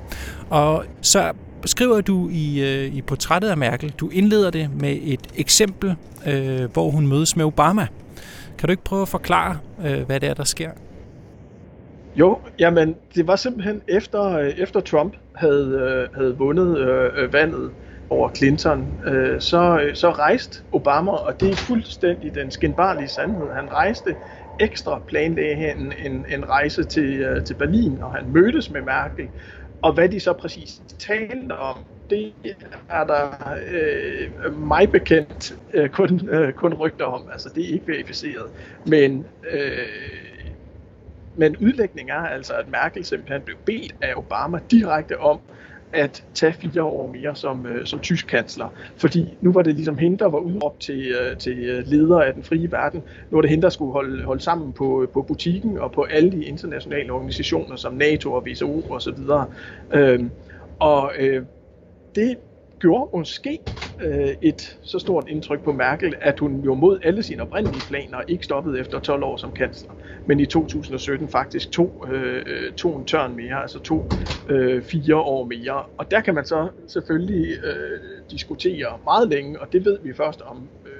Og 0.50 0.86
så 1.02 1.32
skriver 1.66 2.02
du 2.02 2.30
i, 2.30 2.62
øh, 2.62 2.96
i 2.96 3.02
portrættet 3.02 3.50
af 3.50 3.58
Merkel, 3.58 3.92
du 3.92 4.10
indleder 4.10 4.50
det 4.52 4.70
med 4.82 4.98
et 5.02 5.28
eksempel, 5.36 5.96
øh, 6.28 6.72
hvor 6.74 6.90
hun 6.90 7.08
mødes 7.08 7.36
med 7.36 7.46
Obama. 7.46 7.88
Kan 8.58 8.68
du 8.68 8.72
ikke 8.72 8.84
prøve 8.84 9.02
at 9.02 9.08
forklare, 9.08 9.58
øh, 9.86 10.02
hvad 10.02 10.20
det 10.20 10.30
er, 10.30 10.34
der 10.34 10.44
sker? 10.44 10.72
Jo, 12.20 12.40
jamen 12.60 12.96
det 13.16 13.28
var 13.28 13.36
simpelthen 13.36 13.82
efter, 13.88 14.24
øh, 14.24 14.50
efter 14.50 14.80
Trump 14.80 15.16
havde, 15.36 15.68
øh, 15.68 16.18
havde 16.18 16.38
vundet 16.38 16.78
øh, 16.78 17.12
øh, 17.16 17.34
valget 17.34 17.72
over 18.10 18.30
Clinton, 18.36 19.00
øh, 19.06 19.42
så, 19.42 19.92
så 19.94 20.12
rejste 20.12 20.64
Obama, 20.72 21.12
og 21.12 21.40
det 21.40 21.52
er 21.52 21.56
fuldstændig 21.56 22.36
den 22.36 22.52
skinbarlige 22.52 23.08
sandhed, 23.08 23.48
han 23.54 23.72
rejste 23.72 24.16
ekstra 24.60 25.02
planlagde 25.08 25.72
en, 25.72 25.94
en, 26.06 26.26
en 26.30 26.50
rejse 26.50 26.84
til, 26.84 27.42
til 27.46 27.54
Berlin, 27.54 28.02
og 28.02 28.16
han 28.16 28.30
mødtes 28.30 28.70
med 28.70 28.82
Merkel. 28.82 29.30
Og 29.82 29.94
hvad 29.94 30.10
de 30.10 30.20
så 30.20 30.34
præcis 30.34 30.82
talte 31.00 31.54
om, 31.54 31.78
det 32.10 32.34
er 32.90 33.04
der 33.04 33.56
øh, 33.72 34.58
mig 34.58 34.92
bekendt 34.92 35.54
øh, 35.74 35.90
kun, 35.90 36.30
øh, 36.30 36.54
kun 36.54 36.74
rygter 36.74 37.06
om. 37.06 37.30
Altså, 37.32 37.50
det 37.56 37.70
er 37.70 37.74
ikke 37.74 37.88
verificeret. 37.88 38.46
Men 38.86 39.26
øh, 39.52 39.78
men 41.38 41.58
udlægningen 41.58 42.16
er 42.16 42.28
altså, 42.28 42.54
at 42.54 42.66
Merkel 42.72 43.06
simpelthen 43.06 43.42
blev 43.42 43.58
bedt 43.66 43.96
af 44.02 44.14
Obama 44.16 44.60
direkte 44.72 45.20
om 45.20 45.40
at 45.94 46.24
tage 46.34 46.54
fire 46.54 46.84
år 46.84 47.12
mere 47.12 47.36
som, 47.36 47.66
øh, 47.66 47.86
som 47.86 48.00
tysk 48.00 48.28
kansler. 48.28 48.70
Fordi 48.98 49.38
nu 49.42 49.52
var 49.52 49.62
det 49.62 49.76
ligesom 49.76 49.98
hende, 49.98 50.18
der 50.18 50.26
var 50.30 50.38
udråbt 50.38 50.82
til, 50.82 51.08
øh, 51.08 51.38
til 51.38 51.60
øh, 51.60 51.84
leder 51.88 52.22
af 52.22 52.34
den 52.34 52.44
frie 52.44 52.72
verden. 52.72 53.04
Nu 53.30 53.38
var 53.38 53.42
det 53.42 53.50
hende, 53.50 53.64
der 53.64 53.70
skulle 53.70 53.92
holde, 53.92 54.24
holde 54.24 54.42
sammen 54.42 54.74
på, 54.74 55.02
øh, 55.02 55.10
på 55.10 55.22
butikken 55.22 55.78
og 55.78 55.92
på 55.92 56.04
alle 56.04 56.32
de 56.32 56.46
internationale 56.46 57.12
organisationer 57.12 57.76
som 57.76 57.94
NATO 57.94 58.34
og 58.34 58.44
WTO 58.44 58.80
osv. 58.80 58.92
Og, 58.92 59.02
så 59.02 59.12
videre. 59.12 59.46
øhm, 59.94 60.32
og 60.80 61.12
øh, 61.20 61.44
det 62.16 62.38
gjorde 62.80 63.10
måske 63.18 63.60
øh, 64.02 64.34
et 64.42 64.78
så 64.82 65.00
stort 65.00 65.26
indtryk 65.28 65.64
på 65.64 65.72
Merkel, 65.72 66.16
at 66.22 66.40
hun 66.40 66.62
jo 66.62 66.74
mod 66.74 67.00
alle 67.04 67.24
sine 67.24 67.42
oprindelige 67.42 67.82
planer 67.82 68.22
ikke 68.28 68.46
stoppede 68.46 68.80
efter 68.80 69.00
12 69.00 69.24
år 69.24 69.38
som 69.38 69.52
kansler, 69.52 69.94
men 70.26 70.40
i 70.40 70.46
2017 70.46 71.30
faktisk 71.30 71.72
tog, 71.72 72.08
øh, 72.12 72.74
tog 72.74 73.00
en 73.00 73.06
tørn 73.06 73.36
mere, 73.36 73.62
altså 73.62 73.80
tog 73.80 74.12
øh, 74.50 74.84
fire 74.84 75.16
år 75.16 75.46
mere. 75.46 75.86
Og 75.98 76.12
der 76.12 76.22
kan 76.22 76.36
man 76.36 76.46
så 76.46 76.70
selvfølgelig 76.88 77.58
øh, 77.64 78.00
diskutere 78.32 79.00
meget 79.04 79.30
længe, 79.30 79.62
og 79.62 79.74
det 79.74 79.86
ved 79.86 80.00
vi 80.04 80.14
først 80.14 80.42
om 80.42 80.72
øh, 80.86 80.92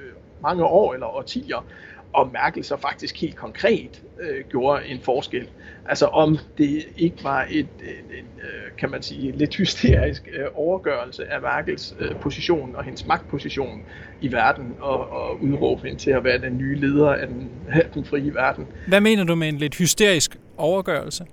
mange 0.42 0.64
år 0.64 0.94
eller 0.94 1.06
årtier, 1.06 1.66
om 2.12 2.30
Merkel 2.32 2.64
så 2.64 2.76
faktisk 2.76 3.20
helt 3.20 3.36
konkret 3.36 4.02
øh, 4.20 4.44
gjorde 4.50 4.86
en 4.86 5.00
forskel. 5.00 5.48
Altså 5.88 6.06
om 6.06 6.38
det 6.58 6.88
ikke 6.96 7.24
var 7.24 7.46
et, 7.50 7.66
en, 7.80 8.18
en, 8.18 8.24
øh, 8.42 8.76
kan 8.78 8.90
man 8.90 9.02
sige, 9.02 9.32
lidt 9.32 9.56
hysterisk 9.56 10.28
øh, 10.32 10.46
overgørelse 10.54 11.32
af 11.32 11.40
Merkels 11.40 11.94
øh, 11.98 12.16
position 12.20 12.76
og 12.76 12.84
hendes 12.84 13.06
magtposition 13.06 13.82
i 14.20 14.32
verden 14.32 14.74
og, 14.80 15.10
og 15.10 15.42
udråbe 15.42 15.82
hende 15.86 16.00
til 16.00 16.10
at 16.10 16.24
være 16.24 16.38
den 16.38 16.58
nye 16.58 16.76
leder 16.76 17.08
af 17.08 17.26
den, 17.26 17.50
af 17.68 17.86
den 17.94 18.04
frie 18.04 18.34
verden. 18.34 18.66
Hvad 18.88 19.00
mener 19.00 19.24
du 19.24 19.34
med 19.34 19.48
en 19.48 19.58
lidt 19.58 19.74
hysterisk 19.74 20.36
overgørelse? 20.56 21.24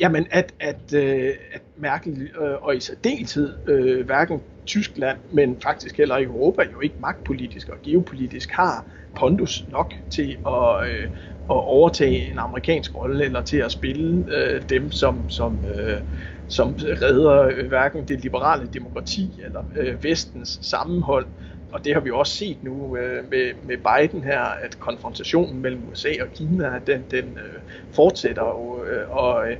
Jamen, 0.00 0.26
at, 0.30 0.54
at, 0.60 0.94
øh, 0.94 1.30
at 1.52 1.62
Merkel 1.76 2.30
øh, 2.40 2.62
og 2.62 2.76
i 2.76 2.80
særdeleshed 2.80 3.54
øh, 3.68 4.06
hverken 4.06 4.40
Tyskland, 4.66 5.18
men 5.32 5.60
faktisk 5.62 5.96
heller 5.96 6.16
ikke 6.16 6.30
Europa, 6.30 6.62
jo 6.72 6.80
ikke 6.80 6.96
magtpolitisk 6.98 7.68
og 7.68 7.76
geopolitisk 7.82 8.50
har 8.50 8.86
pondus 9.18 9.64
nok 9.68 9.92
til 10.10 10.36
at, 10.46 10.88
øh, 10.88 11.04
at 11.50 11.56
overtage 11.56 12.30
en 12.30 12.38
amerikansk 12.38 12.94
rolle, 12.94 13.24
eller 13.24 13.42
til 13.42 13.56
at 13.56 13.72
spille 13.72 14.24
øh, 14.36 14.62
dem, 14.68 14.90
som, 14.90 15.28
som, 15.28 15.64
øh, 15.64 16.00
som 16.48 16.74
redder 16.80 17.42
øh, 17.42 17.68
hverken 17.68 18.08
det 18.08 18.20
liberale 18.20 18.68
demokrati 18.72 19.40
eller 19.44 19.62
øh, 19.76 20.04
vestens 20.04 20.58
sammenhold. 20.62 21.26
Og 21.72 21.84
det 21.84 21.94
har 21.94 22.00
vi 22.00 22.10
også 22.10 22.32
set 22.32 22.62
nu 22.62 22.96
øh, 22.96 23.24
med, 23.30 23.52
med 23.62 23.76
Biden 23.76 24.24
her, 24.24 24.40
at 24.40 24.78
konfrontationen 24.78 25.60
mellem 25.62 25.88
USA 25.88 26.08
og 26.20 26.28
Kina, 26.34 26.80
den, 26.86 27.06
den 27.10 27.38
øh, 27.38 27.60
fortsætter. 27.90 28.42
Og, 28.42 28.86
øh, 28.86 29.10
og 29.10 29.50
øh, 29.50 29.56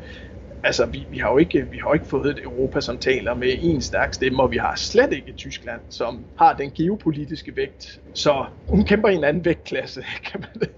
altså, 0.65 0.87
vi, 0.87 1.07
vi, 1.11 1.19
har 1.19 1.31
jo 1.31 1.39
ikke, 1.39 1.67
vi 1.71 1.79
har 1.79 1.89
jo 1.89 1.95
ikke 1.95 2.07
fået 2.07 2.31
et 2.31 2.43
Europa, 2.45 2.81
som 2.81 2.99
taler 2.99 3.35
med 3.35 3.55
en 3.61 3.81
stærk 3.81 4.15
stemme, 4.15 4.43
og 4.43 4.51
vi 4.51 4.57
har 4.57 4.77
slet 4.77 5.13
ikke 5.13 5.33
Tyskland, 5.33 5.81
som 5.89 6.25
har 6.39 6.53
den 6.57 6.71
geopolitiske 6.71 7.57
vægt. 7.57 8.01
Så 8.15 8.45
hun 8.69 8.85
kæmper 8.85 9.09
i 9.09 9.15
en 9.15 9.25
anden 9.25 9.45
vægtklasse, 9.45 10.05
kan 10.31 10.41
man, 10.41 10.69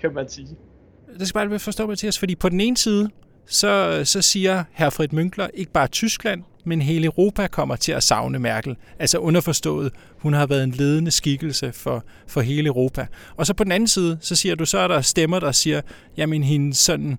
kan 0.00 0.14
man 0.14 0.28
sige. 0.28 0.48
Det 1.18 1.28
skal 1.28 1.48
bare 1.48 1.58
forstå, 1.58 1.86
Mathias, 1.86 2.18
fordi 2.18 2.34
på 2.34 2.48
den 2.48 2.60
ene 2.60 2.76
side, 2.76 3.10
så, 3.46 4.00
så 4.04 4.22
siger 4.22 4.64
Herfred 4.72 5.12
Münkler 5.12 5.48
ikke 5.54 5.72
bare 5.72 5.86
Tyskland, 5.86 6.42
men 6.64 6.82
hele 6.82 7.04
Europa 7.04 7.46
kommer 7.46 7.76
til 7.76 7.92
at 7.92 8.02
savne 8.02 8.38
Merkel. 8.38 8.76
Altså 8.98 9.18
underforstået, 9.18 9.92
hun 10.18 10.32
har 10.32 10.46
været 10.46 10.64
en 10.64 10.70
ledende 10.70 11.10
skikkelse 11.10 11.72
for, 11.72 12.04
for 12.26 12.40
hele 12.40 12.66
Europa. 12.66 13.06
Og 13.36 13.46
så 13.46 13.54
på 13.54 13.64
den 13.64 13.72
anden 13.72 13.88
side, 13.88 14.18
så 14.20 14.36
siger 14.36 14.54
du, 14.54 14.64
så 14.64 14.78
er 14.78 14.88
der 14.88 15.00
stemmer, 15.00 15.40
der 15.40 15.52
siger, 15.52 15.80
jamen 16.16 16.42
hendes 16.42 16.78
sådan 16.78 17.18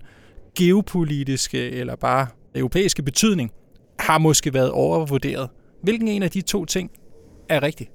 geopolitiske 0.56 1.70
eller 1.70 1.96
bare 1.96 2.26
europæiske 2.54 3.02
betydning 3.02 3.52
har 3.98 4.18
måske 4.18 4.54
været 4.54 4.70
overvurderet. 4.70 5.48
Hvilken 5.82 6.08
en 6.08 6.22
af 6.22 6.30
de 6.30 6.40
to 6.40 6.64
ting 6.64 6.90
er 7.48 7.62
rigtig? 7.62 7.90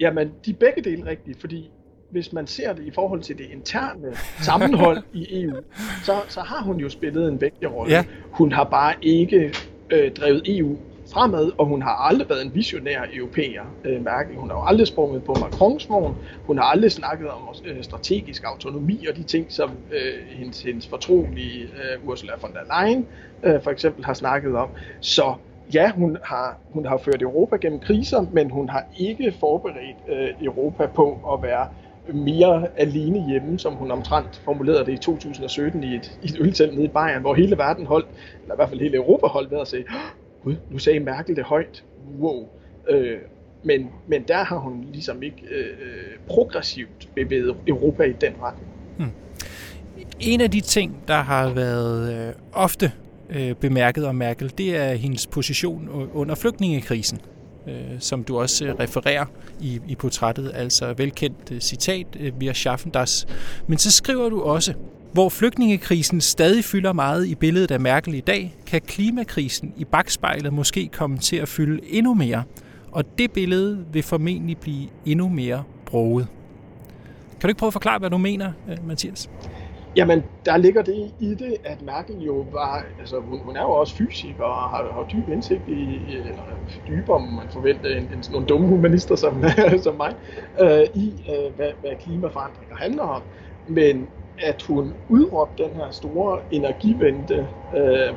Jamen, 0.00 0.30
de 0.44 0.50
er 0.50 0.54
begge 0.54 0.82
dele 0.90 1.06
rigtige, 1.06 1.36
fordi 1.40 1.70
hvis 2.10 2.32
man 2.32 2.46
ser 2.46 2.72
det 2.72 2.84
i 2.84 2.90
forhold 2.90 3.22
til 3.22 3.38
det 3.38 3.46
interne 3.52 4.16
sammenhold 4.40 5.02
i 5.12 5.42
EU, 5.42 5.56
så, 6.04 6.12
så 6.28 6.40
har 6.40 6.62
hun 6.62 6.76
jo 6.76 6.88
spillet 6.88 7.28
en 7.28 7.40
vigtig 7.40 7.74
rolle. 7.74 7.94
Ja. 7.94 8.04
Hun 8.30 8.52
har 8.52 8.64
bare 8.64 8.94
ikke 9.02 9.54
øh, 9.90 10.12
drevet 10.12 10.42
EU 10.58 10.76
fremad, 11.12 11.52
og 11.58 11.66
hun 11.66 11.82
har 11.82 11.90
aldrig 11.90 12.28
været 12.28 12.44
en 12.44 12.54
visionær 12.54 13.02
europæer, 13.14 13.64
øh, 13.84 14.04
Merkel. 14.04 14.36
Hun 14.36 14.50
har 14.50 14.56
jo 14.56 14.64
aldrig 14.64 14.86
sprunget 14.86 15.24
på 15.24 15.34
Macrons 15.34 15.88
vogn. 15.88 16.16
Hun 16.46 16.58
har 16.58 16.64
aldrig 16.64 16.92
snakket 16.92 17.28
om 17.28 17.54
øh, 17.64 17.82
strategisk 17.82 18.42
autonomi 18.44 19.06
og 19.10 19.16
de 19.16 19.22
ting, 19.22 19.52
som 19.52 19.70
øh, 19.92 20.26
hendes, 20.28 20.62
hendes 20.62 20.88
fortrolige 20.88 21.62
øh, 21.62 22.08
Ursula 22.08 22.32
von 22.42 22.52
der 22.52 22.84
Leyen 22.84 23.06
øh, 23.42 23.62
for 23.62 23.70
eksempel 23.70 24.04
har 24.04 24.14
snakket 24.14 24.56
om. 24.56 24.68
Så 25.00 25.34
ja, 25.74 25.92
hun 25.92 26.16
har, 26.24 26.58
hun 26.72 26.86
har 26.86 26.98
ført 26.98 27.22
Europa 27.22 27.56
gennem 27.56 27.80
kriser, 27.80 28.26
men 28.32 28.50
hun 28.50 28.68
har 28.68 28.84
ikke 28.96 29.34
forberedt 29.40 29.96
øh, 30.08 30.28
Europa 30.46 30.86
på 30.86 31.20
at 31.32 31.42
være 31.42 31.66
mere 32.14 32.68
alene 32.76 33.28
hjemme, 33.28 33.58
som 33.58 33.74
hun 33.74 33.90
omtrent 33.90 34.40
formulerede 34.44 34.86
det 34.86 34.92
i 34.92 34.96
2017 34.96 35.84
i 35.84 35.94
et, 35.94 36.18
i 36.22 36.26
et 36.26 36.36
øltelt 36.40 36.74
nede 36.74 36.84
i 36.84 36.88
Bayern, 36.88 37.20
hvor 37.20 37.34
hele 37.34 37.58
verden 37.58 37.86
holdt, 37.86 38.08
eller 38.42 38.54
i 38.54 38.58
hvert 38.58 38.68
fald 38.68 38.80
hele 38.80 38.96
Europa 38.96 39.26
holdt 39.26 39.50
ved 39.50 39.60
at 39.60 39.68
sige, 39.68 39.84
Gud, 40.44 40.54
nu 40.70 40.78
sagde 40.78 41.00
Merkel 41.00 41.36
det 41.36 41.44
højt, 41.44 41.84
wow. 42.20 42.48
Øh, 42.88 43.18
men, 43.62 43.86
men 44.06 44.22
der 44.28 44.44
har 44.44 44.58
hun 44.58 44.86
ligesom 44.92 45.22
ikke 45.22 45.42
øh, 45.50 46.18
progressivt 46.26 47.08
bevæget 47.14 47.56
Europa 47.66 48.02
i 48.02 48.12
den 48.12 48.32
retning. 48.42 48.68
Hmm. 48.96 49.10
En 50.20 50.40
af 50.40 50.50
de 50.50 50.60
ting, 50.60 50.96
der 51.08 51.22
har 51.22 51.54
været 51.54 52.28
øh, 52.28 52.34
ofte 52.52 52.92
øh, 53.30 53.54
bemærket 53.54 54.06
om 54.06 54.14
Merkel, 54.14 54.52
det 54.58 54.76
er 54.76 54.92
hendes 54.92 55.26
position 55.26 55.88
under 56.14 56.34
flygtningekrisen 56.34 57.20
øh, 57.68 58.00
som 58.00 58.24
du 58.24 58.38
også 58.38 58.64
øh, 58.64 58.74
refererer 58.74 59.26
i, 59.60 59.80
i 59.88 59.94
portrættet, 59.94 60.52
altså 60.54 60.94
velkendt 60.96 61.52
øh, 61.52 61.60
citat, 61.60 62.06
øh, 62.20 62.40
via 62.40 62.52
schaffen 62.52 62.90
das. 62.90 63.26
Men 63.66 63.78
så 63.78 63.92
skriver 63.92 64.28
du 64.28 64.42
også, 64.42 64.74
hvor 65.18 65.28
flygtningekrisen 65.28 66.20
stadig 66.20 66.64
fylder 66.64 66.92
meget 66.92 67.26
i 67.26 67.34
billedet 67.34 67.70
af 67.70 67.80
Merkel 67.80 68.14
i 68.14 68.20
dag, 68.20 68.56
kan 68.66 68.80
klimakrisen 68.80 69.74
i 69.76 69.84
bagspejlet 69.84 70.52
måske 70.52 70.88
komme 70.92 71.18
til 71.18 71.36
at 71.36 71.48
fylde 71.48 71.80
endnu 71.90 72.14
mere, 72.14 72.42
og 72.92 73.18
det 73.18 73.32
billede 73.32 73.84
vil 73.92 74.02
formentlig 74.02 74.58
blive 74.58 74.88
endnu 75.06 75.28
mere 75.28 75.62
broget. 75.86 76.26
Kan 77.30 77.40
du 77.42 77.48
ikke 77.48 77.58
prøve 77.58 77.68
at 77.68 77.72
forklare, 77.72 77.98
hvad 77.98 78.10
du 78.10 78.18
mener, 78.18 78.52
øh, 78.70 78.86
Mathias? 78.86 79.30
Jamen, 79.96 80.22
der 80.44 80.56
ligger 80.56 80.82
det 80.82 81.10
i 81.20 81.34
det, 81.34 81.56
at 81.64 81.82
Merkel 81.82 82.16
jo 82.26 82.46
var, 82.52 82.84
altså 83.00 83.20
hun, 83.20 83.38
hun 83.38 83.56
er 83.56 83.62
jo 83.62 83.70
også 83.70 83.94
fysiker 83.94 84.44
og 84.44 84.70
har, 84.70 84.92
har 84.92 85.06
dyb 85.12 85.28
indsigt 85.28 85.68
i, 85.68 85.98
eller 86.08 86.42
dybere, 86.88 87.20
man 87.20 87.46
forventer, 87.52 87.96
end, 87.96 88.06
end 88.14 88.32
nogle 88.32 88.46
dumme 88.46 88.68
humanister 88.68 89.16
som, 89.16 89.44
som 89.84 89.94
mig, 89.94 90.14
øh, 90.60 90.80
i 90.94 91.12
øh, 91.28 91.56
hvad, 91.56 91.70
hvad 91.80 91.90
klimaforandringer 92.00 92.76
handler 92.76 93.02
om. 93.02 93.22
Men 93.68 94.08
at 94.40 94.62
hun 94.62 94.94
udråbte 95.08 95.62
den 95.64 95.76
her 95.76 95.90
store 95.90 96.40
energivente 96.50 97.48
øh, 97.74 98.14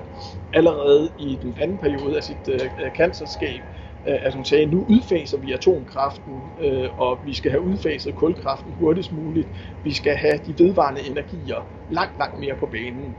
allerede 0.54 1.12
i 1.18 1.40
den 1.42 1.58
anden 1.60 1.78
periode 1.78 2.18
af 2.18 2.24
sit 2.24 2.48
øh, 2.48 2.94
kanserskab, 2.96 3.64
øh, 4.08 4.16
at 4.22 4.34
hun 4.34 4.46
sagde, 4.46 4.66
nu 4.66 4.86
udfaser 4.90 5.38
vi 5.38 5.52
atomkraften, 5.52 6.54
øh, 6.60 6.90
og 6.98 7.20
vi 7.24 7.34
skal 7.34 7.52
have 7.52 7.62
udfaset 7.62 8.16
kulkraften 8.16 8.74
hurtigst 8.74 9.12
muligt. 9.12 9.50
Vi 9.84 9.94
skal 9.94 10.16
have 10.16 10.40
de 10.46 10.56
vedvarende 10.64 11.02
energier 11.10 11.68
langt, 11.88 12.18
langt 12.18 12.40
mere 12.40 12.56
på 12.56 12.66
banen. 12.66 13.18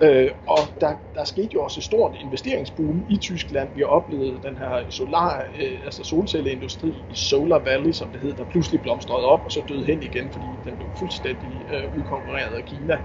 Øh, 0.00 0.30
og 0.46 0.58
der, 0.80 0.96
der 1.14 1.24
skete 1.24 1.50
jo 1.54 1.64
også 1.64 1.80
et 1.80 1.84
stort 1.84 2.16
investeringsboom 2.20 3.06
i 3.08 3.16
Tyskland. 3.16 3.74
Vi 3.74 3.80
har 3.80 3.86
oplevet 3.86 4.42
den 4.42 4.58
her 4.58 4.90
solar, 4.90 5.46
øh, 5.58 5.78
altså 5.84 6.04
solcelleindustri 6.04 7.04
i 7.08 7.14
Solar 7.14 7.58
Valley, 7.58 7.92
som 7.92 8.12
det 8.12 8.20
hed, 8.20 8.34
der 8.34 8.44
pludselig 8.44 8.82
blomstrede 8.82 9.24
op 9.26 9.40
og 9.44 9.52
så 9.52 9.60
døde 9.68 9.84
hen 9.86 10.02
igen, 10.02 10.30
fordi 10.32 10.60
den 10.64 10.76
blev 10.76 10.90
fuldstændig 10.98 11.62
øh, 11.68 11.94
udkonkurreret 11.94 12.56
af 12.56 12.64
Kina. 12.64 12.98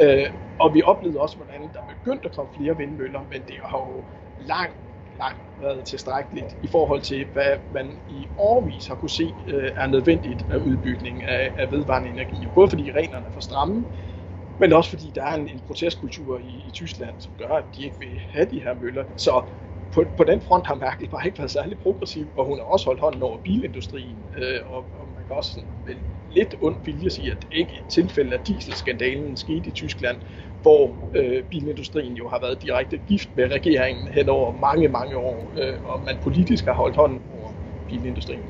Øh, 0.00 0.26
og 0.58 0.74
vi 0.74 0.82
oplevede 0.82 1.20
også, 1.20 1.36
hvordan 1.36 1.60
der 1.72 1.80
begyndte 1.88 2.28
at 2.28 2.34
komme 2.34 2.52
flere 2.54 2.76
vindmøller, 2.76 3.20
men 3.30 3.42
det 3.42 3.56
har 3.64 3.78
jo 3.78 4.04
langt 4.38 4.76
langt 5.18 5.42
været 5.60 5.84
tilstrækkeligt 5.84 6.46
i 6.62 6.68
forhold 6.68 7.00
til, 7.02 7.26
hvad 7.32 7.56
man 7.70 8.00
i 8.06 8.28
årvis 8.36 8.86
har 8.86 8.94
kunne 8.94 9.10
se 9.10 9.34
øh, 9.46 9.70
er 9.76 9.86
nødvendigt 9.86 10.44
af 10.50 10.56
udbygning 10.56 11.24
af, 11.24 11.52
af 11.56 11.70
vedvarende 11.70 12.10
energi. 12.10 12.46
Både 12.54 12.68
fordi 12.68 12.90
reglerne 12.90 13.26
er 13.26 13.30
for 13.30 13.40
stramme, 13.40 13.86
men 14.60 14.72
også 14.72 14.90
fordi 14.90 15.12
der 15.14 15.24
er 15.24 15.34
en, 15.34 15.48
en 15.48 15.60
protestkultur 15.66 16.38
i, 16.38 16.68
i 16.68 16.70
Tyskland, 16.72 17.14
som 17.18 17.32
gør, 17.38 17.48
at 17.48 17.64
de 17.76 17.84
ikke 17.84 17.96
vil 17.98 18.20
have 18.30 18.46
de 18.50 18.60
her 18.60 18.74
møller. 18.82 19.04
Så 19.16 19.42
på, 19.92 20.04
på 20.16 20.24
den 20.24 20.40
front 20.40 20.66
har 20.66 20.74
Merkel 20.74 21.08
bare 21.08 21.26
ikke 21.26 21.38
været 21.38 21.50
særlig 21.50 21.78
progressiv, 21.78 22.26
og 22.36 22.46
hun 22.46 22.58
har 22.58 22.64
også 22.64 22.86
holdt 22.86 23.00
hånden 23.00 23.22
over 23.22 23.38
bilindustrien, 23.38 24.16
øh, 24.38 24.60
og, 24.70 24.76
og 24.76 25.06
man 25.16 25.24
kan 25.26 25.36
også 25.36 25.50
sådan, 25.50 25.68
med 25.86 25.94
lidt 26.32 26.54
ond 26.62 26.76
vilje 26.84 27.10
sige, 27.10 27.30
at 27.30 27.36
det 27.40 27.48
ikke 27.52 27.72
et 27.72 27.84
tilfælde 27.88 28.32
af 28.36 28.40
dieselskandalen 28.46 29.36
skete 29.36 29.66
i 29.66 29.70
Tyskland, 29.70 30.16
hvor 30.62 30.96
øh, 31.14 31.42
bilindustrien 31.42 32.14
jo 32.14 32.28
har 32.28 32.40
været 32.40 32.62
direkte 32.62 33.00
gift 33.08 33.28
med 33.36 33.52
regeringen 33.52 34.08
hen 34.08 34.28
over 34.28 34.52
mange, 34.60 34.88
mange 34.88 35.16
år, 35.16 35.52
øh, 35.58 35.84
og 35.84 36.00
man 36.06 36.16
politisk 36.22 36.64
har 36.64 36.72
holdt 36.72 36.96
hånden 36.96 37.20
over 37.40 37.52
bilindustrien. 37.88 38.42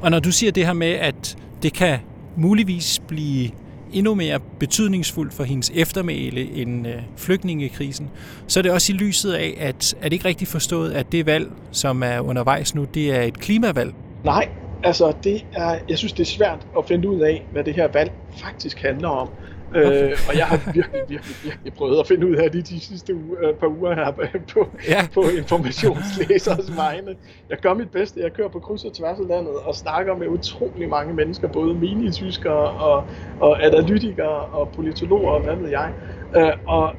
Og 0.00 0.10
når 0.10 0.20
du 0.20 0.32
siger 0.32 0.52
det 0.52 0.66
her 0.66 0.72
med, 0.72 0.92
at 0.92 1.36
det 1.62 1.72
kan 1.72 1.98
muligvis 2.36 3.00
blive 3.08 3.50
endnu 3.92 4.14
mere 4.14 4.40
betydningsfuldt 4.58 5.34
for 5.34 5.44
hendes 5.44 5.72
eftermæle 5.74 6.52
end 6.52 6.86
øh, 6.86 6.94
flygtningekrisen, 7.16 8.10
så 8.46 8.60
er 8.60 8.62
det 8.62 8.72
også 8.72 8.92
i 8.92 8.96
lyset 8.96 9.32
af, 9.32 9.54
at 9.58 9.94
er 10.00 10.04
det 10.04 10.12
ikke 10.12 10.24
rigtigt 10.24 10.50
forstået, 10.50 10.92
at 10.92 11.12
det 11.12 11.26
valg, 11.26 11.50
som 11.72 12.02
er 12.02 12.20
undervejs 12.20 12.74
nu, 12.74 12.84
det 12.84 13.16
er 13.16 13.22
et 13.22 13.38
klimavalg? 13.38 13.94
Nej, 14.24 14.48
altså 14.84 15.12
det 15.24 15.44
er, 15.54 15.78
jeg 15.88 15.98
synes 15.98 16.12
det 16.12 16.20
er 16.20 16.30
svært 16.30 16.66
at 16.78 16.84
finde 16.88 17.08
ud 17.08 17.20
af, 17.20 17.46
hvad 17.52 17.64
det 17.64 17.74
her 17.74 17.88
valg 17.92 18.12
faktisk 18.36 18.82
handler 18.82 19.08
om. 19.08 19.28
Øh, 19.74 20.12
og 20.28 20.36
jeg 20.36 20.46
har 20.46 20.72
virkelig, 20.74 21.00
virkelig, 21.08 21.36
virkelig 21.44 21.74
prøvet 21.74 22.00
at 22.00 22.06
finde 22.06 22.26
ud 22.26 22.34
af 22.34 22.50
det 22.50 22.68
de 22.68 22.80
sidste 22.80 23.14
uge, 23.14 23.36
øh, 23.42 23.54
par 23.54 23.66
uger 23.66 23.94
her 23.94 24.12
på, 24.54 24.68
ja. 24.88 25.08
på 25.14 25.22
informationslæsers 25.38 26.76
vegne. 26.76 27.16
Jeg 27.50 27.58
gør 27.58 27.74
mit 27.74 27.90
bedste. 27.90 28.20
Jeg 28.20 28.32
kører 28.32 28.48
på 28.48 28.58
kryds 28.58 28.84
og 28.84 28.92
tværs 28.92 29.18
af 29.18 29.28
landet 29.28 29.54
og 29.54 29.74
snakker 29.74 30.16
med 30.16 30.28
utrolig 30.28 30.88
mange 30.88 31.14
mennesker, 31.14 31.48
både 31.48 31.74
mini-tyskere 31.74 32.70
og, 32.70 33.04
og 33.40 33.64
analytikere 33.64 34.40
og 34.40 34.68
politologer 34.68 35.30
og 35.30 35.40
hvad 35.40 35.56
ved 35.56 35.68
jeg. 35.68 35.92
Øh, 36.36 36.52
og 36.66 36.94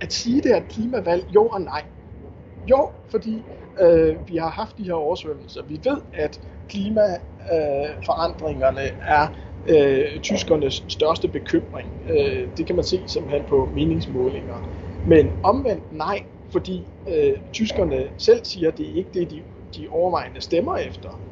at 0.00 0.12
sige 0.12 0.42
det 0.42 0.56
er 0.56 0.60
klimavalg, 0.70 1.24
jo 1.34 1.46
og 1.46 1.60
nej. 1.60 1.82
Jo, 2.70 2.90
fordi 3.10 3.42
øh, 3.80 4.16
vi 4.28 4.36
har 4.36 4.50
haft 4.50 4.78
de 4.78 4.82
her 4.82 4.94
oversvømmelser. 4.94 5.62
Vi 5.68 5.80
ved, 5.84 5.96
at 6.14 6.40
klimaforandringerne 6.68 8.82
øh, 8.82 8.90
er 9.06 9.26
øh, 9.66 10.20
tyskernes 10.20 10.84
største 10.88 11.28
bekymring. 11.28 11.88
Øh, 12.10 12.48
det 12.56 12.66
kan 12.66 12.76
man 12.76 12.84
se 12.84 13.04
simpelthen 13.08 13.44
på 13.48 13.70
meningsmålinger. 13.74 14.68
Men 15.04 15.32
omvendt 15.42 15.92
nej, 15.92 16.22
fordi 16.52 16.88
øh, 17.08 17.32
tyskerne 17.52 18.08
selv 18.18 18.44
siger, 18.44 18.68
at 18.68 18.78
det 18.78 18.90
er 18.90 18.94
ikke 18.94 19.10
det, 19.14 19.30
de, 19.30 19.44
de 19.76 19.88
overvejende 19.88 20.40
stemmer 20.40 20.76
efter. 20.76 21.22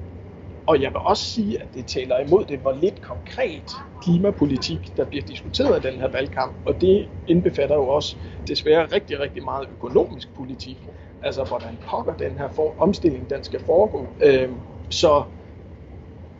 Og 0.66 0.83
jeg 0.83 0.91
vil 0.91 1.01
også 1.05 1.24
sige, 1.24 1.62
at 1.62 1.74
det 1.74 1.87
taler 1.87 2.18
imod 2.18 2.45
det, 2.45 2.59
hvor 2.59 2.72
lidt 2.72 3.01
konkret 3.01 3.70
klimapolitik, 4.03 4.97
der 4.97 5.05
bliver 5.05 5.22
diskuteret 5.22 5.85
i 5.85 5.89
den 5.89 6.01
her 6.01 6.09
valgkamp. 6.09 6.57
Og 6.64 6.81
det 6.81 7.09
indbefatter 7.26 7.76
jo 7.76 7.89
også 7.89 8.16
desværre 8.49 8.87
rigtig, 8.87 9.20
rigtig 9.20 9.45
meget 9.45 9.66
økonomisk 9.70 10.35
politik. 10.37 10.78
Altså, 11.22 11.45
hvordan 11.45 11.78
pokker 11.91 12.14
den 12.14 12.39
her 12.39 12.49
for, 12.49 12.74
omstilling, 12.78 13.31
den 13.31 13.45
skal 13.45 13.61
foregå. 13.66 14.07
Øh, 14.20 14.51
så 14.91 15.22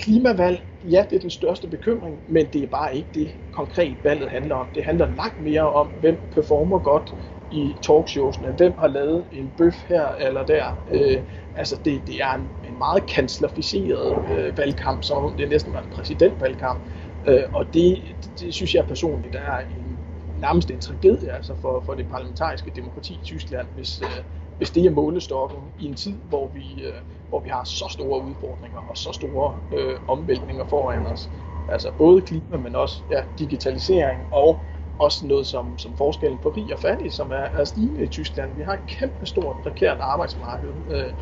klimavalg 0.01 0.63
ja, 0.83 1.05
det 1.11 1.17
er 1.17 1.21
den 1.21 1.31
største 1.31 1.69
bekymring, 1.69 2.23
men 2.27 2.47
det 2.47 2.63
er 2.63 2.67
bare 2.67 2.97
ikke 2.97 3.09
det 3.15 3.31
konkret 3.51 3.97
valget 4.03 4.31
handler 4.31 4.55
om. 4.55 4.67
Det 4.75 4.85
handler 4.85 5.15
langt 5.17 5.41
mere 5.41 5.73
om, 5.73 5.87
hvem 6.01 6.19
performer 6.35 6.79
godt 6.79 7.15
i 7.51 7.79
talkshowsene, 7.83 8.53
hvem 8.53 8.75
har 8.79 8.89
lavet 8.89 9.25
en 9.33 9.51
bøf 9.57 9.85
her 9.89 10.09
eller 10.09 10.47
der. 10.47 10.85
Øh, 10.91 11.23
altså 11.55 11.77
det, 11.85 12.07
det 12.07 12.23
er 12.23 12.35
en, 12.35 12.51
en 12.65 12.79
meget 12.79 13.07
kanslerficeret 13.07 14.31
øh, 14.31 14.59
valgkamp, 14.59 15.03
som 15.03 15.37
det 15.37 15.45
er 15.45 15.49
næsten 15.49 15.73
var 15.73 15.81
en 15.81 15.89
præsidentvalgkamp. 15.93 16.81
Øh, 17.27 17.43
og 17.53 17.75
det, 17.75 18.03
det, 18.25 18.41
det 18.41 18.55
synes 18.55 18.75
jeg 18.75 18.87
personligt 18.87 19.35
er 19.35 19.59
en, 19.77 20.01
nærmest 20.37 20.71
en 20.71 20.81
tragedie 20.81 21.33
altså 21.33 21.55
for, 21.61 21.83
for 21.87 21.95
det 21.95 22.09
parlamentariske 22.09 22.71
demokrati 22.77 23.13
i 23.13 23.23
Tyskland, 23.25 23.67
hvis, 23.75 24.03
øh, 24.03 24.25
hvis 24.61 24.71
det 24.71 24.87
er 24.87 24.91
målestokken 24.91 25.59
i 25.79 25.87
en 25.87 25.95
tid, 25.95 26.21
hvor 26.29 26.51
vi, 26.55 26.83
øh, 26.83 26.93
hvor 27.29 27.41
vi 27.41 27.49
har 27.49 27.65
så 27.65 27.89
store 27.91 28.23
udfordringer 28.23 28.79
og 28.79 28.97
så 28.97 29.13
store 29.13 29.55
øh, 29.73 29.97
omvæltninger 30.09 30.65
foran 30.65 31.07
os. 31.07 31.31
Altså 31.69 31.91
både 31.99 32.23
klima, 32.23 32.57
men 32.57 32.75
også 32.75 33.03
ja, 33.11 33.23
digitalisering 33.39 34.23
og 34.31 34.65
også 34.99 35.27
noget 35.27 35.47
som, 35.47 35.79
som 35.79 35.97
forskellen 35.97 36.39
på 36.39 36.49
rig 36.49 36.73
og 36.73 36.79
fattig, 36.79 37.13
som 37.13 37.31
er, 37.31 37.47
er 37.55 37.65
stigende 37.65 38.03
i 38.03 38.07
Tyskland. 38.07 38.57
Vi 38.57 38.63
har 38.63 38.73
et 38.73 38.87
kæmpe 38.87 39.27
stort 39.27 39.57
prekært 39.63 39.99
arbejdsmarked. 40.01 40.75
Øh, 40.89 41.13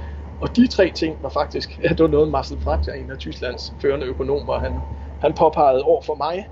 og 0.40 0.56
de 0.56 0.66
tre 0.66 0.90
ting 0.90 1.16
var 1.22 1.28
faktisk, 1.28 1.78
ja, 1.82 1.88
det 1.96 2.00
var 2.00 2.08
noget 2.08 2.28
Marcel 2.28 2.60
Fratscher, 2.60 2.94
en 2.94 3.10
af 3.10 3.18
Tysklands 3.18 3.74
førende 3.82 4.06
økonomer, 4.06 4.58
han, 4.58 4.80
han 5.18 5.34
påpegede 5.34 5.82
over 5.82 6.02
for 6.06 6.14
mig, 6.14 6.46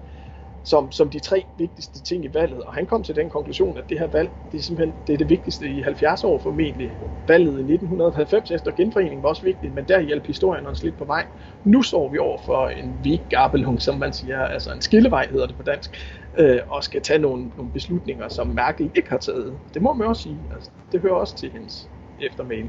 som, 0.67 0.93
som 0.93 1.11
de 1.11 1.19
tre 1.19 1.45
vigtigste 1.59 2.03
ting 2.03 2.25
i 2.25 2.29
valget. 2.35 2.63
Og 2.63 2.75
han 2.75 2.87
kom 2.87 3.03
til 3.03 3.17
den 3.17 3.31
konklusion, 3.31 3.79
at 3.79 3.85
det 3.89 3.99
her 3.99 4.07
valg, 4.07 4.31
det 4.53 4.59
er 4.59 4.63
simpelthen 4.63 4.97
det, 5.07 5.13
er 5.13 5.17
det 5.17 5.29
vigtigste 5.29 5.69
i 5.69 5.81
70 5.81 6.25
år 6.25 6.39
formentlig. 6.39 6.93
Valget 7.29 7.53
i 7.53 7.73
1990 7.73 8.51
efter 8.51 8.71
genforeningen 8.71 9.23
var 9.23 9.29
også 9.29 9.43
vigtigt, 9.43 9.75
men 9.75 9.85
der 9.89 10.01
hjalp 10.01 10.27
historien 10.27 10.67
os 10.67 10.83
lidt 10.83 10.99
på 10.99 11.05
vej. 11.05 11.27
Nu 11.65 11.83
står 11.83 12.09
vi 12.09 12.19
over 12.19 12.39
for 12.47 12.69
en 12.69 12.95
Weggabelung, 13.05 13.83
som 13.83 13.99
man 13.99 14.13
siger, 14.13 14.41
altså 14.41 14.73
en 14.73 14.81
skillevej 14.81 15.27
hedder 15.31 15.47
det 15.47 15.57
på 15.57 15.63
dansk, 15.63 15.91
øh, 16.39 16.59
og 16.69 16.85
skal 16.85 17.03
tage 17.03 17.19
nogle, 17.19 17.51
nogle 17.57 17.73
beslutninger, 17.73 18.29
som 18.29 18.47
Merkel 18.47 18.91
ikke 18.95 19.11
har 19.11 19.19
taget. 19.19 19.55
Det 19.75 19.83
må 19.83 19.93
man 19.93 20.07
også 20.07 20.23
sige. 20.23 20.39
Altså, 20.55 20.71
det 20.93 21.01
hører 21.01 21.15
også 21.15 21.37
til 21.37 21.51
hendes 21.51 21.91
eftermæle. 22.21 22.69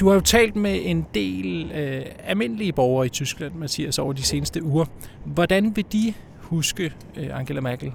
Du 0.00 0.08
har 0.08 0.14
jo 0.14 0.20
talt 0.20 0.56
med 0.56 0.78
en 0.82 1.06
del 1.14 1.72
øh, 1.72 2.02
almindelige 2.24 2.72
borgere 2.72 3.06
i 3.06 3.08
Tyskland, 3.08 3.54
Mathias, 3.54 3.98
over 3.98 4.12
de 4.12 4.22
seneste 4.22 4.62
uger. 4.62 4.84
Hvordan 5.24 5.76
vil 5.76 5.84
de 5.92 6.14
huske 6.50 6.94
øh, 7.16 7.38
Angela 7.38 7.60
Merkel? 7.60 7.92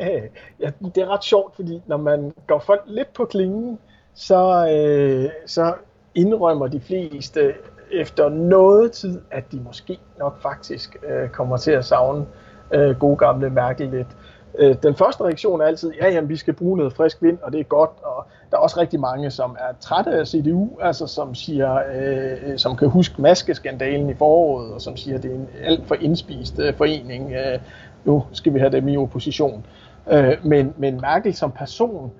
Øh, 0.00 0.22
ja, 0.60 0.70
det 0.94 0.98
er 0.98 1.08
ret 1.08 1.24
sjovt, 1.24 1.56
fordi 1.56 1.82
når 1.86 1.96
man 1.96 2.32
går 2.46 2.58
folk 2.58 2.82
lidt 2.86 3.12
på 3.12 3.24
klingen, 3.24 3.78
så, 4.14 4.68
øh, 4.70 5.30
så 5.46 5.74
indrømmer 6.14 6.66
de 6.66 6.80
fleste 6.80 7.54
efter 7.92 8.28
noget 8.28 8.92
tid, 8.92 9.20
at 9.30 9.52
de 9.52 9.60
måske 9.60 9.98
nok 10.18 10.42
faktisk 10.42 10.96
øh, 11.08 11.28
kommer 11.28 11.56
til 11.56 11.70
at 11.70 11.84
savne 11.84 12.26
øh, 12.74 12.96
gode 12.98 13.16
gamle 13.16 13.50
Merkel 13.50 13.88
lidt. 13.88 14.16
Øh, 14.58 14.76
den 14.82 14.94
første 14.94 15.24
reaktion 15.24 15.60
er 15.60 15.64
altid, 15.64 15.92
ja, 16.00 16.10
jamen, 16.10 16.28
vi 16.28 16.36
skal 16.36 16.54
bruge 16.54 16.76
noget 16.76 16.92
frisk 16.92 17.22
vind, 17.22 17.38
og 17.42 17.52
det 17.52 17.60
er 17.60 17.64
godt, 17.64 17.90
og 18.02 18.26
der 18.50 18.56
er 18.56 18.60
også 18.60 18.80
rigtig 18.80 19.00
mange, 19.00 19.30
som 19.30 19.56
er 19.60 19.74
trætte 19.80 20.10
af 20.10 20.26
CDU, 20.26 20.68
altså 20.80 21.06
som 21.06 21.34
siger, 21.34 21.78
øh, 21.94 22.58
som 22.58 22.76
kan 22.76 22.88
huske 22.88 23.22
maskeskandalen 23.22 24.10
i 24.10 24.14
foråret, 24.14 24.72
og 24.72 24.80
som 24.80 24.96
siger, 24.96 25.16
at 25.16 25.22
det 25.22 25.30
er 25.30 25.34
en 25.34 25.48
alt 25.64 25.86
for 25.86 25.94
indspist 25.94 26.58
øh, 26.58 26.74
forening, 26.74 27.32
øh, 27.32 27.58
nu 28.04 28.24
skal 28.32 28.54
vi 28.54 28.58
have 28.58 28.72
dem 28.72 28.88
i 28.88 28.96
opposition. 28.96 29.66
Øh, 30.10 30.36
men, 30.42 30.74
men 30.76 31.00
Merkel 31.00 31.34
som 31.34 31.52
person, 31.52 32.12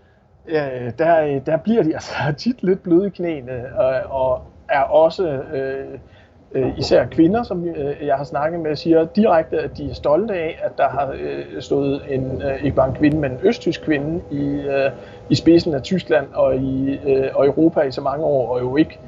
øh, 0.49 0.93
der, 0.99 1.41
der 1.47 1.57
bliver 1.57 1.83
de 1.83 1.95
altså 1.95 2.13
tit 2.39 2.63
lidt 2.63 2.83
bløde 2.83 3.07
i 3.07 3.11
knæene, 3.11 3.77
og, 3.79 4.23
og 4.23 4.43
er 4.69 4.81
også... 4.81 5.29
Øh, 5.29 5.99
øh, 6.53 6.79
især 6.79 7.07
kvinder, 7.07 7.43
som 7.43 7.65
øh, 7.65 8.07
jeg 8.07 8.17
har 8.17 8.25
snakket 8.25 8.61
med, 8.61 8.77
siger 8.77 9.07
direkte, 9.17 9.61
at 9.61 9.79
de 9.79 9.91
er 9.91 9.95
stolte 9.95 10.35
af, 10.35 10.59
at 10.63 10.79
der 10.79 10.89
har 10.89 11.15
øh, 11.21 11.63
stået 11.63 12.03
en, 12.09 12.43
øh, 12.43 12.65
ikke 12.65 12.77
bare 12.77 12.89
en 12.89 12.95
kvinde, 12.95 13.19
men 13.19 13.33
en 13.33 13.39
østtysk 13.43 13.85
kvinde 13.85 14.21
i, 14.31 14.45
øh, 14.45 14.91
i 15.31 15.35
spidsen 15.35 15.75
af 15.75 15.83
Tyskland 15.83 16.27
og 16.35 16.57
i 16.57 16.99
øh, 17.07 17.29
og 17.35 17.47
Europa 17.47 17.81
i 17.81 17.91
så 17.91 18.01
mange 18.01 18.25
år, 18.25 18.55
og 18.55 18.61
jo 18.61 18.77
ikke 18.77 18.99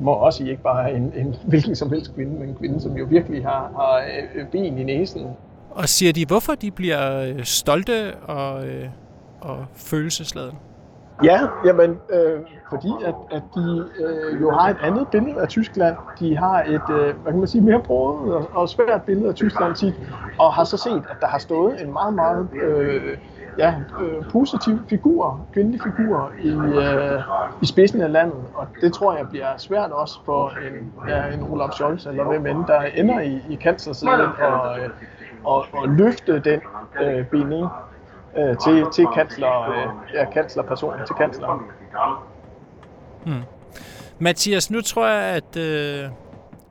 må 0.00 0.12
også 0.12 0.36
sige 0.36 0.50
ikke 0.50 0.62
bare 0.62 0.92
en, 0.92 1.12
en 1.16 1.36
hvilken 1.44 1.76
som 1.76 1.90
helst 1.90 2.14
kvinde, 2.14 2.32
men 2.32 2.48
en 2.48 2.54
kvinde, 2.54 2.80
som 2.80 2.96
jo 2.96 3.04
virkelig 3.04 3.42
har, 3.44 3.72
har 3.76 4.02
øh, 4.34 4.46
ben 4.46 4.78
i 4.78 4.84
næsen. 4.84 5.26
Og 5.70 5.88
siger 5.88 6.12
de, 6.12 6.26
hvorfor 6.26 6.54
de 6.54 6.70
bliver 6.70 7.20
øh, 7.20 7.44
stolte 7.44 8.14
og, 8.14 8.66
øh, 8.66 8.88
og 9.40 9.66
følelsesladet? 9.74 10.54
Ja, 11.24 11.40
jamen, 11.64 12.00
øh, 12.10 12.40
fordi 12.70 12.88
at, 13.04 13.14
at 13.30 13.42
de 13.54 13.86
øh, 13.98 14.40
jo 14.40 14.50
har 14.50 14.68
et 14.68 14.76
andet 14.82 15.08
billede 15.08 15.40
af 15.40 15.48
Tyskland. 15.48 15.96
De 16.18 16.36
har 16.36 16.62
et, 16.62 16.90
øh, 16.90 17.16
hvad 17.22 17.32
kan 17.32 17.38
man 17.38 17.48
sige, 17.48 17.64
mere 17.64 17.80
brugt 17.80 18.32
og, 18.32 18.50
og 18.52 18.68
svært 18.68 19.02
billede 19.02 19.28
af 19.28 19.34
Tyskland 19.34 19.74
tit, 19.74 19.94
og 20.38 20.52
har 20.52 20.64
så 20.64 20.76
set, 20.76 21.02
at 21.10 21.16
der 21.20 21.26
har 21.26 21.38
stået 21.38 21.82
en 21.82 21.92
meget, 21.92 22.14
meget 22.14 22.48
øh, 22.62 23.16
ja, 23.58 23.74
øh, 24.00 24.30
positiv 24.32 24.78
figur, 24.88 25.46
kvindelig 25.52 25.80
figur 25.82 26.32
i, 26.42 26.48
øh, 26.48 27.20
i 27.62 27.66
spidsen 27.66 28.00
af 28.00 28.12
landet, 28.12 28.44
og 28.54 28.66
det 28.80 28.92
tror 28.92 29.16
jeg 29.16 29.28
bliver 29.28 29.56
svært 29.56 29.90
også 29.90 30.20
for 30.24 30.48
en, 30.48 30.92
ja, 31.08 31.26
en 31.26 31.42
Olaf 31.42 31.72
Scholz 31.72 32.06
eller 32.06 32.24
hvem 32.24 32.46
end, 32.46 32.64
der 32.66 32.80
ender 32.80 33.20
i, 33.20 33.42
i 33.50 33.54
kanslersiden 33.54 34.20
og, 34.38 34.78
øh, 34.78 34.88
og, 35.44 35.64
og 35.72 35.88
løfte 35.88 36.38
den 36.38 36.60
øh, 37.02 37.26
binding 37.26 37.68
øh, 38.36 38.56
til, 38.56 38.86
til 38.92 39.06
kansler, 39.14 39.70
øh, 39.70 40.14
ja, 40.14 40.30
kanslerpersonen, 40.30 41.06
til 41.06 41.14
kansleren. 41.14 41.60
Hmm. 43.26 43.42
Mathias, 44.18 44.70
nu 44.70 44.80
tror 44.80 45.06
jeg, 45.08 45.22
at, 45.22 45.56
øh, 45.56 46.10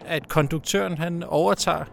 at 0.06 0.30
konduktøren 0.30 0.98
han 0.98 1.24
overtager 1.24 1.84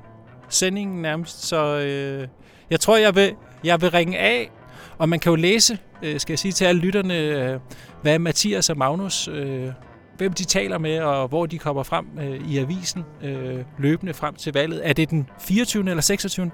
sendingen 0.49 1.03
nærmest, 1.03 1.47
så 1.49 1.79
øh, 1.79 2.29
jeg 2.71 2.81
tror, 2.81 2.97
jeg 2.97 3.15
vil, 3.15 3.35
jeg 3.65 3.81
vil 3.81 3.91
ringe 3.91 4.19
af, 4.19 4.51
og 4.99 5.09
man 5.09 5.21
kan 5.21 5.31
jo 5.31 5.37
læse, 5.37 5.79
øh, 6.03 6.21
skal 6.21 6.33
jeg 6.33 6.39
sige 6.39 6.53
til 6.53 6.65
alle 6.65 6.81
lytterne, 6.81 7.19
øh, 7.19 7.61
hvad 8.03 8.19
Mathias 8.19 8.71
og 8.71 8.79
Magnus, 8.79 9.29
øh, 9.29 9.69
hvem 10.17 10.33
de 10.33 10.45
taler 10.45 10.79
med, 10.79 11.01
og 11.01 11.29
hvor 11.29 11.47
de 11.47 11.59
kommer 11.59 11.83
frem 11.83 12.07
øh, 12.21 12.51
i 12.51 12.59
avisen 12.59 13.05
øh, 13.23 13.65
løbende 13.79 14.15
frem 14.15 14.35
til 14.35 14.53
valget. 14.53 14.89
Er 14.89 14.93
det 14.93 15.11
den 15.11 15.29
24. 15.41 15.91
eller 15.91 16.03
26 16.03 16.51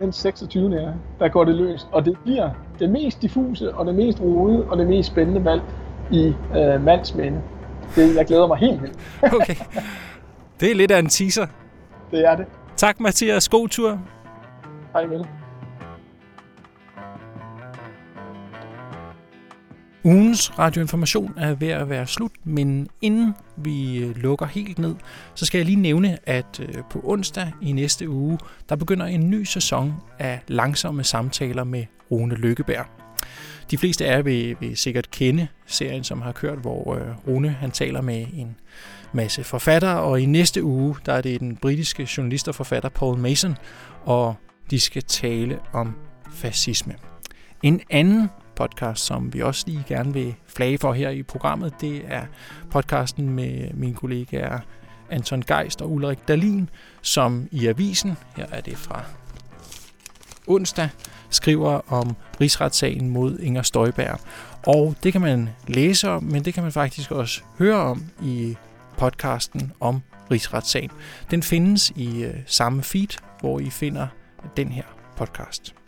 den 0.00 0.12
26. 0.12 0.76
er, 0.76 0.92
der 1.18 1.28
går 1.28 1.44
det 1.44 1.54
løst. 1.54 1.88
Og 1.92 2.04
det 2.04 2.18
bliver 2.24 2.50
det 2.78 2.90
mest 2.90 3.22
diffuse, 3.22 3.74
og 3.74 3.86
det 3.86 3.94
mest 3.94 4.20
rode, 4.20 4.64
og 4.64 4.78
det 4.78 4.86
mest 4.86 5.10
spændende 5.10 5.44
valg 5.44 5.62
i 6.10 6.34
øh, 6.56 6.84
mandsmænde. 6.84 7.42
Det, 7.96 8.16
jeg 8.16 8.26
glæder 8.26 8.46
mig 8.46 8.58
helt 8.58 8.82
vildt. 8.82 8.98
okay. 9.40 9.54
Det 10.60 10.70
er 10.70 10.74
lidt 10.74 10.90
af 10.90 10.98
en 10.98 11.08
teaser. 11.08 11.46
Det 12.10 12.26
er 12.26 12.36
det. 12.36 12.46
Tak, 12.76 13.00
Mathias. 13.00 13.48
God 13.48 13.68
tur. 13.68 13.98
Hej 14.92 15.04
vel. 15.04 15.26
Ugens 20.04 20.58
radioinformation 20.58 21.34
er 21.36 21.54
ved 21.54 21.68
at 21.68 21.88
være 21.88 22.06
slut, 22.06 22.32
men 22.44 22.88
inden 23.02 23.34
vi 23.56 23.98
øh, 23.98 24.16
lukker 24.16 24.46
helt 24.46 24.78
ned, 24.78 24.94
så 25.34 25.46
skal 25.46 25.58
jeg 25.58 25.66
lige 25.66 25.80
nævne, 25.80 26.18
at 26.26 26.60
øh, 26.60 26.74
på 26.90 27.00
onsdag 27.04 27.52
i 27.62 27.72
næste 27.72 28.08
uge, 28.08 28.38
der 28.68 28.76
begynder 28.76 29.06
en 29.06 29.30
ny 29.30 29.44
sæson 29.44 29.94
af 30.18 30.40
langsomme 30.48 31.04
samtaler 31.04 31.64
med 31.64 31.84
Rune 32.10 32.34
Lykkeberg. 32.34 32.86
De 33.70 33.78
fleste 33.78 34.06
af 34.06 34.16
jer 34.16 34.22
vil, 34.22 34.56
vil 34.60 34.76
sikkert 34.76 35.10
kende 35.10 35.48
serien, 35.66 36.04
som 36.04 36.22
har 36.22 36.32
kørt, 36.32 36.58
hvor 36.58 36.94
øh, 36.94 37.26
Rune 37.26 37.48
han 37.48 37.70
taler 37.70 38.00
med 38.00 38.26
en 38.34 38.56
masse 39.12 39.44
forfattere, 39.44 40.00
og 40.00 40.20
i 40.20 40.26
næste 40.26 40.64
uge, 40.64 40.96
der 41.06 41.12
er 41.12 41.20
det 41.20 41.40
den 41.40 41.56
britiske 41.56 42.08
journalist 42.16 42.48
og 42.48 42.54
forfatter 42.54 42.88
Paul 42.88 43.18
Mason, 43.18 43.56
og 44.04 44.34
de 44.70 44.80
skal 44.80 45.02
tale 45.02 45.58
om 45.72 45.94
fascisme. 46.32 46.94
En 47.62 47.80
anden 47.90 48.28
podcast, 48.60 49.06
som 49.06 49.32
vi 49.32 49.40
også 49.40 49.64
lige 49.66 49.84
gerne 49.88 50.12
vil 50.12 50.34
flage 50.46 50.78
for 50.78 50.92
her 50.92 51.10
i 51.10 51.22
programmet. 51.22 51.74
Det 51.80 52.02
er 52.08 52.22
podcasten 52.70 53.30
med 53.30 53.74
mine 53.74 53.94
kollegaer 53.94 54.58
Anton 55.10 55.42
Geist 55.42 55.82
og 55.82 55.90
Ulrik 55.90 56.28
Dalin, 56.28 56.70
som 57.02 57.48
i 57.50 57.66
avisen, 57.66 58.16
her 58.36 58.46
er 58.52 58.60
det 58.60 58.76
fra 58.76 59.04
onsdag, 60.46 60.88
skriver 61.30 61.92
om 61.92 62.16
rigsretssagen 62.40 63.10
mod 63.10 63.38
Inger 63.38 63.62
Støjberg. 63.62 64.20
Og 64.66 64.94
det 65.02 65.12
kan 65.12 65.20
man 65.20 65.48
læse 65.68 66.10
om, 66.10 66.22
men 66.22 66.44
det 66.44 66.54
kan 66.54 66.62
man 66.62 66.72
faktisk 66.72 67.10
også 67.10 67.40
høre 67.58 67.76
om 67.76 68.04
i 68.22 68.56
podcasten 68.98 69.72
om 69.80 70.02
rigsretssagen. 70.30 70.90
Den 71.30 71.42
findes 71.42 71.90
i 71.90 72.24
øh, 72.24 72.34
samme 72.46 72.82
feed, 72.82 73.18
hvor 73.40 73.60
I 73.60 73.70
finder 73.70 74.06
den 74.56 74.68
her 74.68 74.84
podcast. 75.16 75.79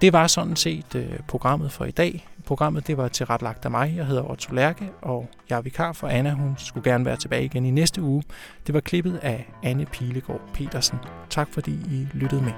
Det 0.00 0.12
var 0.12 0.26
sådan 0.26 0.56
set 0.56 0.94
øh, 0.94 1.18
programmet 1.28 1.72
for 1.72 1.84
i 1.84 1.90
dag. 1.90 2.28
Programmet 2.46 2.86
det 2.86 2.96
var 2.96 3.08
tilrettelagt 3.08 3.64
af 3.64 3.70
mig. 3.70 3.94
Jeg 3.96 4.06
hedder 4.06 4.30
Otto 4.30 4.54
Lærke, 4.54 4.90
og 5.02 5.28
jeg 5.50 5.56
er 5.56 5.60
vikar 5.60 5.92
for 5.92 6.08
Anna. 6.08 6.30
Hun 6.30 6.54
skulle 6.58 6.90
gerne 6.90 7.04
være 7.04 7.16
tilbage 7.16 7.44
igen 7.44 7.64
i 7.64 7.70
næste 7.70 8.02
uge. 8.02 8.22
Det 8.66 8.74
var 8.74 8.80
klippet 8.80 9.16
af 9.22 9.48
Anne 9.62 9.86
Pilegaard 9.86 10.40
Petersen. 10.54 10.98
Tak 11.30 11.48
fordi 11.52 11.72
I 11.72 12.08
lyttede 12.14 12.42
med. 12.42 12.52